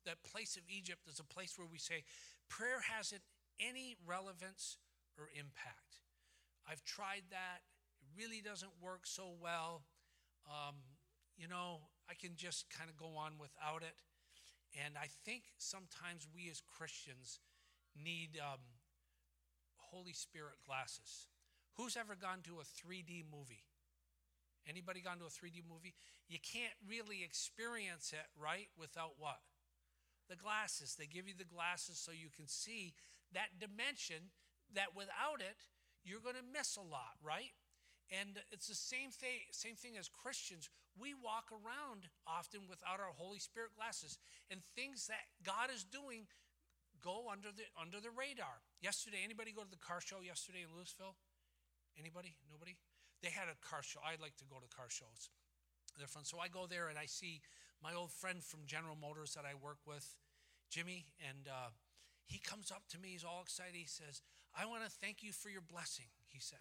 that 0.04 0.22
place 0.22 0.56
of 0.56 0.62
Egypt 0.68 1.08
is 1.08 1.18
a 1.18 1.24
place 1.24 1.58
where 1.58 1.68
we 1.70 1.78
say 1.78 2.04
prayer 2.48 2.80
hasn't 2.80 3.22
any 3.58 3.96
relevance 4.06 4.78
or 5.18 5.28
impact. 5.34 6.02
I've 6.68 6.84
tried 6.84 7.24
that; 7.30 7.62
it 8.00 8.08
really 8.16 8.40
doesn't 8.40 8.72
work 8.80 9.06
so 9.06 9.34
well. 9.40 9.82
Um, 10.46 10.76
you 11.36 11.48
know, 11.48 11.80
I 12.08 12.14
can 12.14 12.36
just 12.36 12.70
kind 12.70 12.88
of 12.88 12.96
go 12.96 13.16
on 13.16 13.32
without 13.38 13.82
it. 13.82 13.96
And 14.84 14.94
I 14.98 15.08
think 15.24 15.44
sometimes 15.58 16.26
we 16.34 16.50
as 16.50 16.60
Christians 16.60 17.40
need 17.96 18.38
um, 18.40 18.60
Holy 19.76 20.12
Spirit 20.12 20.56
glasses. 20.66 21.28
Who's 21.76 21.96
ever 21.96 22.16
gone 22.16 22.40
to 22.44 22.60
a 22.60 22.64
3D 22.64 23.24
movie? 23.30 23.64
Anybody 24.68 25.00
gone 25.00 25.18
to 25.18 25.28
a 25.28 25.32
3D 25.32 25.62
movie? 25.68 25.94
You 26.28 26.38
can't 26.40 26.74
really 26.88 27.22
experience 27.22 28.12
it, 28.12 28.26
right, 28.34 28.68
without 28.74 29.14
what? 29.18 29.38
The 30.28 30.36
glasses. 30.36 30.96
They 30.98 31.06
give 31.06 31.28
you 31.28 31.34
the 31.36 31.46
glasses 31.46 32.00
so 32.00 32.10
you 32.10 32.32
can 32.34 32.48
see 32.48 32.94
that 33.32 33.60
dimension 33.60 34.32
that 34.74 34.96
without 34.96 35.38
it, 35.38 35.70
you're 36.02 36.24
going 36.24 36.34
to 36.34 36.52
miss 36.52 36.74
a 36.74 36.82
lot, 36.82 37.14
right? 37.22 37.54
And 38.10 38.38
it's 38.50 38.66
the 38.66 38.78
same 38.78 39.10
thing, 39.10 39.46
same 39.50 39.74
thing 39.74 39.98
as 39.98 40.08
Christians. 40.08 40.70
We 40.98 41.14
walk 41.14 41.50
around 41.50 42.06
often 42.26 42.70
without 42.70 42.98
our 42.98 43.14
Holy 43.14 43.38
Spirit 43.38 43.74
glasses, 43.74 44.18
and 44.50 44.62
things 44.74 45.06
that 45.06 45.26
God 45.42 45.70
is 45.74 45.82
doing 45.82 46.26
go 47.02 47.26
under 47.30 47.50
the 47.50 47.66
under 47.74 47.98
the 47.98 48.14
radar. 48.14 48.62
Yesterday, 48.80 49.22
anybody 49.22 49.50
go 49.50 49.62
to 49.62 49.70
the 49.70 49.82
car 49.82 50.00
show 50.00 50.22
yesterday 50.22 50.62
in 50.62 50.70
Louisville? 50.74 51.18
Anybody? 51.98 52.36
Nobody? 52.52 52.76
They 53.22 53.32
had 53.32 53.48
a 53.48 53.56
car 53.64 53.82
show. 53.82 54.00
I 54.04 54.20
like 54.20 54.36
to 54.38 54.46
go 54.46 54.56
to 54.60 54.68
car 54.68 54.88
shows. 54.88 55.32
They're 55.96 56.06
fun. 56.06 56.24
So 56.24 56.38
I 56.38 56.48
go 56.48 56.68
there 56.68 56.88
and 56.88 56.98
I 57.00 57.08
see 57.08 57.40
my 57.80 57.96
old 57.96 58.12
friend 58.12 58.44
from 58.44 58.68
General 58.68 58.96
Motors 58.96 59.32
that 59.34 59.48
I 59.48 59.56
work 59.56 59.80
with, 59.88 60.04
Jimmy, 60.68 61.08
and 61.24 61.48
uh, 61.48 61.72
he 62.28 62.38
comes 62.38 62.70
up 62.70 62.84
to 62.92 63.00
me. 63.00 63.16
He's 63.16 63.24
all 63.24 63.40
excited. 63.40 63.72
He 63.72 63.88
says, 63.88 64.20
"I 64.52 64.68
want 64.68 64.84
to 64.84 64.92
thank 64.92 65.24
you 65.24 65.32
for 65.32 65.48
your 65.48 65.64
blessing." 65.64 66.12
He 66.28 66.40
said, 66.40 66.60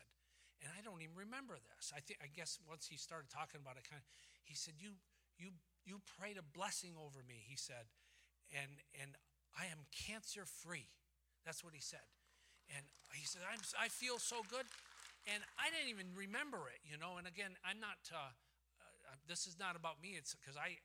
and 0.64 0.72
I 0.72 0.80
don't 0.80 1.04
even 1.04 1.20
remember 1.20 1.60
this. 1.60 1.92
I 1.92 2.00
think 2.00 2.24
I 2.24 2.32
guess 2.32 2.60
once 2.64 2.88
he 2.88 2.96
started 2.96 3.28
talking 3.28 3.60
about 3.60 3.76
it, 3.76 3.84
kind 3.84 4.00
of, 4.00 4.08
he 4.48 4.56
said, 4.56 4.80
"You, 4.80 4.96
you, 5.36 5.52
you 5.84 6.00
prayed 6.16 6.40
a 6.40 6.46
blessing 6.56 6.96
over 6.96 7.20
me." 7.28 7.44
He 7.44 7.60
said, 7.60 7.92
and 8.56 8.80
and 8.96 9.20
I 9.58 9.68
am 9.68 9.88
cancer 9.92 10.48
free. 10.48 10.88
That's 11.44 11.64
what 11.64 11.76
he 11.76 11.82
said. 11.82 12.08
And 12.74 12.84
he 13.14 13.26
said, 13.26 13.42
I'm, 13.46 13.62
I 13.80 13.88
feel 13.88 14.18
so 14.18 14.42
good. 14.50 14.66
And 15.26 15.42
I 15.58 15.74
didn't 15.74 15.90
even 15.90 16.14
remember 16.14 16.70
it, 16.70 16.86
you 16.86 17.02
know. 17.02 17.18
And 17.18 17.26
again, 17.26 17.58
I'm 17.66 17.82
not, 17.82 17.98
uh, 18.14 18.30
uh, 18.30 19.18
this 19.26 19.50
is 19.50 19.58
not 19.58 19.74
about 19.76 19.98
me. 19.98 20.14
It's 20.14 20.38
because 20.38 20.54
I, 20.54 20.78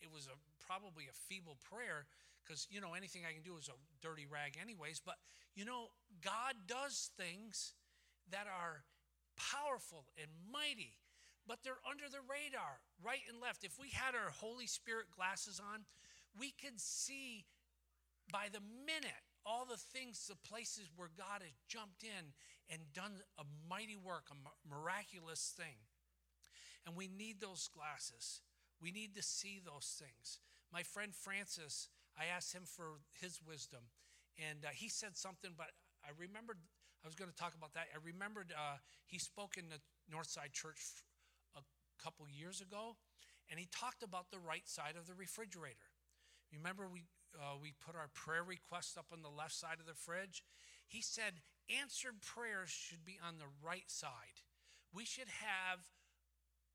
it 0.00 0.08
was 0.08 0.24
a, 0.24 0.36
probably 0.64 1.04
a 1.04 1.16
feeble 1.28 1.60
prayer 1.60 2.08
because, 2.40 2.66
you 2.72 2.80
know, 2.80 2.96
anything 2.96 3.28
I 3.28 3.32
can 3.32 3.44
do 3.44 3.56
is 3.60 3.68
a 3.68 3.76
dirty 4.00 4.24
rag, 4.24 4.56
anyways. 4.60 5.00
But, 5.04 5.16
you 5.52 5.64
know, 5.64 5.92
God 6.24 6.54
does 6.66 7.12
things 7.16 7.76
that 8.32 8.48
are 8.48 8.84
powerful 9.36 10.08
and 10.16 10.28
mighty, 10.48 10.96
but 11.46 11.60
they're 11.60 11.84
under 11.84 12.08
the 12.08 12.24
radar, 12.24 12.80
right 13.04 13.20
and 13.28 13.40
left. 13.40 13.64
If 13.64 13.76
we 13.76 13.92
had 13.92 14.14
our 14.16 14.32
Holy 14.32 14.66
Spirit 14.66 15.12
glasses 15.14 15.60
on, 15.60 15.84
we 16.38 16.52
could 16.56 16.80
see 16.80 17.44
by 18.32 18.48
the 18.52 18.64
minute 18.84 19.24
all 19.46 19.66
the 19.68 19.76
things, 19.76 20.26
the 20.26 20.48
places 20.48 20.90
where 20.96 21.10
God 21.16 21.42
has 21.42 21.52
jumped 21.68 22.02
in 22.02 22.32
and 22.70 22.80
done 22.94 23.20
a 23.38 23.44
mighty 23.68 23.96
work, 23.96 24.24
a 24.30 24.36
miraculous 24.68 25.52
thing. 25.56 25.84
And 26.86 26.96
we 26.96 27.08
need 27.08 27.40
those 27.40 27.68
glasses. 27.68 28.40
We 28.80 28.90
need 28.90 29.14
to 29.16 29.22
see 29.22 29.60
those 29.64 30.00
things. 30.00 30.40
My 30.72 30.82
friend 30.82 31.14
Francis, 31.14 31.88
I 32.18 32.26
asked 32.26 32.54
him 32.54 32.64
for 32.66 33.00
his 33.20 33.40
wisdom, 33.46 33.80
and 34.36 34.64
uh, 34.64 34.68
he 34.74 34.88
said 34.88 35.16
something, 35.16 35.52
but 35.56 35.70
I 36.04 36.10
remembered, 36.18 36.58
I 37.04 37.08
was 37.08 37.14
going 37.14 37.30
to 37.30 37.36
talk 37.36 37.54
about 37.54 37.72
that. 37.74 37.86
I 37.94 37.98
remembered 38.04 38.52
uh, 38.52 38.76
he 39.06 39.18
spoke 39.18 39.56
in 39.56 39.68
the 39.68 39.80
Northside 40.12 40.52
Church 40.52 40.80
a 41.56 41.62
couple 42.02 42.26
years 42.28 42.60
ago, 42.60 42.96
and 43.50 43.60
he 43.60 43.68
talked 43.70 44.02
about 44.02 44.30
the 44.30 44.38
right 44.38 44.66
side 44.68 44.96
of 44.98 45.06
the 45.06 45.14
refrigerator. 45.14 45.92
Remember, 46.52 46.88
we 46.88 47.04
uh, 47.38 47.56
we 47.60 47.72
put 47.84 47.96
our 47.96 48.08
prayer 48.12 48.42
requests 48.42 48.96
up 48.96 49.06
on 49.12 49.22
the 49.22 49.32
left 49.32 49.54
side 49.54 49.78
of 49.80 49.86
the 49.86 49.94
fridge. 49.94 50.42
He 50.86 51.02
said 51.02 51.40
answered 51.68 52.20
prayers 52.20 52.70
should 52.70 53.04
be 53.04 53.18
on 53.20 53.38
the 53.38 53.50
right 53.64 53.88
side. 53.88 54.44
We 54.92 55.04
should 55.04 55.28
have 55.42 55.80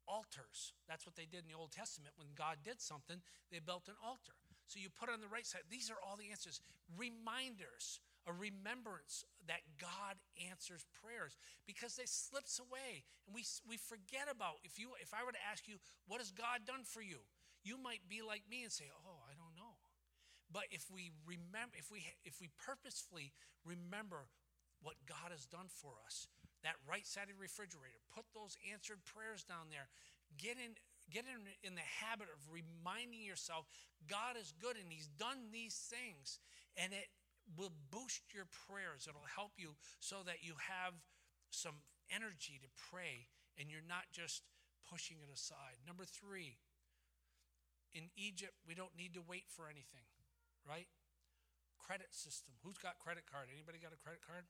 altars. 0.07 0.73
That's 0.89 1.05
what 1.05 1.15
they 1.15 1.29
did 1.29 1.45
in 1.45 1.49
the 1.51 1.57
Old 1.57 1.71
Testament. 1.71 2.17
When 2.17 2.33
God 2.35 2.65
did 2.65 2.81
something, 2.81 3.21
they 3.51 3.59
built 3.59 3.87
an 3.87 3.99
altar. 4.03 4.33
So 4.65 4.81
you 4.81 4.89
put 4.89 5.09
it 5.09 5.13
on 5.13 5.21
the 5.21 5.31
right 5.31 5.45
side. 5.45 5.65
These 5.69 5.89
are 5.89 6.01
all 6.01 6.17
the 6.17 6.29
answers. 6.29 6.61
Reminders, 6.97 8.01
a 8.27 8.33
remembrance 8.33 9.25
that 9.47 9.65
God 9.79 10.19
answers 10.49 10.85
prayers 11.01 11.37
because 11.65 11.95
they 11.95 12.05
slips 12.05 12.59
away 12.59 13.05
and 13.25 13.33
we, 13.33 13.41
we 13.65 13.77
forget 13.77 14.27
about 14.29 14.61
if 14.61 14.77
you 14.77 14.93
if 15.01 15.13
I 15.13 15.23
were 15.23 15.31
to 15.31 15.45
ask 15.49 15.67
you 15.67 15.81
what 16.05 16.19
has 16.19 16.29
God 16.29 16.67
done 16.67 16.83
for 16.83 17.01
you 17.01 17.23
you 17.63 17.81
might 17.81 18.05
be 18.05 18.21
like 18.21 18.43
me 18.45 18.63
and 18.63 18.71
say 18.71 18.91
oh 18.91 19.18
but 20.51 20.65
if 20.73 20.89
we 20.89 21.13
remember, 21.25 21.77
if 21.77 21.93
we 21.93 22.01
if 22.25 22.41
we 22.41 22.49
purposefully 22.57 23.33
remember 23.61 24.25
what 24.81 24.97
God 25.05 25.29
has 25.29 25.45
done 25.45 25.69
for 25.69 25.93
us, 26.05 26.25
that 26.65 26.81
right 26.89 27.05
side 27.05 27.29
of 27.29 27.37
the 27.37 27.41
refrigerator, 27.41 28.01
put 28.09 28.25
those 28.33 28.57
answered 28.65 29.05
prayers 29.05 29.45
down 29.45 29.69
there. 29.69 29.87
Get 30.37 30.57
in 30.57 30.73
get 31.13 31.25
in, 31.29 31.41
in 31.61 31.73
the 31.77 31.85
habit 31.85 32.29
of 32.33 32.41
reminding 32.49 33.21
yourself 33.21 33.65
God 34.09 34.37
is 34.37 34.53
good 34.57 34.77
and 34.77 34.89
He's 34.89 35.09
done 35.21 35.53
these 35.53 35.77
things. 35.77 36.41
And 36.77 36.93
it 36.93 37.09
will 37.57 37.73
boost 37.89 38.33
your 38.33 38.49
prayers. 38.49 39.05
It'll 39.09 39.29
help 39.29 39.53
you 39.57 39.77
so 39.99 40.21
that 40.25 40.41
you 40.41 40.53
have 40.57 40.93
some 41.49 41.81
energy 42.09 42.57
to 42.61 42.69
pray 42.89 43.29
and 43.57 43.69
you're 43.69 43.85
not 43.85 44.09
just 44.13 44.41
pushing 44.89 45.17
it 45.21 45.29
aside. 45.33 45.81
Number 45.85 46.05
three, 46.05 46.57
in 47.93 48.09
Egypt, 48.15 48.53
we 48.65 48.73
don't 48.73 48.93
need 48.97 49.13
to 49.13 49.21
wait 49.25 49.49
for 49.49 49.65
anything 49.65 50.08
right? 50.69 50.85
Credit 51.81 52.13
system. 52.13 52.53
Who's 52.61 52.77
got 52.77 53.01
credit 53.01 53.25
card? 53.25 53.49
Anybody 53.49 53.81
got 53.81 53.89
a 53.89 53.97
credit 53.97 54.21
card? 54.21 54.45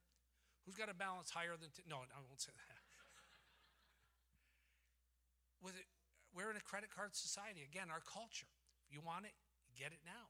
Who's 0.68 0.76
got 0.76 0.92
a 0.92 0.98
balance 0.98 1.32
higher 1.32 1.56
than? 1.56 1.72
T- 1.72 1.88
no, 1.88 2.04
I 2.04 2.20
won't 2.28 2.44
say 2.44 2.52
that. 2.52 2.76
With 5.64 5.80
it, 5.80 5.88
we're 6.36 6.52
in 6.52 6.60
a 6.60 6.68
credit 6.68 6.92
card 6.92 7.16
society. 7.16 7.64
Again, 7.64 7.88
our 7.88 8.04
culture. 8.04 8.52
You 8.92 9.00
want 9.00 9.24
it, 9.24 9.40
get 9.80 9.96
it 9.96 10.04
now. 10.04 10.28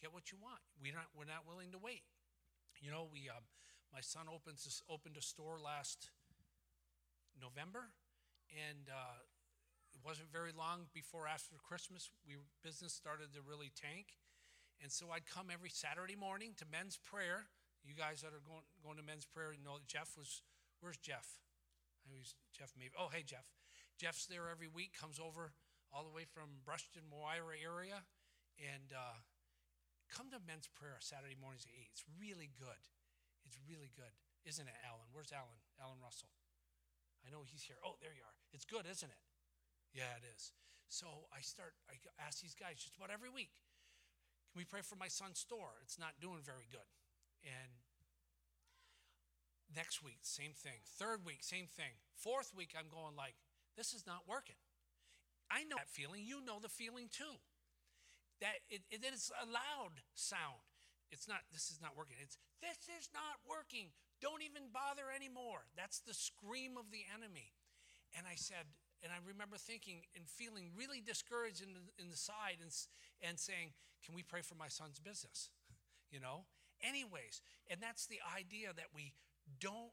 Get 0.00 0.16
what 0.16 0.32
you 0.32 0.40
want. 0.40 0.64
We're 0.80 0.96
not. 0.96 1.12
We're 1.12 1.28
not 1.28 1.44
willing 1.44 1.76
to 1.76 1.78
wait. 1.78 2.08
You 2.80 2.88
know, 2.88 3.04
we. 3.12 3.28
Um, 3.28 3.44
my 3.92 4.00
son 4.00 4.32
opens 4.32 4.64
opened 4.88 5.20
a 5.20 5.22
store 5.22 5.60
last 5.60 6.08
November, 7.36 7.92
and 8.50 8.88
uh, 8.88 9.20
it 9.96 10.04
wasn't 10.04 10.28
very 10.32 10.52
long 10.52 10.92
before 10.92 11.24
after 11.24 11.56
Christmas, 11.56 12.10
we 12.26 12.36
business 12.60 12.92
started 12.92 13.32
to 13.32 13.40
really 13.40 13.72
tank, 13.72 14.12
and 14.82 14.92
so 14.92 15.10
I'd 15.10 15.26
come 15.26 15.48
every 15.52 15.70
Saturday 15.70 16.16
morning 16.16 16.52
to 16.58 16.64
men's 16.68 16.96
prayer. 16.96 17.48
You 17.84 17.94
guys 17.94 18.20
that 18.22 18.34
are 18.34 18.42
going, 18.44 18.66
going 18.82 18.98
to 18.98 19.06
men's 19.06 19.24
prayer 19.24 19.54
know 19.62 19.78
that 19.78 19.86
Jeff 19.86 20.18
was, 20.18 20.42
where's 20.80 20.98
Jeff? 20.98 21.40
I 22.06 22.14
was 22.14 22.34
Jeff 22.54 22.74
maybe. 22.78 22.94
Oh, 22.98 23.10
hey, 23.10 23.22
Jeff. 23.26 23.46
Jeff's 23.96 24.26
there 24.26 24.52
every 24.52 24.68
week, 24.68 24.92
comes 24.92 25.16
over 25.16 25.56
all 25.88 26.04
the 26.04 26.12
way 26.12 26.28
from 26.28 26.60
Brushton, 26.66 27.08
Moira 27.08 27.56
area, 27.56 28.04
and 28.60 28.92
uh, 28.92 29.16
come 30.12 30.28
to 30.34 30.38
men's 30.44 30.68
prayer 30.68 31.00
Saturday 31.00 31.38
mornings 31.38 31.64
at 31.64 31.72
8. 31.72 31.88
It's 31.88 32.04
really 32.20 32.52
good. 32.60 32.82
It's 33.48 33.56
really 33.64 33.88
good. 33.94 34.12
Isn't 34.44 34.68
it, 34.68 34.78
Alan? 34.84 35.08
Where's 35.14 35.32
Alan? 35.32 35.58
Alan 35.80 35.98
Russell. 36.02 36.30
I 37.24 37.32
know 37.32 37.42
he's 37.42 37.66
here. 37.66 37.80
Oh, 37.82 37.98
there 37.98 38.14
you 38.14 38.22
are. 38.22 38.36
It's 38.54 38.66
good, 38.66 38.86
isn't 38.86 39.10
it? 39.10 39.22
Yeah, 39.90 40.12
it 40.20 40.26
is. 40.28 40.52
So 40.86 41.26
I 41.34 41.42
start, 41.42 41.74
I 41.90 41.98
ask 42.22 42.38
these 42.38 42.54
guys 42.54 42.78
just 42.78 42.94
about 42.94 43.10
every 43.10 43.30
week, 43.30 43.50
we 44.56 44.64
pray 44.64 44.80
for 44.80 44.96
my 44.96 45.08
son's 45.08 45.38
store. 45.38 45.76
It's 45.84 46.00
not 46.00 46.16
doing 46.20 46.40
very 46.40 46.64
good. 46.72 46.88
And 47.44 47.84
next 49.68 50.02
week, 50.02 50.24
same 50.24 50.56
thing. 50.56 50.80
Third 50.96 51.24
week, 51.24 51.44
same 51.44 51.68
thing. 51.68 52.00
Fourth 52.16 52.56
week, 52.56 52.72
I'm 52.72 52.88
going 52.88 53.14
like, 53.14 53.36
this 53.76 53.92
is 53.92 54.08
not 54.08 54.24
working. 54.24 54.56
I 55.52 55.62
know 55.68 55.76
that 55.76 55.92
feeling. 55.92 56.24
You 56.24 56.40
know 56.40 56.58
the 56.58 56.72
feeling 56.72 57.12
too. 57.12 57.38
That 58.40 58.64
it, 58.72 58.82
it 58.90 59.04
is 59.04 59.30
a 59.36 59.44
loud 59.44 60.00
sound. 60.16 60.64
It's 61.12 61.28
not, 61.28 61.46
this 61.52 61.70
is 61.70 61.78
not 61.78 61.94
working. 61.94 62.16
It's, 62.18 62.40
this 62.58 62.88
is 62.90 63.12
not 63.14 63.44
working. 63.46 63.94
Don't 64.18 64.42
even 64.42 64.72
bother 64.72 65.12
anymore. 65.12 65.68
That's 65.76 66.00
the 66.00 66.16
scream 66.16 66.74
of 66.80 66.90
the 66.90 67.04
enemy. 67.12 67.52
And 68.16 68.26
I 68.26 68.34
said, 68.34 68.72
and 69.02 69.12
I 69.12 69.20
remember 69.26 69.56
thinking 69.56 70.02
and 70.14 70.28
feeling 70.28 70.70
really 70.76 71.00
discouraged 71.00 71.62
in 71.62 71.74
the, 71.74 71.82
in 72.02 72.10
the 72.10 72.16
side 72.16 72.58
and, 72.60 72.72
and 73.20 73.38
saying, 73.38 73.72
Can 74.04 74.14
we 74.14 74.22
pray 74.22 74.42
for 74.42 74.54
my 74.54 74.68
son's 74.68 74.98
business? 74.98 75.50
you 76.10 76.20
know? 76.20 76.46
Anyways, 76.82 77.40
and 77.70 77.80
that's 77.80 78.06
the 78.06 78.20
idea 78.36 78.68
that 78.76 78.92
we 78.94 79.12
don't 79.60 79.92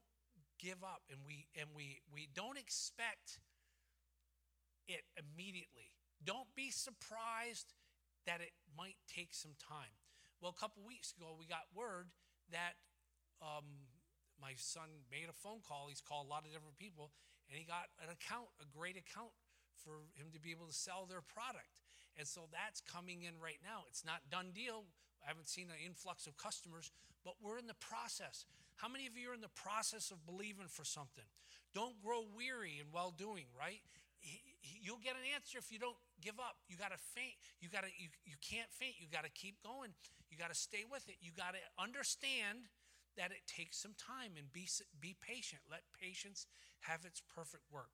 give 0.60 0.84
up 0.84 1.04
and 1.12 1.20
we 1.26 1.48
and 1.60 1.68
we 1.76 2.00
we 2.12 2.28
don't 2.34 2.58
expect 2.58 3.39
it 4.88 5.04
immediately. 5.16 5.92
Don't 6.24 6.48
be 6.56 6.72
surprised 6.72 7.74
that 8.26 8.39
it 8.39 8.52
might 8.78 8.96
take 9.08 9.34
some 9.34 9.56
time. 9.60 9.92
Well, 10.39 10.54
a 10.56 10.60
couple 10.60 10.84
weeks 10.84 11.13
ago, 11.16 11.36
we 11.39 11.46
got 11.46 11.68
word 11.76 12.08
that 12.52 12.76
um, 13.42 13.92
my 14.39 14.56
son 14.56 15.08
made 15.12 15.28
a 15.28 15.36
phone 15.36 15.60
call. 15.63 15.88
He's 15.88 16.04
called 16.04 16.28
a 16.28 16.30
lot 16.30 16.44
of 16.44 16.52
different 16.52 16.76
people, 16.76 17.12
and 17.54 17.62
he 17.62 17.70
got 17.70 17.94
an 18.02 18.10
account, 18.10 18.50
a 18.58 18.66
great 18.66 18.98
account 18.98 19.30
for 19.78 20.10
him 20.18 20.34
to 20.34 20.42
be 20.42 20.50
able 20.50 20.66
to 20.66 20.74
sell 20.74 21.06
their 21.06 21.22
product. 21.22 21.86
And 22.18 22.26
so 22.26 22.50
that's 22.50 22.82
coming 22.82 23.30
in 23.30 23.38
right 23.38 23.62
now. 23.62 23.86
It's 23.94 24.02
not 24.02 24.26
done 24.34 24.50
deal. 24.58 24.89
I 25.22 25.30
haven't 25.30 25.46
seen 25.46 25.70
an 25.70 25.78
influx 25.78 26.26
of 26.26 26.34
customers, 26.34 26.89
but 27.22 27.38
we're 27.46 27.62
in 27.62 27.70
the 27.70 27.78
process. 27.78 28.50
How 28.82 28.89
many 28.89 29.06
of 29.06 29.13
you 29.13 29.30
are 29.30 29.38
in 29.38 29.46
the 29.46 29.54
process 29.54 30.10
of 30.10 30.26
believing 30.26 30.66
for 30.66 30.82
something? 30.82 31.30
Don't 31.78 31.94
grow 32.02 32.26
weary 32.34 32.82
in 32.82 32.89
well 32.89 33.13
doing, 33.13 33.46
right? 33.54 33.86
You'll 34.82 35.04
get 35.06 35.13
an 35.13 35.30
answer 35.38 35.62
if 35.62 35.70
you 35.70 35.78
don't 35.78 36.00
give 36.26 36.42
up. 36.42 36.58
You 36.66 36.74
got 36.74 36.89
to 36.89 37.02
faint. 37.13 37.38
You 37.62 37.70
got 37.70 37.86
to 37.86 37.94
you, 37.94 38.10
you 38.26 38.34
can't 38.42 38.72
faint. 38.74 38.98
You 38.98 39.06
got 39.13 39.30
to 39.30 39.34
keep 39.38 39.62
going. 39.62 39.94
You 40.34 40.42
got 40.42 40.50
to 40.50 40.58
stay 40.58 40.89
with 40.89 41.06
it. 41.06 41.22
You 41.22 41.30
got 41.38 41.54
to 41.54 41.62
understand 41.78 42.66
that 43.13 43.30
it 43.30 43.46
takes 43.46 43.78
some 43.78 43.94
time 43.94 44.34
and 44.38 44.50
be, 44.54 44.66
be 44.98 45.13
patient. 45.22 45.62
Let 45.70 45.86
patience 45.94 46.48
have 46.84 47.06
its 47.06 47.22
perfect 47.36 47.63
work. 47.72 47.91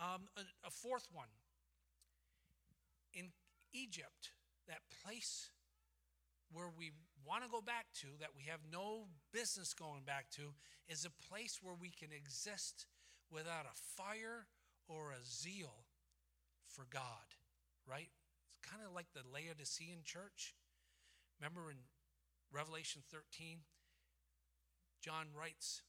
Um, 0.00 0.28
a, 0.36 0.42
a 0.66 0.70
fourth 0.70 1.08
one 1.12 1.32
in 3.14 3.32
Egypt, 3.72 4.32
that 4.68 4.80
place 5.02 5.50
where 6.52 6.70
we 6.76 6.92
want 7.26 7.42
to 7.42 7.50
go 7.50 7.60
back 7.60 7.86
to, 8.00 8.06
that 8.20 8.30
we 8.36 8.44
have 8.44 8.60
no 8.70 9.08
business 9.32 9.74
going 9.74 10.02
back 10.04 10.30
to, 10.30 10.54
is 10.88 11.04
a 11.04 11.32
place 11.32 11.58
where 11.62 11.74
we 11.74 11.90
can 11.90 12.10
exist 12.12 12.86
without 13.30 13.66
a 13.66 14.02
fire 14.02 14.46
or 14.88 15.10
a 15.10 15.24
zeal 15.24 15.86
for 16.68 16.86
God, 16.90 17.34
right? 17.86 18.10
It's 18.50 18.70
kind 18.70 18.82
of 18.86 18.94
like 18.94 19.06
the 19.12 19.26
Laodicean 19.32 20.04
church. 20.04 20.54
Remember 21.40 21.70
in 21.70 21.78
Revelation 22.52 23.02
13, 23.10 23.58
John 25.02 25.26
writes, 25.36 25.82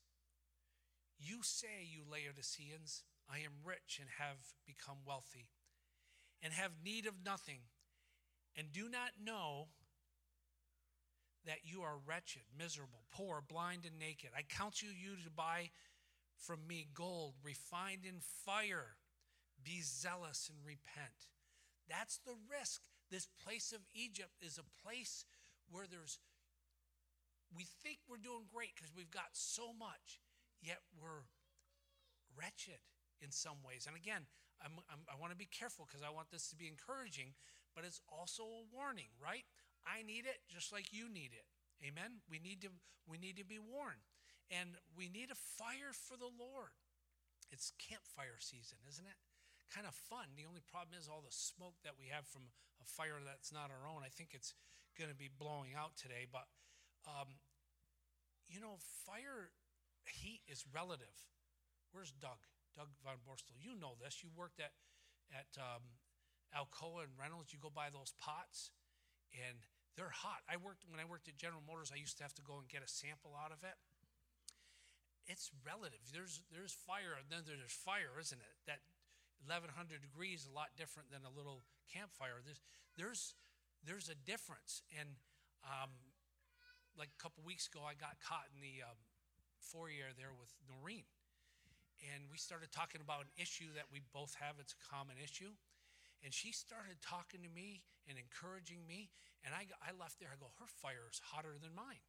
You 1.20 1.40
say, 1.42 1.84
you 1.84 2.02
Laodiceans, 2.10 3.04
I 3.30 3.38
am 3.38 3.66
rich 3.66 4.00
and 4.00 4.10
have 4.20 4.38
become 4.66 4.98
wealthy, 5.06 5.50
and 6.42 6.54
have 6.54 6.72
need 6.84 7.06
of 7.06 7.26
nothing, 7.26 7.60
and 8.56 8.72
do 8.72 8.90
not 8.90 9.12
know 9.24 9.68
that 11.46 11.64
you 11.64 11.82
are 11.82 11.98
wretched, 12.06 12.44
miserable, 12.58 13.04
poor, 13.12 13.42
blind, 13.42 13.86
and 13.86 13.98
naked. 13.98 14.30
I 14.36 14.42
counsel 14.44 14.90
you 14.90 15.16
to 15.24 15.32
buy 15.32 15.72
from 16.38 16.68
me 16.68 16.88
gold 16.94 17.34
refined 17.44 18.06
in 18.06 18.20
fire. 18.46 18.98
Be 19.64 19.82
zealous 19.82 20.52
and 20.54 20.60
repent. 20.66 21.32
That's 21.90 22.20
the 22.20 22.36
risk. 22.52 22.82
This 23.10 23.28
place 23.44 23.72
of 23.72 23.80
Egypt 23.96 24.36
is 24.42 24.60
a 24.60 24.84
place 24.86 25.26
where 25.72 25.86
there's, 25.90 26.20
we 27.56 27.64
think 27.82 28.00
we're 28.08 28.18
doing 28.18 28.46
great 28.54 28.76
because 28.76 28.92
we've 28.96 29.10
got 29.10 29.32
so 29.32 29.72
much, 29.74 30.20
yet 30.62 30.82
we're 30.96 31.26
wretched 32.36 32.82
in 33.22 33.32
some 33.32 33.66
ways. 33.66 33.86
And 33.90 33.96
again, 33.98 34.30
I'm, 34.62 34.78
I'm, 34.90 35.06
i 35.10 35.16
want 35.18 35.34
to 35.34 35.38
be 35.38 35.50
careful 35.50 35.86
because 35.86 36.02
I 36.02 36.14
want 36.14 36.30
this 36.34 36.50
to 36.50 36.58
be 36.58 36.70
encouraging, 36.70 37.38
but 37.74 37.86
it's 37.86 38.02
also 38.10 38.44
a 38.46 38.70
warning, 38.74 39.14
right? 39.22 39.46
I 39.86 40.02
need 40.02 40.26
it 40.26 40.46
just 40.50 40.74
like 40.74 40.94
you 40.94 41.10
need 41.10 41.34
it. 41.34 41.46
Amen. 41.86 42.26
We 42.26 42.42
need 42.42 42.62
to 42.66 42.74
we 43.06 43.18
need 43.18 43.38
to 43.38 43.46
be 43.48 43.62
warned. 43.62 44.04
And 44.52 44.80
we 44.96 45.08
need 45.08 45.32
a 45.32 45.38
fire 45.60 45.92
for 45.92 46.16
the 46.16 46.32
Lord. 46.32 46.76
It's 47.52 47.72
campfire 47.80 48.40
season, 48.40 48.80
isn't 48.88 49.08
it? 49.08 49.20
Kind 49.72 49.88
of 49.88 49.96
fun. 49.96 50.36
The 50.36 50.48
only 50.48 50.64
problem 50.64 50.96
is 50.96 51.08
all 51.08 51.24
the 51.24 51.32
smoke 51.32 51.80
that 51.84 52.00
we 52.00 52.12
have 52.12 52.28
from 52.28 52.52
a 52.80 52.88
fire 52.88 53.20
that's 53.24 53.52
not 53.52 53.72
our 53.72 53.88
own. 53.88 54.04
I 54.04 54.12
think 54.12 54.32
it's 54.32 54.56
going 54.96 55.12
to 55.12 55.16
be 55.16 55.32
blowing 55.32 55.76
out 55.76 56.00
today, 56.00 56.28
but 56.28 56.48
um, 57.08 57.40
you 58.48 58.60
know, 58.60 58.80
fire 59.04 59.52
heat 60.10 60.42
is 60.48 60.66
relative. 60.74 61.14
Where's 61.92 62.12
Doug? 62.12 62.40
Doug 62.76 62.94
Von 63.04 63.18
Borstel. 63.26 63.58
You 63.58 63.74
know 63.74 63.98
this. 63.98 64.22
You 64.22 64.30
worked 64.36 64.60
at 64.60 64.74
at 65.34 65.50
um, 65.60 65.84
Alcoa 66.54 67.04
and 67.04 67.14
Reynolds. 67.18 67.52
You 67.52 67.60
go 67.60 67.74
buy 67.74 67.90
those 67.92 68.14
pots, 68.22 68.72
and 69.34 69.66
they're 69.98 70.14
hot. 70.14 70.46
I 70.46 70.62
worked 70.62 70.86
when 70.86 71.02
I 71.02 71.08
worked 71.10 71.28
at 71.28 71.36
General 71.42 71.66
Motors. 71.66 71.90
I 71.90 71.98
used 71.98 72.22
to 72.22 72.24
have 72.24 72.38
to 72.38 72.46
go 72.46 72.62
and 72.62 72.70
get 72.70 72.86
a 72.86 72.90
sample 72.90 73.34
out 73.34 73.50
of 73.50 73.66
it. 73.66 73.76
It's 75.26 75.50
relative. 75.66 76.06
There's 76.14 76.46
there's 76.54 76.72
fire, 76.72 77.18
and 77.18 77.28
then 77.28 77.44
there's 77.44 77.74
fire, 77.74 78.16
isn't 78.22 78.40
it? 78.40 78.56
That 78.70 78.86
1100 79.44 80.02
degrees 80.06 80.48
a 80.48 80.54
lot 80.54 80.78
different 80.78 81.10
than 81.10 81.26
a 81.26 81.34
little 81.34 81.66
campfire. 81.90 82.40
There's 82.46 82.62
there's 82.96 83.36
there's 83.84 84.08
a 84.08 84.16
difference, 84.16 84.86
and 84.94 85.18
um, 85.66 85.92
like 86.98 87.10
a 87.14 87.20
couple 87.22 87.42
weeks 87.42 87.68
ago, 87.68 87.84
I 87.84 87.98
got 87.98 88.22
caught 88.22 88.48
in 88.54 88.62
the 88.62 88.86
um, 88.86 88.98
foyer 89.60 90.14
there 90.16 90.34
with 90.34 90.54
Noreen, 90.66 91.08
and 92.14 92.30
we 92.30 92.38
started 92.38 92.72
talking 92.72 93.02
about 93.02 93.26
an 93.26 93.34
issue 93.38 93.74
that 93.76 93.90
we 93.92 94.02
both 94.14 94.38
have. 94.40 94.62
It's 94.62 94.76
a 94.78 94.84
common 94.86 95.18
issue, 95.18 95.58
and 96.24 96.34
she 96.34 96.52
started 96.52 97.02
talking 97.02 97.42
to 97.42 97.50
me 97.50 97.84
and 98.10 98.18
encouraging 98.18 98.86
me. 98.88 99.10
And 99.46 99.54
I, 99.54 99.70
I 99.80 99.94
left 99.94 100.20
there, 100.20 100.30
I 100.34 100.38
go, 100.40 100.50
her 100.60 100.68
fire 100.68 101.08
is 101.08 101.22
hotter 101.32 101.56
than 101.62 101.72
mine. 101.72 102.04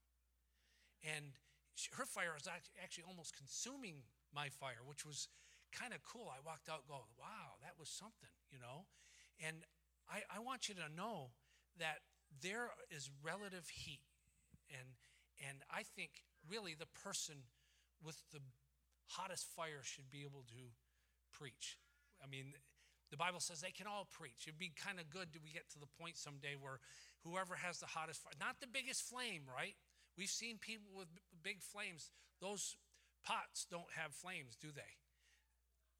And 1.04 1.36
she, 1.76 1.90
her 1.94 2.06
fire 2.06 2.34
is 2.34 2.48
actually 2.48 3.04
almost 3.06 3.36
consuming 3.36 4.02
my 4.34 4.48
fire, 4.48 4.82
which 4.82 5.06
was 5.06 5.28
kind 5.70 5.92
of 5.92 6.02
cool. 6.02 6.32
I 6.32 6.40
walked 6.42 6.68
out 6.68 6.88
going, 6.88 7.06
wow, 7.20 7.60
that 7.62 7.78
was 7.78 7.88
something, 7.88 8.32
you 8.50 8.58
know? 8.58 8.88
And 9.38 9.62
I, 10.10 10.24
I 10.32 10.40
want 10.40 10.68
you 10.68 10.74
to 10.76 10.88
know 10.96 11.30
that 11.78 12.02
there 12.42 12.72
is 12.90 13.10
relative 13.22 13.68
heat. 13.68 14.02
And, 14.72 14.98
and 15.46 15.62
I 15.70 15.84
think 15.84 16.24
really 16.46 16.74
the 16.74 16.90
person 17.04 17.48
with 18.04 18.16
the 18.32 18.40
hottest 19.08 19.48
fire 19.56 19.82
should 19.82 20.10
be 20.10 20.22
able 20.22 20.44
to 20.54 20.62
preach. 21.32 21.78
I 22.22 22.26
mean, 22.26 22.54
the 23.10 23.16
Bible 23.16 23.40
says 23.40 23.60
they 23.60 23.72
can 23.72 23.86
all 23.86 24.06
preach. 24.10 24.44
It'd 24.46 24.58
be 24.58 24.72
kind 24.76 25.00
of 25.00 25.08
good 25.08 25.32
do 25.32 25.40
we 25.42 25.50
get 25.50 25.68
to 25.72 25.78
the 25.80 25.88
point 25.98 26.16
someday 26.16 26.54
where 26.60 26.80
whoever 27.24 27.56
has 27.56 27.80
the 27.80 27.88
hottest 27.88 28.20
fire, 28.22 28.36
not 28.38 28.60
the 28.60 28.68
biggest 28.68 29.02
flame, 29.02 29.48
right? 29.48 29.74
We've 30.16 30.28
seen 30.28 30.58
people 30.58 30.92
with 30.94 31.08
big 31.42 31.62
flames. 31.62 32.10
Those 32.40 32.76
pots 33.24 33.66
don't 33.70 33.88
have 33.96 34.12
flames, 34.12 34.56
do 34.60 34.68
they? 34.74 34.98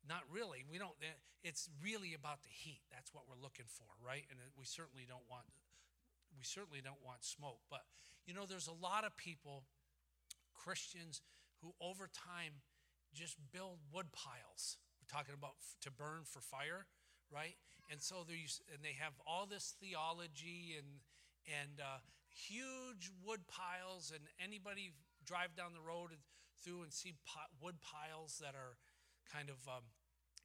Not 0.07 0.23
really. 0.31 0.65
We 0.69 0.79
don't. 0.79 0.95
Eh, 1.03 1.17
it's 1.43 1.69
really 1.83 2.15
about 2.15 2.43
the 2.43 2.53
heat. 2.53 2.81
That's 2.91 3.13
what 3.13 3.25
we're 3.29 3.41
looking 3.41 3.67
for, 3.69 3.89
right? 4.05 4.25
And 4.31 4.39
we 4.59 4.65
certainly 4.65 5.07
don't 5.09 5.25
want. 5.31 5.47
We 6.37 6.45
certainly 6.45 6.81
don't 6.81 7.03
want 7.05 7.25
smoke. 7.25 7.61
But 7.71 7.83
you 8.27 8.35
know, 8.35 8.45
there's 8.47 8.69
a 8.69 8.77
lot 8.77 9.05
of 9.05 9.17
people, 9.17 9.65
Christians, 10.65 11.23
who 11.63 11.73
over 11.81 12.09
time 12.11 12.61
just 13.15 13.37
build 13.53 13.79
wood 13.93 14.13
piles. 14.13 14.77
We're 15.01 15.17
talking 15.19 15.35
about 15.35 15.55
to 15.83 15.91
burn 15.91 16.23
for 16.25 16.41
fire 16.41 16.87
right? 17.33 17.57
And 17.91 18.01
so 18.01 18.25
they 18.27 18.45
and 18.73 18.81
they 18.83 18.97
have 19.01 19.17
all 19.27 19.47
this 19.47 19.75
theology 19.81 20.77
and 20.77 21.01
and 21.49 21.81
uh, 21.81 22.05
huge 22.29 23.09
wood 23.25 23.49
piles, 23.49 24.13
and 24.13 24.25
anybody 24.37 24.93
drive 25.25 25.57
down 25.57 25.73
the 25.73 25.85
road 25.85 26.13
and 26.13 26.21
through 26.61 26.83
and 26.83 26.93
see 26.93 27.15
pot, 27.25 27.49
wood 27.63 27.81
piles 27.81 28.43
that 28.45 28.53
are 28.53 28.77
kind 29.33 29.49
of 29.49 29.57
um, 29.65 29.87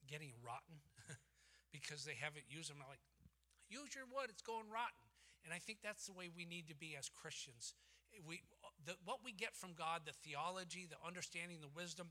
getting 0.08 0.32
rotten 0.39 0.80
because 1.76 2.06
they 2.06 2.15
haven't 2.15 2.47
used 2.47 2.69
them. 2.69 2.80
I'm 2.80 2.88
like, 2.88 3.04
use 3.67 3.91
your 3.95 4.08
wood; 4.08 4.32
it's 4.32 4.43
going 4.43 4.71
rotten. 4.71 5.04
And 5.43 5.52
I 5.52 5.60
think 5.60 5.84
that's 5.84 6.08
the 6.08 6.15
way 6.15 6.32
we 6.32 6.47
need 6.47 6.71
to 6.71 6.76
be 6.76 6.95
as 6.95 7.12
Christians. 7.12 7.76
We, 8.23 8.39
the, 8.86 8.93
what 9.06 9.19
we 9.24 9.32
get 9.32 9.56
from 9.56 9.74
God, 9.74 10.02
the 10.06 10.13
theology, 10.13 10.88
the 10.89 11.00
understanding, 11.06 11.58
the 11.62 11.72
wisdom, 11.74 12.10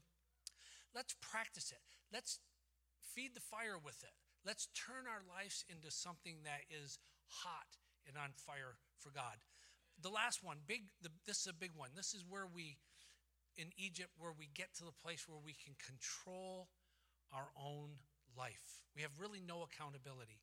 let's 0.95 1.15
practice 1.21 1.73
it. 1.73 1.81
Let's 2.13 2.41
feed 3.01 3.35
the 3.35 3.41
fire 3.41 3.79
with 3.79 4.03
it. 4.03 4.15
Let's 4.45 4.69
turn 4.75 5.07
our 5.07 5.23
lives 5.23 5.65
into 5.69 5.91
something 5.91 6.43
that 6.45 6.67
is 6.71 6.99
hot 7.29 7.79
and 8.07 8.17
on 8.17 8.31
fire 8.35 8.77
for 8.99 9.11
God. 9.11 9.39
The 10.01 10.11
last 10.11 10.43
one, 10.43 10.59
big. 10.67 10.91
The, 11.03 11.11
this 11.27 11.41
is 11.41 11.47
a 11.47 11.55
big 11.55 11.73
one. 11.77 11.91
This 11.95 12.15
is 12.15 12.25
where 12.29 12.47
we, 12.47 12.79
in 13.57 13.71
Egypt, 13.77 14.11
where 14.19 14.35
we 14.37 14.49
get 14.53 14.75
to 14.79 14.85
the 14.85 14.97
place 14.97 15.29
where 15.29 15.39
we 15.39 15.55
can 15.55 15.75
control 15.79 16.69
our 17.33 17.49
own 17.55 18.03
life. 18.37 18.83
We 18.97 19.03
have 19.03 19.13
really 19.21 19.41
no 19.41 19.63
accountability. 19.63 20.41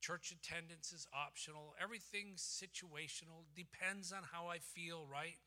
Church 0.00 0.32
attendance 0.32 0.92
is 0.92 1.06
optional. 1.12 1.74
Everything's 1.82 2.42
situational. 2.42 3.44
Depends 3.54 4.12
on 4.12 4.22
how 4.32 4.46
I 4.46 4.58
feel. 4.58 5.06
Right? 5.10 5.38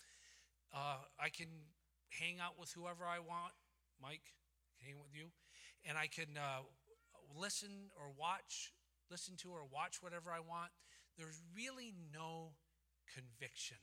Uh, 0.74 1.04
I 1.20 1.30
can 1.30 1.48
hang 2.10 2.40
out 2.40 2.60
with 2.60 2.72
whoever 2.74 3.06
I 3.06 3.20
want. 3.20 3.54
Mike, 4.02 4.34
hang 4.80 4.96
with 5.00 5.16
you, 5.16 5.28
and 5.86 5.98
I 5.98 6.08
can. 6.08 6.38
Uh, 6.38 6.64
listen 7.36 7.92
or 7.96 8.12
watch, 8.18 8.74
listen 9.10 9.36
to 9.38 9.50
or 9.50 9.64
watch 9.72 10.02
whatever 10.02 10.32
I 10.32 10.40
want, 10.40 10.72
there's 11.18 11.42
really 11.56 11.94
no 12.14 12.56
conviction. 13.08 13.78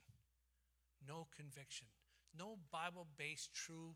No 1.07 1.28
conviction. 1.37 1.88
No 2.37 2.59
Bible 2.70 3.07
based 3.16 3.54
true 3.54 3.94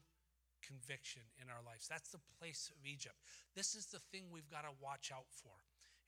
conviction 0.63 1.23
in 1.41 1.51
our 1.51 1.61
lives. 1.65 1.89
That's 1.89 2.11
the 2.11 2.23
place 2.39 2.71
of 2.71 2.87
Egypt. 2.87 3.17
This 3.55 3.75
is 3.75 3.87
the 3.87 3.99
thing 3.99 4.31
we've 4.31 4.51
got 4.51 4.63
to 4.63 4.73
watch 4.81 5.11
out 5.13 5.29
for. 5.29 5.53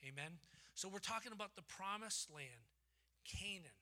Amen. 0.05 0.38
So 0.75 0.88
we're 0.88 0.99
talking 0.99 1.33
about 1.33 1.57
the 1.57 1.62
promised 1.62 2.31
land, 2.31 2.69
Canaan. 3.25 3.79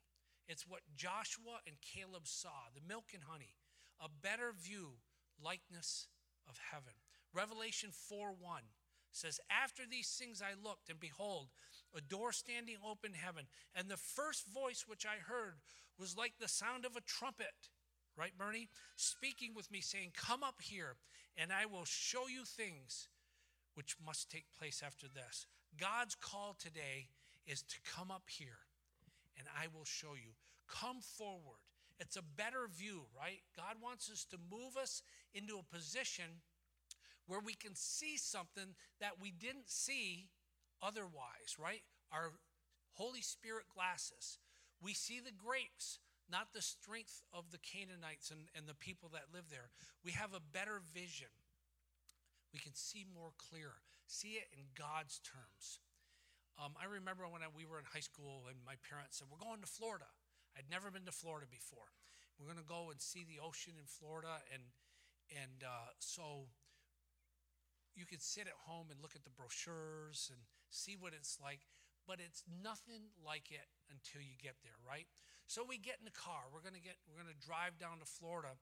It's 0.47 0.69
what 0.69 0.83
Joshua 0.95 1.59
and 1.67 1.77
Caleb 1.81 2.27
saw, 2.27 2.71
the 2.75 2.87
milk 2.87 3.11
and 3.15 3.23
honey, 3.27 3.57
a 4.01 4.09
better 4.09 4.53
view, 4.53 4.99
likeness 5.43 6.07
of 6.49 6.59
heaven. 6.71 6.93
Revelation 7.35 7.91
4 7.93 8.35
1 8.39 8.63
says, 9.11 9.41
After 9.51 9.83
these 9.89 10.09
things 10.11 10.43
I 10.43 10.55
looked, 10.63 10.91
and 10.91 11.01
behold, 11.01 11.49
a 11.97 12.01
door 12.01 12.33
standing 12.33 12.77
open 12.85 13.13
in 13.13 13.19
heaven. 13.19 13.47
And 13.75 13.89
the 13.89 13.97
first 13.97 14.47
voice 14.49 14.85
which 14.87 15.07
I 15.07 15.21
heard 15.21 15.55
was 15.99 16.17
like 16.17 16.35
the 16.39 16.49
sound 16.49 16.85
of 16.85 16.97
a 16.97 17.01
trumpet, 17.01 17.71
right, 18.17 18.37
Bernie? 18.37 18.69
Speaking 18.97 19.55
with 19.55 19.71
me, 19.71 19.81
saying, 19.81 20.13
Come 20.17 20.43
up 20.43 20.61
here, 20.63 20.97
and 21.37 21.53
I 21.53 21.67
will 21.67 21.85
show 21.85 22.29
you 22.29 22.45
things 22.45 23.09
which 23.75 23.97
must 24.05 24.31
take 24.31 24.47
place 24.59 24.83
after 24.85 25.07
this. 25.09 25.47
God's 25.79 26.15
call 26.15 26.57
today 26.59 27.09
is 27.47 27.63
to 27.63 27.77
come 27.97 28.11
up 28.11 28.25
here, 28.29 28.59
and 29.39 29.47
I 29.59 29.67
will 29.75 29.85
show 29.85 30.15
you. 30.15 30.33
Come 30.69 31.01
forward. 31.01 31.61
It's 31.99 32.17
a 32.17 32.23
better 32.23 32.69
view, 32.75 33.03
right? 33.17 33.41
God 33.57 33.77
wants 33.83 34.11
us 34.11 34.25
to 34.31 34.37
move 34.51 34.77
us 34.77 35.03
into 35.35 35.59
a 35.59 35.75
position 35.75 36.43
where 37.27 37.41
we 37.41 37.55
can 37.55 37.75
see 37.75 38.17
something 38.17 38.75
that 39.01 39.21
we 39.21 39.31
didn't 39.31 39.69
see 39.69 40.29
otherwise, 40.83 41.57
right? 41.59 41.83
Our 42.11 42.33
Holy 42.95 43.23
Spirit 43.23 43.65
glasses. 43.75 44.39
We 44.83 44.95
see 44.95 45.21
the 45.21 45.33
grapes, 45.33 45.99
not 46.31 46.49
the 46.53 46.63
strength 46.63 47.23
of 47.33 47.51
the 47.51 47.59
Canaanites 47.59 48.31
and, 48.31 48.49
and 48.57 48.67
the 48.67 48.75
people 48.75 49.11
that 49.13 49.33
live 49.33 49.45
there. 49.51 49.71
We 50.05 50.13
have 50.13 50.35
a 50.35 50.41
better 50.41 50.81
vision. 50.93 51.29
We 52.53 52.61
can 52.61 52.77
see 52.77 53.09
more 53.09 53.33
clear, 53.41 53.81
see 54.07 54.37
it 54.37 54.53
in 54.53 54.77
God's 54.77 55.21
terms. 55.25 55.81
Um, 56.61 56.77
I 56.77 56.85
remember 56.85 57.25
when 57.25 57.41
I, 57.41 57.49
we 57.49 57.65
were 57.65 57.81
in 57.81 57.89
high 57.89 58.05
school 58.05 58.45
and 58.49 58.61
my 58.61 58.77
parents 58.85 59.19
said, 59.19 59.33
We're 59.33 59.41
going 59.41 59.65
to 59.65 59.71
Florida. 59.71 60.09
I'd 60.53 60.69
never 60.69 60.93
been 60.93 61.09
to 61.09 61.17
Florida 61.17 61.49
before. 61.49 61.89
We're 62.37 62.45
going 62.45 62.61
to 62.61 62.69
go 62.69 62.93
and 62.93 63.01
see 63.01 63.25
the 63.25 63.41
ocean 63.41 63.81
in 63.81 63.89
Florida. 63.89 64.45
And, 64.53 64.69
and 65.33 65.65
uh, 65.65 65.97
so 65.97 66.53
you 67.97 68.05
could 68.05 68.21
sit 68.21 68.45
at 68.49 68.69
home 68.69 68.93
and 68.93 69.01
look 69.01 69.17
at 69.17 69.25
the 69.25 69.33
brochures 69.33 70.29
and 70.29 70.41
see 70.69 70.97
what 70.97 71.13
it's 71.17 71.41
like, 71.41 71.65
but 72.05 72.21
it's 72.21 72.45
nothing 72.49 73.13
like 73.21 73.53
it 73.53 73.69
until 73.93 74.21
you 74.21 74.37
get 74.41 74.61
there, 74.65 74.77
right? 74.85 75.09
So 75.47 75.65
we 75.65 75.77
get 75.77 76.01
in 76.01 76.09
the 76.09 76.17
car. 76.17 76.49
We're 76.49 76.65
going 76.65 76.77
to 76.77 76.83
get 76.83 76.97
we're 77.05 77.21
going 77.21 77.33
to 77.33 77.47
drive 77.47 77.77
down 77.77 78.01
to 78.01 78.09
Florida, 78.09 78.57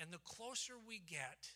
and 0.00 0.08
the 0.08 0.22
closer 0.24 0.80
we 0.80 0.98
get, 1.04 1.52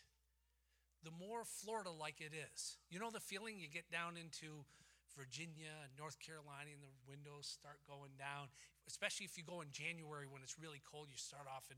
the 1.05 1.13
more 1.13 1.45
Florida 1.45 1.93
like 1.93 2.17
it 2.17 2.33
is. 2.33 2.81
You 2.89 2.97
know 2.97 3.13
the 3.13 3.21
feeling 3.21 3.61
you 3.61 3.69
get 3.69 3.93
down 3.93 4.17
into 4.17 4.65
Virginia 5.13 5.69
and 5.85 5.93
North 5.93 6.17
Carolina 6.17 6.73
and 6.73 6.81
the 6.81 6.97
windows 7.05 7.45
start 7.45 7.77
going 7.85 8.17
down, 8.17 8.49
especially 8.89 9.29
if 9.29 9.37
you 9.37 9.45
go 9.45 9.61
in 9.61 9.69
January 9.69 10.25
when 10.25 10.41
it's 10.41 10.57
really 10.57 10.81
cold, 10.81 11.13
you 11.13 11.21
start 11.21 11.45
off 11.45 11.69
in 11.69 11.77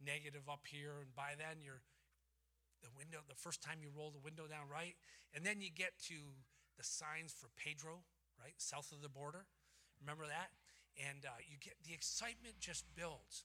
negative 0.00 0.46
up 0.46 0.64
here 0.70 1.02
and 1.02 1.12
by 1.12 1.36
then 1.36 1.60
you're 1.60 1.84
the 2.80 2.88
window 2.96 3.20
the 3.28 3.36
first 3.36 3.60
time 3.60 3.84
you 3.84 3.92
roll 3.92 4.08
the 4.08 4.22
window 4.24 4.48
down 4.48 4.64
right 4.64 4.96
and 5.36 5.44
then 5.44 5.60
you 5.60 5.68
get 5.68 5.92
to 6.00 6.16
the 6.80 6.86
signs 6.86 7.36
for 7.36 7.52
Pedro, 7.60 8.00
right? 8.40 8.56
South 8.56 8.88
of 8.96 9.04
the 9.04 9.12
border. 9.12 9.44
Remember 10.00 10.24
that? 10.24 10.56
And 10.96 11.28
uh, 11.28 11.36
you 11.44 11.60
get 11.60 11.76
the 11.84 11.92
excitement 11.92 12.56
just 12.56 12.88
builds. 12.96 13.44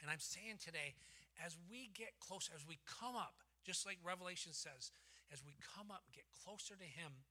And 0.00 0.08
I'm 0.08 0.24
saying 0.24 0.64
today, 0.64 0.96
as 1.36 1.60
we 1.68 1.92
get 1.92 2.16
closer, 2.24 2.56
as 2.56 2.64
we 2.64 2.80
come 2.88 3.12
up, 3.12 3.43
just 3.64 3.86
like 3.88 3.98
Revelation 4.04 4.52
says, 4.52 4.92
as 5.32 5.40
we 5.40 5.56
come 5.58 5.90
up, 5.90 6.04
get 6.12 6.28
closer 6.44 6.76
to 6.76 6.84
Him, 6.84 7.24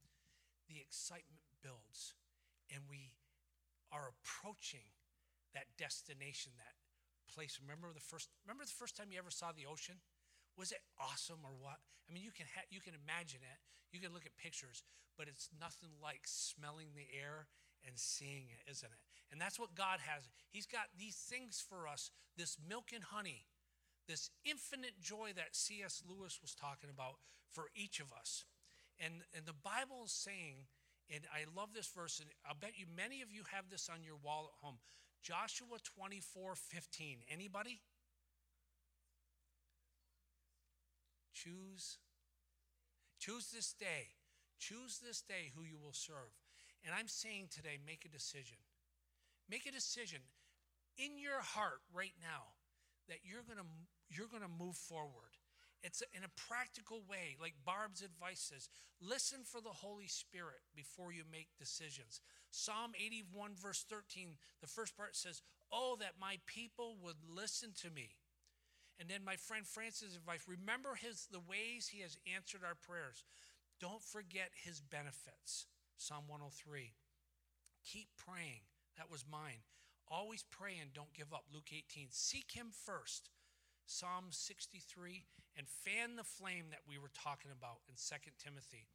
the 0.67 0.81
excitement 0.81 1.45
builds. 1.61 2.17
And 2.73 2.89
we 2.89 3.13
are 3.93 4.09
approaching 4.09 4.89
that 5.53 5.77
destination, 5.77 6.57
that 6.57 6.75
place. 7.29 7.61
Remember 7.61 7.93
the 7.93 8.03
first 8.03 8.29
remember 8.45 8.65
the 8.65 8.73
first 8.73 8.97
time 8.97 9.13
you 9.13 9.21
ever 9.21 9.31
saw 9.31 9.53
the 9.53 9.69
ocean? 9.69 10.01
Was 10.57 10.73
it 10.73 10.81
awesome 10.97 11.41
or 11.45 11.53
what? 11.53 11.81
I 12.05 12.13
mean, 12.13 12.25
you 12.25 12.33
can 12.33 12.49
ha- 12.49 12.69
you 12.69 12.81
can 12.81 12.97
imagine 12.97 13.41
it. 13.45 13.59
You 13.93 14.01
can 14.01 14.13
look 14.13 14.25
at 14.25 14.33
pictures, 14.37 14.81
but 15.17 15.29
it's 15.29 15.49
nothing 15.53 15.93
like 16.01 16.25
smelling 16.25 16.97
the 16.97 17.09
air 17.13 17.45
and 17.85 17.93
seeing 17.97 18.49
it, 18.49 18.65
isn't 18.69 18.89
it? 18.89 19.01
And 19.31 19.39
that's 19.41 19.59
what 19.59 19.75
God 19.75 20.01
has. 20.01 20.29
He's 20.49 20.65
got 20.65 20.89
these 20.97 21.15
things 21.15 21.61
for 21.61 21.87
us, 21.87 22.09
this 22.37 22.57
milk 22.57 22.89
and 22.93 23.03
honey, 23.03 23.45
this 24.07 24.29
infinite 24.45 24.99
joy 25.01 25.31
that 25.35 25.55
C.S. 25.55 26.03
Lewis 26.07 26.39
was 26.41 26.55
talking 26.55 26.89
about 26.89 27.15
for 27.51 27.65
each 27.75 27.99
of 27.99 28.11
us. 28.11 28.45
And 28.99 29.23
and 29.35 29.45
the 29.45 29.53
Bible 29.53 30.05
is 30.05 30.11
saying, 30.11 30.67
and 31.09 31.25
I 31.33 31.45
love 31.57 31.69
this 31.73 31.87
verse, 31.87 32.19
and 32.19 32.29
I'll 32.45 32.59
bet 32.59 32.77
you 32.77 32.85
many 32.95 33.21
of 33.21 33.31
you 33.31 33.43
have 33.51 33.69
this 33.69 33.89
on 33.89 34.03
your 34.03 34.17
wall 34.23 34.51
at 34.51 34.65
home. 34.65 34.77
Joshua 35.21 35.79
24, 35.95 36.55
15. 36.55 37.19
Anybody? 37.31 37.79
Choose. 41.33 41.97
Choose 43.19 43.51
this 43.51 43.73
day. 43.73 44.15
Choose 44.59 44.99
this 44.99 45.21
day 45.21 45.51
who 45.55 45.63
you 45.63 45.77
will 45.77 45.93
serve. 45.93 46.35
And 46.85 46.93
I'm 46.93 47.07
saying 47.07 47.47
today, 47.51 47.79
make 47.85 48.05
a 48.05 48.09
decision. 48.09 48.57
Make 49.49 49.65
a 49.65 49.71
decision 49.71 50.19
in 50.97 51.17
your 51.17 51.39
heart 51.39 51.79
right 51.93 52.13
now 52.21 52.62
that 53.07 53.19
you're 53.23 53.43
going 53.43 53.59
to 53.59 53.69
you're 54.09 54.31
going 54.31 54.43
to 54.43 54.63
move 54.63 54.75
forward. 54.75 55.35
It's 55.83 56.01
in 56.15 56.23
a 56.23 56.39
practical 56.47 57.03
way, 57.09 57.35
like 57.41 57.55
Barb's 57.65 58.01
advice 58.01 58.39
says 58.39 58.69
listen 59.01 59.39
for 59.43 59.59
the 59.59 59.83
Holy 59.83 60.07
Spirit 60.07 60.63
before 60.75 61.11
you 61.11 61.23
make 61.29 61.49
decisions. 61.59 62.21
Psalm 62.51 62.93
81, 62.95 63.51
verse 63.55 63.83
13, 63.89 64.37
the 64.61 64.67
first 64.67 64.95
part 64.95 65.15
says, 65.15 65.41
Oh, 65.71 65.97
that 65.99 66.21
my 66.21 66.37
people 66.45 66.95
would 67.03 67.17
listen 67.27 67.71
to 67.81 67.89
me. 67.89 68.15
And 68.99 69.09
then 69.09 69.25
my 69.25 69.35
friend 69.35 69.65
Francis' 69.67 70.15
advice 70.15 70.45
remember 70.47 70.95
his, 70.95 71.27
the 71.31 71.41
ways 71.41 71.89
he 71.89 72.01
has 72.01 72.17
answered 72.33 72.61
our 72.63 72.75
prayers. 72.75 73.25
Don't 73.81 74.01
forget 74.01 74.51
his 74.63 74.79
benefits. 74.79 75.65
Psalm 75.97 76.23
103. 76.27 76.93
Keep 77.83 78.07
praying. 78.15 78.63
That 78.97 79.11
was 79.11 79.25
mine. 79.29 79.65
Always 80.09 80.43
pray 80.43 80.77
and 80.81 80.93
don't 80.93 81.13
give 81.13 81.33
up. 81.33 81.45
Luke 81.53 81.71
18. 81.71 82.07
Seek 82.11 82.51
him 82.51 82.67
first. 82.71 83.29
Psalm 83.85 84.31
63. 84.31 85.25
And 85.57 85.67
fan 85.67 86.15
the 86.15 86.23
flame 86.23 86.65
that 86.71 86.87
we 86.87 86.97
were 86.97 87.11
talking 87.13 87.51
about 87.51 87.81
in 87.87 87.95
2 87.95 88.15
Timothy. 88.43 88.87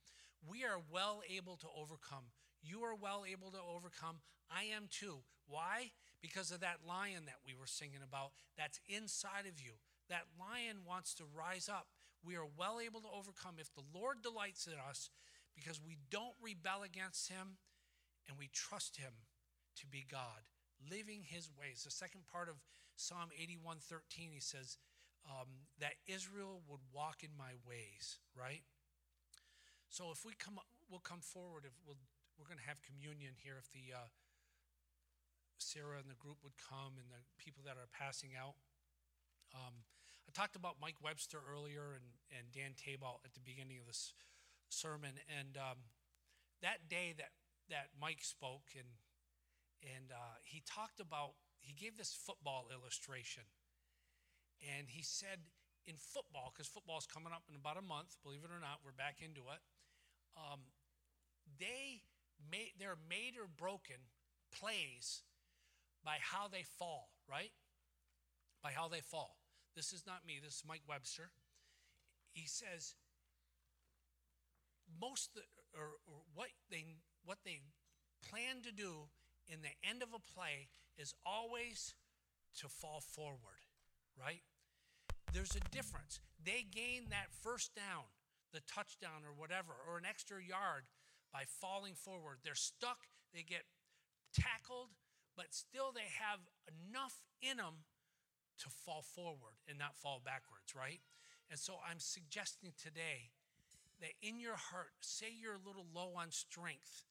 We 0.47 0.65
are 0.65 0.81
well 0.91 1.23
able 1.29 1.57
to 1.57 1.67
overcome. 1.75 2.31
You 2.63 2.83
are 2.85 2.95
well 2.95 3.25
able 3.29 3.51
to 3.53 3.59
overcome. 3.59 4.21
I 4.51 4.65
am 4.65 4.87
too. 4.91 5.23
Why? 5.47 5.93
Because 6.21 6.51
of 6.51 6.61
that 6.61 6.87
lion 6.87 7.27
that 7.27 7.47
we 7.47 7.55
were 7.55 7.67
singing 7.67 8.03
about 8.03 8.33
that's 8.57 8.81
inside 8.89 9.47
of 9.49 9.61
you. 9.61 9.79
That 10.09 10.27
lion 10.39 10.83
wants 10.87 11.15
to 11.15 11.25
rise 11.25 11.69
up. 11.69 11.89
We 12.25 12.37
are 12.37 12.49
well 12.57 12.81
able 12.85 13.01
to 13.01 13.15
overcome 13.15 13.57
if 13.59 13.73
the 13.75 13.87
Lord 13.95 14.23
delights 14.23 14.67
in 14.67 14.75
us 14.75 15.11
because 15.55 15.81
we 15.81 15.99
don't 16.11 16.35
rebel 16.43 16.83
against 16.83 17.31
him 17.31 17.59
and 18.29 18.39
we 18.39 18.49
trust 18.53 18.97
him 18.97 19.13
to 19.77 19.87
be 19.87 20.05
God, 20.09 20.45
living 20.91 21.25
his 21.25 21.51
ways. 21.59 21.83
The 21.85 21.91
second 21.91 22.27
part 22.31 22.49
of 22.49 22.57
Psalm 22.97 23.31
81:13 23.39 24.33
he 24.33 24.41
says 24.41 24.77
um, 25.27 25.69
that 25.79 25.95
Israel 26.07 26.63
would 26.69 26.81
walk 26.93 27.23
in 27.23 27.31
my 27.37 27.55
ways, 27.67 28.19
right? 28.35 28.63
So 29.89 30.11
if 30.13 30.25
we 30.25 30.33
come 30.35 30.59
we'll 30.91 31.01
come 31.01 31.21
forward 31.21 31.65
if 31.65 31.73
we'll 31.87 32.01
we're 32.39 32.47
going 32.47 32.63
to 32.63 32.71
have 32.71 32.79
communion 32.87 33.35
here 33.35 33.59
if 33.59 33.67
the 33.75 33.91
uh, 33.91 34.07
Sarah 35.59 35.99
and 35.99 36.07
the 36.07 36.15
group 36.15 36.39
would 36.47 36.55
come 36.55 36.95
and 37.03 37.11
the 37.11 37.27
people 37.37 37.67
that 37.67 37.75
are 37.75 37.91
passing 37.91 38.39
out. 38.39 38.55
Um, 39.51 39.83
I 40.27 40.31
talked 40.31 40.55
about 40.55 40.79
Mike 40.79 41.03
Webster 41.03 41.43
earlier 41.43 41.99
and, 41.99 42.07
and 42.31 42.47
Dan 42.55 42.79
Taball 42.79 43.19
at 43.27 43.35
the 43.35 43.43
beginning 43.43 43.83
of 43.83 43.91
this 43.91 44.15
sermon, 44.69 45.19
and 45.27 45.59
um, 45.59 45.91
that 46.63 46.87
day 46.89 47.15
that 47.17 47.35
that 47.69 47.91
Mike 48.01 48.23
spoke 48.23 48.73
and 48.77 48.87
and 49.83 50.11
uh, 50.11 50.37
he 50.43 50.63
talked 50.67 51.01
about 51.01 51.35
he 51.61 51.75
gave 51.75 51.97
this 51.97 52.15
football 52.15 52.67
illustration, 52.73 53.45
and 54.63 54.89
he 54.89 55.03
said 55.03 55.39
in 55.87 55.95
football 55.97 56.53
because 56.53 56.67
football's 56.67 57.07
coming 57.07 57.33
up 57.33 57.43
in 57.49 57.57
about 57.57 57.77
a 57.77 57.83
month, 57.83 58.17
believe 58.23 58.45
it 58.45 58.51
or 58.51 58.61
not, 58.61 58.81
we're 58.85 58.97
back 58.97 59.19
into 59.25 59.41
it. 59.53 59.63
Um, 60.37 60.61
they 61.59 62.03
made 62.51 62.73
they're 62.79 63.01
made 63.09 63.35
or 63.41 63.49
broken 63.49 63.97
plays 64.53 65.23
by 66.05 66.19
how 66.21 66.49
they 66.49 66.63
fall, 66.63 67.11
right? 67.29 67.53
By 68.63 68.71
how 68.71 68.89
they 68.89 69.01
fall. 69.01 69.37
This 69.75 69.93
is 69.93 70.05
not 70.07 70.27
me, 70.27 70.39
this 70.43 70.55
is 70.55 70.63
Mike 70.67 70.83
Webster. 70.89 71.31
He 72.33 72.47
says, 72.47 72.95
most 75.01 75.35
the, 75.35 75.41
or, 75.77 75.99
or 76.07 76.23
what 76.35 76.49
they 76.71 76.85
what 77.25 77.39
they 77.45 77.61
plan 78.23 78.63
to 78.65 78.73
do 78.73 79.09
in 79.49 79.63
the 79.63 79.75
end 79.89 80.03
of 80.03 80.11
a 80.15 80.21
play 80.21 80.69
is 80.97 81.15
always 81.25 81.95
to 82.61 82.69
fall 82.69 83.01
forward, 83.01 83.65
right? 84.19 84.43
There's 85.33 85.57
a 85.57 85.75
difference. 85.75 86.21
They 86.43 86.65
gain 86.71 87.11
that 87.11 87.33
first 87.43 87.75
down, 87.75 88.09
the 88.53 88.61
touchdown 88.67 89.25
or 89.27 89.33
whatever, 89.33 89.73
or 89.89 89.99
an 89.99 90.05
extra 90.09 90.43
yard 90.43 90.85
by 91.33 91.45
falling 91.47 91.95
forward. 91.95 92.39
They're 92.43 92.55
stuck, 92.55 93.09
they 93.33 93.43
get 93.43 93.65
tackled, 94.33 94.89
but 95.37 95.53
still 95.55 95.93
they 95.93 96.09
have 96.19 96.41
enough 96.67 97.23
in 97.41 97.59
them 97.59 97.85
to 98.59 98.69
fall 98.69 99.03
forward 99.03 99.61
and 99.69 99.79
not 99.79 99.97
fall 99.97 100.21
backwards, 100.25 100.75
right? 100.75 101.01
And 101.51 101.59
so 101.59 101.79
I'm 101.89 102.01
suggesting 102.01 102.73
today 102.77 103.31
that 104.01 104.19
in 104.23 104.41
your 104.41 104.57
heart, 104.57 104.95
say 105.01 105.27
you're 105.31 105.55
a 105.55 105.67
little 105.67 105.87
low 105.95 106.13
on 106.17 106.31
strength. 106.31 107.05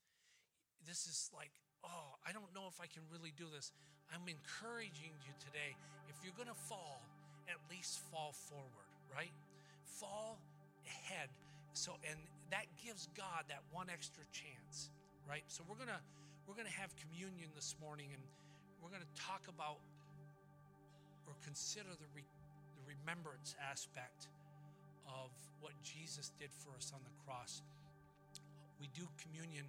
This 0.85 1.07
is 1.07 1.29
like, 1.33 1.51
oh, 1.83 2.17
I 2.25 2.31
don't 2.31 2.49
know 2.55 2.65
if 2.69 2.79
I 2.81 2.87
can 2.87 3.03
really 3.11 3.33
do 3.35 3.45
this. 3.53 3.71
I'm 4.13 4.25
encouraging 4.25 5.13
you 5.25 5.33
today. 5.43 5.75
If 6.07 6.15
you're 6.23 6.35
going 6.35 6.51
to 6.51 6.61
fall, 6.67 7.03
at 7.47 7.59
least 7.71 7.99
fall 8.11 8.31
forward, 8.31 8.89
right? 9.11 9.31
Fall 9.99 10.39
ahead. 10.87 11.29
So 11.73 11.93
and 12.07 12.19
that 12.51 12.65
gives 12.79 13.07
God 13.13 13.47
that 13.51 13.61
one 13.71 13.87
extra 13.91 14.23
chance, 14.31 14.89
right? 15.27 15.43
So 15.47 15.63
we're 15.67 15.79
going 15.79 15.91
to 15.91 16.01
we're 16.47 16.55
going 16.55 16.67
to 16.69 16.79
have 16.79 16.95
communion 16.95 17.51
this 17.55 17.75
morning 17.83 18.07
and 18.15 18.23
we're 18.79 18.91
going 18.91 19.03
to 19.03 19.15
talk 19.19 19.43
about 19.51 19.83
or 21.27 21.35
consider 21.43 21.91
the, 21.91 22.07
re, 22.15 22.23
the 22.79 22.83
remembrance 22.87 23.51
aspect 23.59 24.31
of 25.11 25.27
what 25.59 25.75
Jesus 25.83 26.31
did 26.39 26.51
for 26.55 26.71
us 26.79 26.95
on 26.95 27.03
the 27.03 27.11
cross. 27.27 27.61
We 28.79 28.87
do 28.95 29.03
communion 29.19 29.67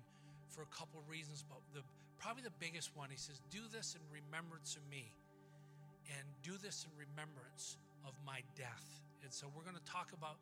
for 0.54 0.62
a 0.62 0.70
couple 0.70 1.02
of 1.02 1.06
reasons, 1.10 1.42
but 1.42 1.58
the 1.74 1.82
probably 2.18 2.42
the 2.42 2.58
biggest 2.58 2.94
one, 2.94 3.08
he 3.10 3.16
says, 3.16 3.40
do 3.50 3.62
this 3.70 3.94
in 3.94 4.02
remembrance 4.10 4.74
of 4.76 4.84
me 4.90 5.10
and 6.10 6.24
do 6.42 6.58
this 6.58 6.86
in 6.86 6.92
remembrance 6.98 7.78
of 8.06 8.14
my 8.26 8.42
death. 8.56 8.86
And 9.22 9.32
so 9.32 9.46
we're 9.52 9.66
going 9.66 9.78
to 9.78 9.88
talk 9.88 10.10
about 10.14 10.38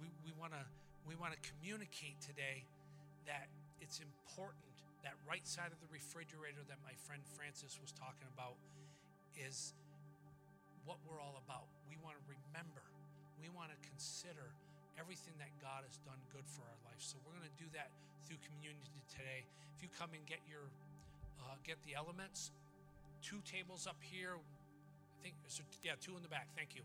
we, 0.00 0.08
we 0.24 0.32
want 0.36 0.52
to 0.56 0.64
we 1.08 1.16
want 1.16 1.32
to 1.32 1.40
communicate 1.40 2.20
today 2.20 2.64
that 3.24 3.48
it's 3.80 4.00
important 4.00 4.70
that 5.02 5.16
right 5.24 5.44
side 5.48 5.72
of 5.72 5.80
the 5.80 5.88
refrigerator 5.88 6.60
that 6.68 6.80
my 6.84 6.92
friend 7.08 7.24
Francis 7.24 7.80
was 7.80 7.92
talking 7.96 8.28
about 8.36 8.60
is 9.36 9.72
what 10.84 11.00
we're 11.08 11.20
all 11.20 11.40
about. 11.40 11.68
We 11.88 11.96
want 12.04 12.20
to 12.20 12.24
remember, 12.28 12.84
we 13.40 13.48
want 13.48 13.72
to 13.72 13.78
consider 13.80 14.52
everything 15.00 15.32
that 15.40 15.52
God 15.60 15.88
has 15.88 15.96
done 16.04 16.20
good 16.36 16.44
for 16.44 16.68
our 16.68 16.80
life. 16.84 17.00
So 17.00 17.16
we're 17.24 17.32
going 17.32 17.48
to 17.48 17.60
do 17.60 17.68
that 17.72 17.88
through 18.28 18.40
community 18.44 19.00
today. 19.08 19.48
If 19.72 19.80
you 19.80 19.88
come 19.96 20.12
and 20.12 20.20
get 20.28 20.44
your 20.44 20.68
uh, 21.42 21.56
get 21.64 21.76
the 21.84 21.94
elements, 21.94 22.50
two 23.22 23.40
tables 23.44 23.86
up 23.86 23.96
here. 24.00 24.36
I 24.36 25.22
think 25.22 25.34
yeah, 25.82 25.92
two 26.00 26.16
in 26.16 26.22
the 26.22 26.28
back. 26.28 26.48
Thank 26.56 26.74
you. 26.74 26.82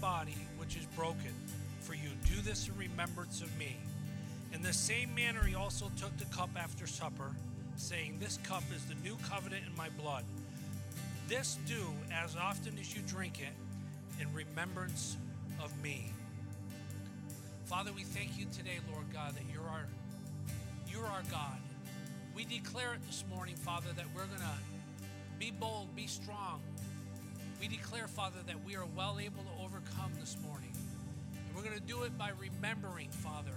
Body, 0.00 0.36
which 0.58 0.76
is 0.76 0.86
broken 0.96 1.32
for 1.80 1.94
you. 1.94 2.10
Do 2.24 2.40
this 2.42 2.68
in 2.68 2.76
remembrance 2.76 3.40
of 3.42 3.56
me. 3.58 3.76
In 4.52 4.62
the 4.62 4.72
same 4.72 5.14
manner, 5.14 5.42
he 5.44 5.54
also 5.54 5.90
took 5.96 6.16
the 6.18 6.24
cup 6.26 6.50
after 6.56 6.86
supper, 6.86 7.30
saying, 7.76 8.16
This 8.18 8.38
cup 8.42 8.64
is 8.74 8.84
the 8.86 8.94
new 9.04 9.16
covenant 9.28 9.62
in 9.68 9.76
my 9.76 9.88
blood. 10.00 10.24
This 11.28 11.58
do 11.66 11.84
as 12.12 12.34
often 12.36 12.76
as 12.78 12.94
you 12.94 13.02
drink 13.06 13.40
it 13.40 14.20
in 14.20 14.32
remembrance 14.34 15.16
of 15.62 15.72
me. 15.82 16.12
Father, 17.66 17.92
we 17.94 18.02
thank 18.02 18.36
you 18.38 18.46
today, 18.52 18.80
Lord 18.92 19.06
God, 19.12 19.34
that 19.34 19.44
you're 19.52 19.68
our 19.68 19.86
you're 20.90 21.06
our 21.06 21.22
God. 21.30 21.58
We 22.34 22.44
declare 22.44 22.94
it 22.94 23.06
this 23.06 23.24
morning, 23.32 23.54
Father, 23.54 23.88
that 23.94 24.06
we're 24.14 24.26
going 24.26 24.40
to 24.40 25.38
be 25.38 25.52
bold, 25.52 25.94
be 25.94 26.08
strong, 26.08 26.60
we 27.60 27.68
declare, 27.68 28.08
Father, 28.08 28.38
that 28.46 28.64
we 28.64 28.74
are 28.74 28.86
well 28.96 29.18
able 29.20 29.42
to 29.42 29.62
overcome 29.62 30.12
this 30.18 30.36
morning. 30.42 30.72
And 31.36 31.54
we're 31.54 31.62
going 31.62 31.78
to 31.78 31.86
do 31.86 32.04
it 32.04 32.16
by 32.16 32.30
remembering, 32.40 33.10
Father, 33.10 33.54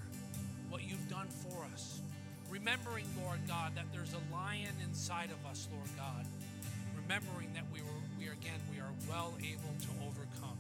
what 0.70 0.84
you've 0.84 1.08
done 1.10 1.28
for 1.28 1.66
us. 1.74 2.02
Remembering, 2.50 3.06
Lord 3.24 3.40
God, 3.48 3.72
that 3.76 3.86
there's 3.94 4.14
a 4.14 4.34
lion 4.36 4.76
inside 4.84 5.30
of 5.32 5.50
us, 5.50 5.70
Lord 5.72 5.88
God. 5.98 6.26
Remembering 7.02 7.54
that 7.54 7.64
we 7.74 7.80
were 7.82 7.88
we 8.20 8.28
are 8.28 8.34
again 8.34 8.60
we 8.72 8.80
are 8.80 8.92
well 9.10 9.34
able 9.40 9.74
to 9.80 9.90
overcome. 10.06 10.58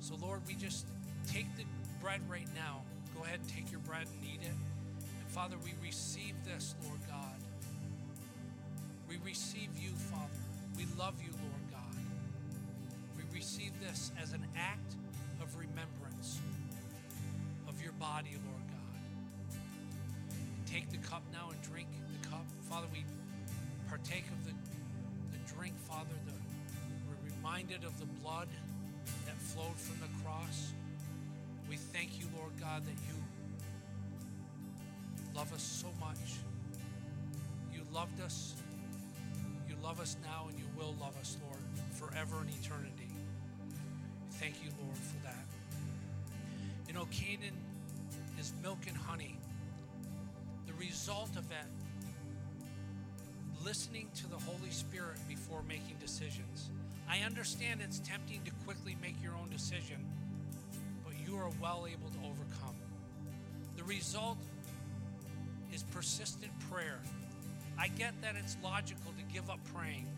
So 0.00 0.16
Lord, 0.20 0.40
we 0.48 0.54
just 0.54 0.86
take 1.28 1.46
the 1.56 1.64
bread 2.00 2.20
right 2.28 2.48
now. 2.54 2.80
Go 3.14 3.24
ahead 3.24 3.40
and 3.40 3.48
take 3.48 3.70
your 3.70 3.80
bread 3.80 4.06
and 4.06 4.24
eat 4.24 4.40
it. 4.42 4.48
And 4.48 5.28
Father, 5.28 5.56
we 5.64 5.74
receive 5.82 6.34
this, 6.44 6.74
Lord 6.84 7.00
God. 7.08 7.36
We 9.08 9.18
receive 9.24 9.68
you, 9.78 9.90
Father. 9.90 10.40
We 10.76 10.86
love 10.98 11.14
you, 11.22 11.30
Lord 11.32 11.61
receive 13.42 13.72
this 13.80 14.12
as 14.22 14.32
an 14.32 14.46
act 14.56 14.94
of 15.42 15.52
remembrance 15.56 16.38
of 17.66 17.82
your 17.82 17.90
body, 17.94 18.36
Lord 18.46 18.62
God. 18.70 19.58
Take 20.64 20.88
the 20.92 20.98
cup 20.98 21.24
now 21.32 21.50
and 21.50 21.60
drink 21.60 21.88
the 22.12 22.28
cup. 22.28 22.46
Father, 22.70 22.86
we 22.92 23.04
partake 23.88 24.22
of 24.30 24.44
the, 24.46 24.52
the 25.32 25.54
drink, 25.56 25.74
Father. 25.88 26.14
The, 26.24 26.32
we're 27.08 27.34
reminded 27.34 27.82
of 27.82 27.98
the 27.98 28.06
blood 28.22 28.46
that 29.26 29.36
flowed 29.40 29.76
from 29.76 29.98
the 29.98 30.24
cross. 30.24 30.72
We 31.68 31.74
thank 31.74 32.20
you, 32.20 32.26
Lord 32.38 32.52
God, 32.60 32.84
that 32.84 32.94
you 33.08 33.16
love 35.34 35.52
us 35.52 35.62
so 35.64 35.88
much. 35.98 36.38
You 37.74 37.80
loved 37.92 38.20
us. 38.20 38.54
You 39.68 39.74
love 39.82 39.98
us 39.98 40.16
now, 40.22 40.46
and 40.48 40.56
you 40.56 40.66
will 40.78 40.94
love 41.00 41.18
us, 41.18 41.38
Lord, 41.42 41.58
forever 41.90 42.36
and 42.38 42.50
eternity 42.62 43.01
thank 44.42 44.60
you, 44.64 44.70
Lord, 44.84 44.96
for 44.96 45.22
that. 45.22 45.46
You 46.88 46.94
know, 46.94 47.06
Canaan 47.12 47.54
is 48.40 48.52
milk 48.60 48.78
and 48.88 48.96
honey. 48.96 49.38
The 50.66 50.72
result 50.72 51.36
of 51.36 51.48
that 51.48 51.68
listening 53.64 54.08
to 54.16 54.26
the 54.28 54.36
Holy 54.36 54.70
Spirit 54.70 55.16
before 55.28 55.62
making 55.68 55.94
decisions. 56.00 56.70
I 57.08 57.20
understand 57.20 57.82
it's 57.82 58.00
tempting 58.00 58.42
to 58.44 58.50
quickly 58.64 58.96
make 59.00 59.14
your 59.22 59.34
own 59.34 59.48
decision, 59.48 60.04
but 61.04 61.12
you 61.24 61.36
are 61.36 61.50
well 61.60 61.86
able 61.86 62.10
to 62.10 62.18
overcome. 62.18 62.74
The 63.76 63.84
result 63.84 64.38
is 65.72 65.84
persistent 65.84 66.50
prayer. 66.68 66.98
I 67.78 67.86
get 67.86 68.20
that 68.22 68.34
it's 68.36 68.56
logical 68.60 69.12
to 69.16 69.32
give 69.32 69.48
up 69.48 69.60
praying 69.72 70.08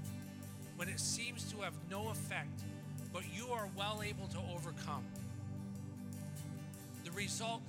when 0.76 0.88
it 0.88 0.98
seems 0.98 1.44
to 1.52 1.58
have 1.58 1.74
no 1.90 2.08
effect, 2.08 2.62
but 3.14 3.22
you 3.32 3.46
are 3.52 3.68
well 3.78 4.02
able 4.04 4.26
to 4.26 4.38
overcome. 4.52 5.04
The 7.04 7.12
result 7.12 7.62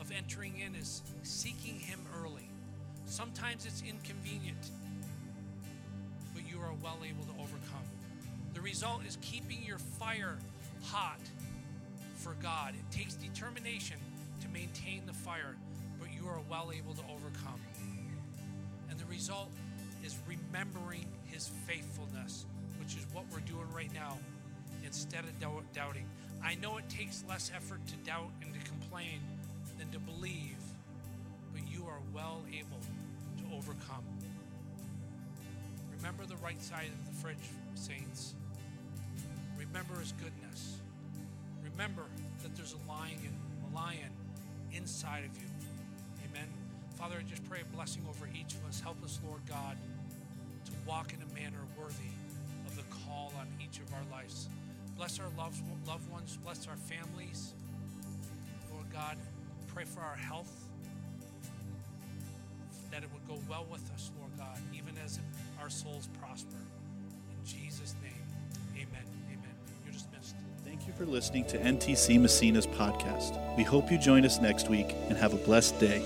of 0.00 0.10
entering 0.10 0.54
in 0.58 0.74
is 0.74 1.02
seeking 1.22 1.78
Him 1.78 2.00
early. 2.22 2.48
Sometimes 3.04 3.66
it's 3.66 3.82
inconvenient, 3.86 4.70
but 6.32 6.50
you 6.50 6.58
are 6.60 6.72
well 6.82 6.98
able 7.04 7.24
to 7.24 7.32
overcome. 7.32 7.84
The 8.54 8.62
result 8.62 9.02
is 9.06 9.18
keeping 9.20 9.62
your 9.62 9.78
fire 9.78 10.38
hot 10.82 11.20
for 12.16 12.34
God. 12.42 12.72
It 12.72 12.96
takes 12.96 13.14
determination 13.14 13.98
to 14.40 14.48
maintain 14.48 15.02
the 15.06 15.12
fire, 15.12 15.56
but 16.00 16.08
you 16.10 16.26
are 16.26 16.40
well 16.48 16.72
able 16.74 16.94
to 16.94 17.02
overcome. 17.02 17.60
And 18.88 18.98
the 18.98 19.06
result 19.06 19.50
is 20.02 20.16
remembering 20.26 21.04
His 21.26 21.50
faithfulness, 21.66 22.46
which 22.80 22.96
is 22.96 23.04
what 23.12 23.24
we're 23.30 23.40
doing 23.40 23.70
right 23.74 23.92
now, 23.92 24.16
instead 24.84 25.24
of 25.24 25.72
doubting. 25.72 26.06
I 26.42 26.56
know 26.56 26.76
it 26.76 26.88
takes 26.88 27.24
less 27.28 27.50
effort 27.54 27.80
to 27.86 27.94
doubt 28.08 28.30
and 28.42 28.52
to 28.52 28.60
complain 28.68 29.20
than 29.78 29.88
to 29.90 29.98
believe, 29.98 30.58
but 31.52 31.62
you 31.70 31.84
are 31.86 32.00
well 32.12 32.42
able 32.52 32.80
to 33.38 33.56
overcome. 33.56 34.04
Remember 35.96 36.26
the 36.26 36.36
right 36.36 36.60
side 36.62 36.88
of 36.88 37.06
the 37.06 37.20
fridge, 37.20 37.36
saints. 37.74 38.34
Remember 39.58 39.98
his 39.98 40.12
goodness. 40.12 40.76
Remember 41.62 42.02
that 42.42 42.54
there's 42.56 42.74
a 42.74 42.88
lion, 42.88 43.34
a 43.72 43.74
lion 43.74 44.10
inside 44.72 45.24
of 45.24 45.36
you. 45.36 45.48
Amen. 46.28 46.48
Father, 46.96 47.16
I 47.18 47.22
just 47.22 47.48
pray 47.48 47.60
a 47.62 47.74
blessing 47.74 48.02
over 48.08 48.28
each 48.38 48.54
of 48.54 48.64
us. 48.68 48.80
Help 48.80 49.02
us, 49.02 49.18
Lord 49.26 49.40
God, 49.48 49.76
to 50.66 50.72
walk 50.86 51.12
in 51.12 51.18
a 51.22 51.34
manner 51.34 51.64
worthy 51.78 52.12
of 52.66 52.76
the 52.76 52.82
call 52.94 53.32
on 53.38 53.46
each 53.62 53.78
of 53.78 53.92
our 53.94 54.04
lives. 54.12 54.48
Bless 54.96 55.18
our 55.20 55.26
loved, 55.36 55.60
loved 55.86 56.10
ones. 56.10 56.38
Bless 56.42 56.66
our 56.68 56.76
families. 56.76 57.52
Lord 58.72 58.86
God, 58.92 59.16
pray 59.68 59.84
for 59.84 60.00
our 60.00 60.16
health, 60.16 60.52
that 62.90 63.02
it 63.02 63.08
would 63.12 63.26
go 63.26 63.42
well 63.48 63.66
with 63.70 63.82
us, 63.92 64.10
Lord 64.18 64.30
God, 64.38 64.58
even 64.72 64.94
as 65.04 65.18
our 65.60 65.68
souls 65.68 66.08
prosper. 66.20 66.56
In 67.30 67.44
Jesus' 67.46 67.94
name, 68.02 68.12
amen. 68.74 69.04
Amen. 69.30 69.54
You're 69.84 69.92
dismissed. 69.92 70.36
Thank 70.64 70.86
you 70.86 70.92
for 70.92 71.04
listening 71.04 71.44
to 71.46 71.58
NTC 71.58 72.20
Massena's 72.20 72.66
podcast. 72.66 73.56
We 73.56 73.64
hope 73.64 73.90
you 73.90 73.98
join 73.98 74.24
us 74.24 74.40
next 74.40 74.70
week 74.70 74.94
and 75.08 75.18
have 75.18 75.34
a 75.34 75.38
blessed 75.38 75.78
day. 75.80 76.02